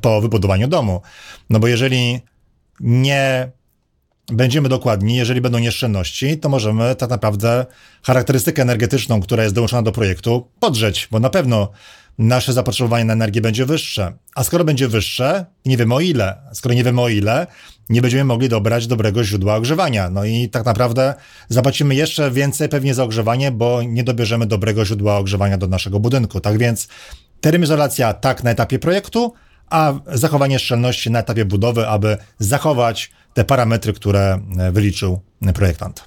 po 0.00 0.20
wybudowaniu 0.20 0.68
domu. 0.68 1.00
No 1.50 1.60
bo 1.60 1.68
jeżeli 1.68 2.20
nie 2.80 3.52
będziemy 4.28 4.68
dokładni, 4.68 5.16
jeżeli 5.16 5.40
będą 5.40 5.58
nieszczelności, 5.58 6.38
to 6.38 6.48
możemy 6.48 6.94
tak 6.94 7.10
naprawdę 7.10 7.66
charakterystykę 8.02 8.62
energetyczną, 8.62 9.20
która 9.20 9.42
jest 9.42 9.54
dołączona 9.54 9.82
do 9.82 9.92
projektu, 9.92 10.48
podrzeć, 10.60 11.08
bo 11.10 11.20
na 11.20 11.30
pewno 11.30 11.68
nasze 12.18 12.52
zapotrzebowanie 12.52 13.04
na 13.04 13.12
energię 13.12 13.40
będzie 13.40 13.66
wyższe. 13.66 14.12
A 14.34 14.44
skoro 14.44 14.64
będzie 14.64 14.88
wyższe, 14.88 15.46
nie 15.66 15.76
wiemy 15.76 15.94
o 15.94 16.00
ile, 16.00 16.36
skoro 16.52 16.74
nie 16.74 16.84
wiemy 16.84 17.00
o 17.00 17.08
ile, 17.08 17.46
nie 17.88 18.02
będziemy 18.02 18.24
mogli 18.24 18.48
dobrać 18.48 18.86
dobrego 18.86 19.24
źródła 19.24 19.54
ogrzewania. 19.54 20.10
No 20.10 20.24
i 20.24 20.48
tak 20.48 20.64
naprawdę 20.64 21.14
zapłacimy 21.48 21.94
jeszcze 21.94 22.30
więcej 22.30 22.68
pewnie 22.68 22.94
za 22.94 23.04
ogrzewanie, 23.04 23.50
bo 23.50 23.82
nie 23.82 24.04
dobierzemy 24.04 24.46
dobrego 24.46 24.84
źródła 24.84 25.16
ogrzewania 25.16 25.58
do 25.58 25.66
naszego 25.66 26.00
budynku. 26.00 26.40
Tak 26.40 26.58
więc 26.58 26.88
termizolacja 27.40 28.14
tak 28.14 28.44
na 28.44 28.50
etapie 28.50 28.78
projektu, 28.78 29.32
a 29.70 29.92
zachowanie 30.06 30.58
szczelności 30.58 31.10
na 31.10 31.18
etapie 31.18 31.44
budowy, 31.44 31.88
aby 31.88 32.16
zachować 32.38 33.10
te 33.34 33.44
parametry, 33.44 33.92
które 33.92 34.40
e, 34.58 34.72
wyliczył 34.72 35.20
projektant. 35.54 36.04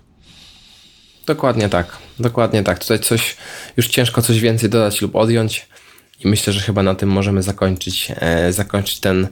Dokładnie 1.25 1.69
tak, 1.69 1.97
dokładnie 2.19 2.63
tak. 2.63 2.79
Tutaj 2.79 2.99
coś, 2.99 3.35
już 3.77 3.87
ciężko 3.87 4.21
coś 4.21 4.39
więcej 4.39 4.69
dodać 4.69 5.01
lub 5.01 5.15
odjąć 5.15 5.67
i 6.19 6.27
myślę, 6.27 6.53
że 6.53 6.59
chyba 6.59 6.83
na 6.83 6.95
tym 6.95 7.09
możemy 7.09 7.43
zakończyć, 7.43 8.11
e, 8.15 8.53
zakończyć 8.53 8.99
ten 8.99 9.27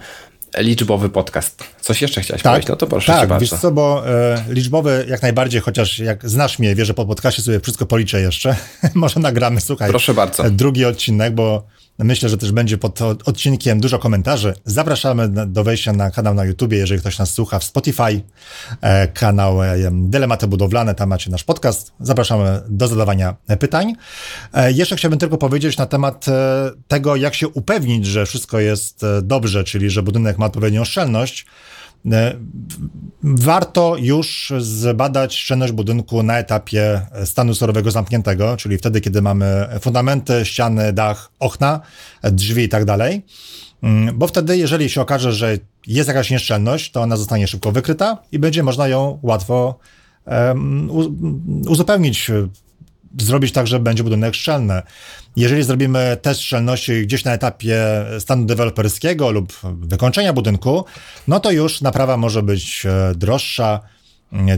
liczbowy 0.57 1.09
podcast. 1.09 1.63
Coś 1.81 2.01
jeszcze 2.01 2.21
chciałeś 2.21 2.41
tak, 2.41 2.51
powiedzieć? 2.51 2.69
No 2.69 2.75
to 2.75 2.87
proszę 2.87 3.11
tak, 3.11 3.21
cię 3.21 3.27
bardzo. 3.27 3.41
wiesz 3.41 3.61
co, 3.61 3.71
bo 3.71 4.09
e, 4.09 4.43
liczbowy 4.49 5.05
jak 5.09 5.21
najbardziej, 5.21 5.61
chociaż 5.61 5.99
jak 5.99 6.29
znasz 6.29 6.59
mnie, 6.59 6.75
wiesz, 6.75 6.87
że 6.87 6.93
po 6.93 7.05
podcastie 7.05 7.41
sobie 7.41 7.59
wszystko 7.59 7.85
policzę 7.85 8.21
jeszcze. 8.21 8.55
Może 8.93 9.19
nagramy, 9.19 9.61
słuchaj. 9.61 9.89
Proszę 9.89 10.13
bardzo. 10.13 10.51
Drugi 10.51 10.85
odcinek, 10.85 11.33
bo 11.35 11.67
Myślę, 11.99 12.29
że 12.29 12.37
też 12.37 12.51
będzie 12.51 12.77
pod 12.77 12.99
odcinkiem 13.01 13.79
dużo 13.79 13.99
komentarzy. 13.99 14.53
Zapraszamy 14.65 15.29
do 15.29 15.63
wejścia 15.63 15.93
na 15.93 16.11
kanał 16.11 16.33
na 16.33 16.45
YouTube, 16.45 16.71
jeżeli 16.71 17.01
ktoś 17.01 17.19
nas 17.19 17.31
słucha 17.31 17.59
w 17.59 17.63
Spotify, 17.63 18.21
e, 18.81 19.07
kanał 19.07 19.63
e, 19.63 19.77
Dylematy 19.91 20.47
Budowlane, 20.47 20.95
tam 20.95 21.09
macie 21.09 21.31
nasz 21.31 21.43
podcast. 21.43 21.91
Zapraszamy 21.99 22.61
do 22.69 22.87
zadawania 22.87 23.35
pytań. 23.59 23.93
E, 24.53 24.71
jeszcze 24.71 24.95
chciałbym 24.95 25.19
tylko 25.19 25.37
powiedzieć 25.37 25.77
na 25.77 25.85
temat 25.85 26.25
tego, 26.87 27.15
jak 27.15 27.35
się 27.35 27.47
upewnić, 27.47 28.05
że 28.05 28.25
wszystko 28.25 28.59
jest 28.59 29.01
dobrze, 29.23 29.63
czyli 29.63 29.89
że 29.89 30.03
budynek 30.03 30.37
ma 30.37 30.45
odpowiednią 30.45 30.85
szczelność. 30.85 31.45
E, 32.11 32.35
warto 33.23 33.95
już 33.99 34.53
zbadać 34.59 35.35
szczelność 35.35 35.73
budynku 35.73 36.23
na 36.23 36.37
etapie 36.39 37.01
stanu 37.25 37.55
surowego 37.55 37.91
zamkniętego, 37.91 38.57
czyli 38.57 38.77
wtedy, 38.77 39.01
kiedy 39.01 39.21
mamy 39.21 39.67
fundamenty, 39.81 40.45
ściany, 40.45 40.93
dach, 40.93 41.31
okna, 41.39 41.79
drzwi 42.23 42.63
i 42.63 42.69
tak 42.69 42.85
dalej. 42.85 43.25
Mm, 43.83 44.17
bo 44.17 44.27
wtedy, 44.27 44.57
jeżeli 44.57 44.89
się 44.89 45.01
okaże, 45.01 45.33
że 45.33 45.57
jest 45.87 46.07
jakaś 46.07 46.31
nieszczelność, 46.31 46.91
to 46.91 47.01
ona 47.01 47.17
zostanie 47.17 47.47
szybko 47.47 47.71
wykryta 47.71 48.17
i 48.31 48.39
będzie 48.39 48.63
można 48.63 48.87
ją 48.87 49.19
łatwo 49.21 49.79
um, 50.25 50.89
uzupełnić 51.67 52.31
zrobić 53.19 53.51
tak, 53.51 53.67
że 53.67 53.79
będzie 53.79 54.03
budynek 54.03 54.35
szczelny. 54.35 54.81
Jeżeli 55.35 55.63
zrobimy 55.63 56.17
test 56.21 56.41
szczelności 56.41 57.01
gdzieś 57.01 57.23
na 57.23 57.33
etapie 57.33 57.77
stanu 58.19 58.45
deweloperskiego 58.45 59.31
lub 59.31 59.53
wykończenia 59.63 60.33
budynku, 60.33 60.85
no 61.27 61.39
to 61.39 61.51
już 61.51 61.81
naprawa 61.81 62.17
może 62.17 62.43
być 62.43 62.85
e, 62.85 63.15
droższa, 63.15 63.79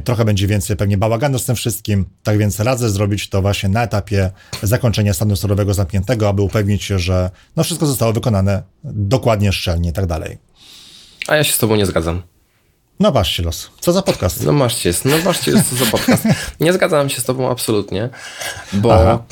trochę 0.03 0.25
będzie 0.25 0.47
więcej 0.47 0.75
pewnie 0.75 0.97
bałaganu 0.97 1.39
z 1.39 1.45
tym 1.45 1.55
wszystkim, 1.55 2.05
tak 2.23 2.37
więc 2.37 2.59
radzę 2.59 2.89
zrobić 2.89 3.29
to 3.29 3.41
właśnie 3.41 3.69
na 3.69 3.83
etapie 3.83 4.31
zakończenia 4.63 5.13
stanu 5.13 5.35
surowego 5.35 5.73
zamkniętego, 5.73 6.29
aby 6.29 6.41
upewnić 6.41 6.83
się, 6.83 6.99
że 6.99 7.29
no 7.55 7.63
wszystko 7.63 7.85
zostało 7.85 8.13
wykonane 8.13 8.63
dokładnie, 8.83 9.51
szczelnie 9.51 9.89
i 9.89 9.93
tak 9.93 10.05
dalej. 10.05 10.37
A 11.27 11.35
ja 11.35 11.43
się 11.43 11.53
z 11.53 11.57
tobą 11.57 11.75
nie 11.75 11.85
zgadzam. 11.85 12.21
No 12.99 13.11
masz 13.11 13.31
się 13.31 13.43
los. 13.43 13.71
Co 13.79 13.93
za 13.93 14.01
podcast? 14.01 14.45
No 14.45 14.51
masz 14.51 14.77
się, 14.77 14.91
no 15.05 15.17
masz 15.25 15.45
się, 15.45 15.51
co 15.51 15.75
za 15.75 15.85
podcast. 15.85 16.23
Nie 16.59 16.73
zgadzam 16.73 17.09
się 17.09 17.21
z 17.21 17.23
tobą 17.23 17.51
absolutnie, 17.51 18.09
bo 18.73 18.93
Aha. 18.93 19.23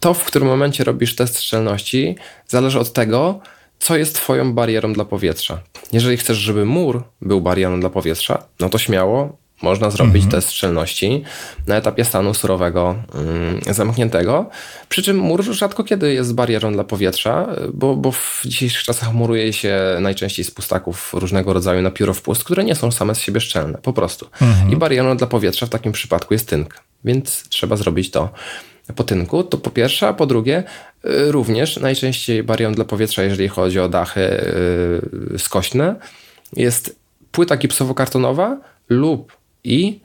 to, 0.00 0.14
w 0.14 0.24
którym 0.24 0.48
momencie 0.48 0.84
robisz 0.84 1.16
test 1.16 1.40
szczelności, 1.40 2.16
zależy 2.48 2.80
od 2.80 2.92
tego, 2.92 3.40
co 3.78 3.96
jest 3.96 4.14
twoją 4.14 4.54
barierą 4.54 4.92
dla 4.92 5.04
powietrza. 5.04 5.60
Jeżeli 5.92 6.16
chcesz, 6.16 6.38
żeby 6.38 6.64
mur 6.64 7.04
był 7.22 7.40
barierą 7.40 7.80
dla 7.80 7.90
powietrza, 7.90 8.42
no 8.60 8.68
to 8.68 8.78
śmiało 8.78 9.36
można 9.62 9.90
zrobić 9.90 10.24
mhm. 10.24 10.30
test 10.30 10.52
szczelności 10.52 11.22
na 11.66 11.76
etapie 11.76 12.04
stanu 12.04 12.34
surowego 12.34 12.94
mm, 13.14 13.60
zamkniętego. 13.74 14.50
Przy 14.88 15.02
czym 15.02 15.18
mur 15.18 15.44
rzadko 15.44 15.84
kiedy 15.84 16.14
jest 16.14 16.34
barierą 16.34 16.72
dla 16.72 16.84
powietrza, 16.84 17.48
bo, 17.74 17.96
bo 17.96 18.12
w 18.12 18.42
dzisiejszych 18.44 18.82
czasach 18.82 19.12
muruje 19.12 19.52
się 19.52 19.78
najczęściej 20.00 20.44
z 20.44 20.50
pustaków 20.50 21.14
różnego 21.14 21.52
rodzaju 21.52 21.82
na 21.82 21.90
pióro 21.90 22.14
wpust, 22.14 22.44
które 22.44 22.64
nie 22.64 22.74
są 22.74 22.90
same 22.90 23.14
z 23.14 23.20
siebie 23.20 23.40
szczelne, 23.40 23.78
po 23.78 23.92
prostu. 23.92 24.26
Mhm. 24.40 24.72
I 24.72 24.76
barierą 24.76 25.16
dla 25.16 25.26
powietrza 25.26 25.66
w 25.66 25.70
takim 25.70 25.92
przypadku 25.92 26.34
jest 26.34 26.48
tynk, 26.48 26.74
więc 27.04 27.48
trzeba 27.48 27.76
zrobić 27.76 28.10
to 28.10 28.28
po 28.96 29.04
tynku, 29.04 29.44
to 29.44 29.58
po 29.58 29.70
pierwsze, 29.70 30.08
a 30.08 30.12
po 30.12 30.26
drugie 30.26 30.64
y, 31.04 31.32
również 31.32 31.76
najczęściej 31.76 32.42
barierą 32.42 32.72
dla 32.72 32.84
powietrza, 32.84 33.22
jeżeli 33.22 33.48
chodzi 33.48 33.80
o 33.80 33.88
dachy 33.88 34.20
yy, 35.30 35.38
skośne, 35.38 35.96
jest 36.56 36.96
płyta 37.32 37.56
gipsowo-kartonowa 37.56 38.56
lub 38.88 39.39
i 39.64 40.00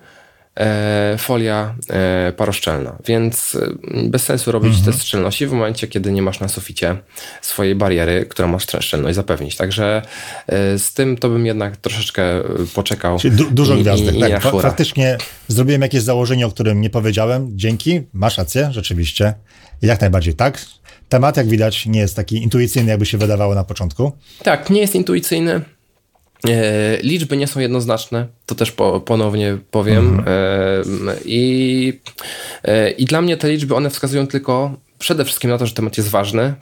e, 0.56 1.16
folia 1.18 1.76
e, 1.90 2.34
paroszczelna, 2.38 2.98
więc 3.06 3.58
e, 3.94 4.10
bez 4.10 4.24
sensu 4.24 4.52
robić 4.52 4.76
mhm. 4.76 4.86
test 4.86 5.08
szczelności 5.08 5.48
w 5.48 5.52
momencie, 5.52 5.88
kiedy 5.88 6.12
nie 6.12 6.22
masz 6.22 6.40
na 6.40 6.48
suficie 6.48 6.98
swojej 7.42 7.76
bariery, 7.76 8.26
która 8.30 8.48
ma 8.48 8.60
szczelność 8.60 9.16
zapewnić. 9.16 9.56
Także 9.56 10.02
z 10.78 10.94
tym 10.94 11.18
to 11.18 11.30
bym 11.30 11.46
jednak 11.46 11.78
troszeczkę 11.78 12.24
poczekał. 12.74 13.20
Czyli 13.20 13.36
du 13.36 13.52
dużo 13.52 13.76
i, 13.76 13.82
gwiazdek. 13.82 14.16
I, 14.16 14.20
tak, 14.20 14.42
fa 14.42 14.60
faktycznie 14.60 15.18
zrobiłem 15.48 15.82
jakieś 15.82 16.02
założenie, 16.02 16.48
o 16.48 16.50
którym 16.50 16.82
nie 16.82 16.90
powiedziałem. 16.90 17.50
Dzięki, 17.54 18.02
masz 18.14 18.38
rację, 18.38 18.70
rzeczywiście. 18.72 19.34
Jak 19.82 20.02
najbardziej 20.02 20.34
tak. 20.34 20.66
Temat, 21.10 21.38
jak 21.38 21.48
widać, 21.48 21.86
nie 21.86 22.00
jest 22.00 22.16
taki 22.16 22.44
intuicyjny, 22.44 22.90
jakby 22.90 23.06
się 23.06 23.18
wydawało 23.18 23.56
na 23.56 23.64
początku. 23.64 24.12
Tak, 24.44 24.70
nie 24.70 24.82
jest 24.82 24.96
intuicyjny. 24.96 25.62
E, 26.54 26.98
liczby 27.04 27.38
nie 27.38 27.48
są 27.48 27.60
jednoznaczne, 27.60 28.28
to 28.46 28.56
też 28.56 28.72
po, 28.72 29.00
ponownie 29.00 29.58
powiem. 29.72 30.20
Mhm. 30.20 30.28
E, 31.10 31.16
I, 31.26 32.00
e, 32.64 32.92
I 32.92 33.06
dla 33.06 33.22
mnie 33.22 33.38
te 33.38 33.50
liczby, 33.50 33.76
one 33.76 33.90
wskazują 33.90 34.28
tylko 34.28 34.78
przede 35.00 35.26
wszystkim 35.26 35.50
na 35.50 35.58
to, 35.58 35.66
że 35.66 35.74
temat 35.74 35.98
jest 35.98 36.10
ważny, 36.10 36.54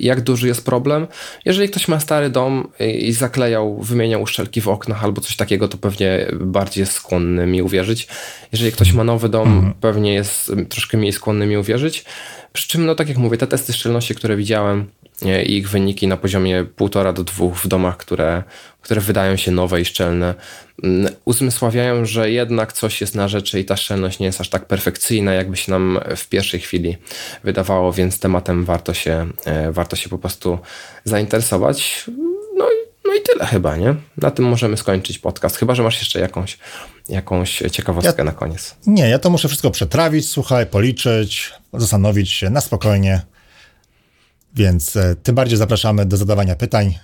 jak 0.00 0.20
duży 0.20 0.46
jest 0.46 0.64
problem. 0.64 1.06
Jeżeli 1.44 1.68
ktoś 1.68 1.88
ma 1.88 2.00
stary 2.00 2.30
dom 2.30 2.68
i 2.98 3.12
zaklejał, 3.12 3.82
wymieniał 3.82 4.22
uszczelki 4.22 4.60
w 4.60 4.68
oknach 4.68 5.04
albo 5.04 5.20
coś 5.20 5.36
takiego, 5.36 5.68
to 5.68 5.78
pewnie 5.78 6.26
bardziej 6.40 6.82
jest 6.82 6.92
skłonny 6.92 7.46
mi 7.46 7.62
uwierzyć. 7.62 8.08
Jeżeli 8.52 8.72
ktoś 8.72 8.92
ma 8.92 9.04
nowy 9.04 9.28
dom, 9.28 9.48
mhm. 9.48 9.74
pewnie 9.80 10.14
jest 10.14 10.52
troszkę 10.68 10.96
mniej 10.98 11.12
skłonny 11.12 11.46
mi 11.46 11.56
uwierzyć. 11.56 12.04
Przy 12.52 12.68
czym, 12.68 12.86
no 12.86 12.94
tak 12.94 13.08
jak 13.08 13.18
mówię, 13.18 13.38
te 13.38 13.46
testy 13.46 13.72
szczelności, 13.72 14.14
które 14.14 14.36
widziałem, 14.36 14.86
i 15.22 15.56
ich 15.56 15.68
wyniki 15.68 16.06
na 16.06 16.16
poziomie 16.16 16.64
1,5 16.64 17.12
do 17.12 17.24
2 17.24 17.48
w 17.54 17.68
domach, 17.68 17.96
które, 17.96 18.42
które 18.80 19.00
wydają 19.00 19.36
się 19.36 19.50
nowe 19.50 19.80
i 19.80 19.84
szczelne, 19.84 20.34
mm, 20.82 21.12
uzmysławiają, 21.24 22.04
że 22.04 22.30
jednak 22.30 22.72
coś 22.72 23.00
jest 23.00 23.14
na 23.14 23.28
rzeczy 23.28 23.60
i 23.60 23.64
ta 23.64 23.76
szczelność 23.76 24.18
nie 24.18 24.26
jest 24.26 24.40
aż 24.40 24.48
tak 24.48 24.66
perfekcyjna, 24.66 25.32
jakby 25.32 25.56
się 25.56 25.72
nam 25.72 26.00
w 26.16 26.28
pierwszej 26.28 26.60
chwili 26.60 26.96
wydawało, 27.44 27.92
więc 27.92 28.18
tematem 28.18 28.64
warto 28.64 28.94
się, 28.94 29.26
e, 29.44 29.72
warto 29.72 29.96
się 29.96 30.08
po 30.08 30.18
prostu 30.18 30.58
zainteresować. 31.04 32.04
No 32.56 32.64
i, 32.70 32.74
no 33.04 33.14
i 33.14 33.22
tyle 33.22 33.46
chyba, 33.46 33.76
nie? 33.76 33.94
Na 34.16 34.30
tym 34.30 34.44
możemy 34.44 34.76
skończyć 34.76 35.18
podcast, 35.18 35.56
chyba 35.56 35.74
że 35.74 35.82
masz 35.82 35.98
jeszcze 35.98 36.20
jakąś, 36.20 36.58
jakąś 37.08 37.62
ciekawostkę 37.72 38.14
ja, 38.18 38.24
na 38.24 38.32
koniec. 38.32 38.76
Nie, 38.86 39.08
ja 39.08 39.18
to 39.18 39.30
muszę 39.30 39.48
wszystko 39.48 39.70
przetrawić, 39.70 40.28
słuchaj, 40.28 40.66
policzyć, 40.66 41.52
zastanowić 41.72 42.30
się 42.30 42.50
na 42.50 42.60
spokojnie. 42.60 43.35
Więc 44.56 44.96
e, 44.96 45.16
tym 45.22 45.34
bardziej 45.34 45.58
zapraszamy 45.58 46.06
do 46.06 46.16
zadawania 46.16 46.56
pytań, 46.56 46.98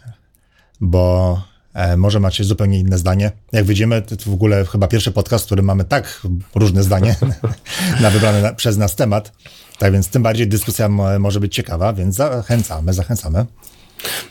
bo 0.81 1.43
e, 1.75 1.97
może 1.97 2.21
macie 2.21 2.45
zupełnie 2.45 2.79
inne 2.79 2.99
zdanie. 2.99 3.33
Jak 3.53 3.65
widzimy, 3.65 4.03
to 4.03 4.31
w 4.31 4.35
ogóle 4.35 4.67
chyba 4.67 4.89
pierwszy 4.89 5.13
podcast, 5.13 5.45
w 5.45 5.47
którym 5.47 5.65
mamy 5.65 5.85
tak 5.85 6.23
różne 6.55 6.83
zdanie 6.83 7.17
na 8.03 8.11
wybrany 8.11 8.43
na, 8.43 8.53
przez 8.53 8.77
nas 8.77 8.97
temat. 8.97 9.33
Tak 9.79 9.93
więc 9.93 10.09
tym 10.09 10.23
bardziej 10.23 10.49
dyskusja 10.49 10.89
może 11.19 11.41
być 11.41 11.55
ciekawa, 11.55 11.93
więc 11.93 12.17
zachęcamy, 12.17 12.93
zachęcamy. 12.93 13.47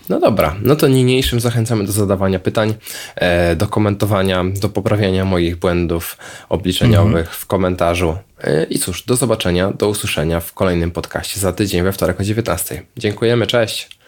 No 0.09 0.19
dobra, 0.19 0.55
no 0.61 0.76
to 0.76 0.88
niniejszym 0.88 1.39
zachęcamy 1.39 1.86
do 1.86 1.91
zadawania 1.91 2.39
pytań, 2.39 2.74
e, 3.15 3.55
do 3.55 3.67
komentowania, 3.67 4.43
do 4.61 4.69
poprawiania 4.69 5.26
moich 5.26 5.55
błędów 5.55 6.17
obliczeniowych 6.49 7.13
mm 7.13 7.26
-hmm. 7.26 7.36
w 7.36 7.45
komentarzu. 7.45 8.17
E, 8.43 8.63
I 8.63 8.80
cóż, 8.80 9.03
do 9.03 9.15
zobaczenia, 9.15 9.72
do 9.72 9.89
usłyszenia 9.89 10.39
w 10.39 10.53
kolejnym 10.53 10.91
podcaście 10.91 11.39
za 11.39 11.53
tydzień 11.53 11.84
we 11.84 11.91
wtorek 11.91 12.19
o 12.19 12.24
19. 12.24 12.84
Dziękujemy, 12.97 13.47
cześć. 13.47 14.01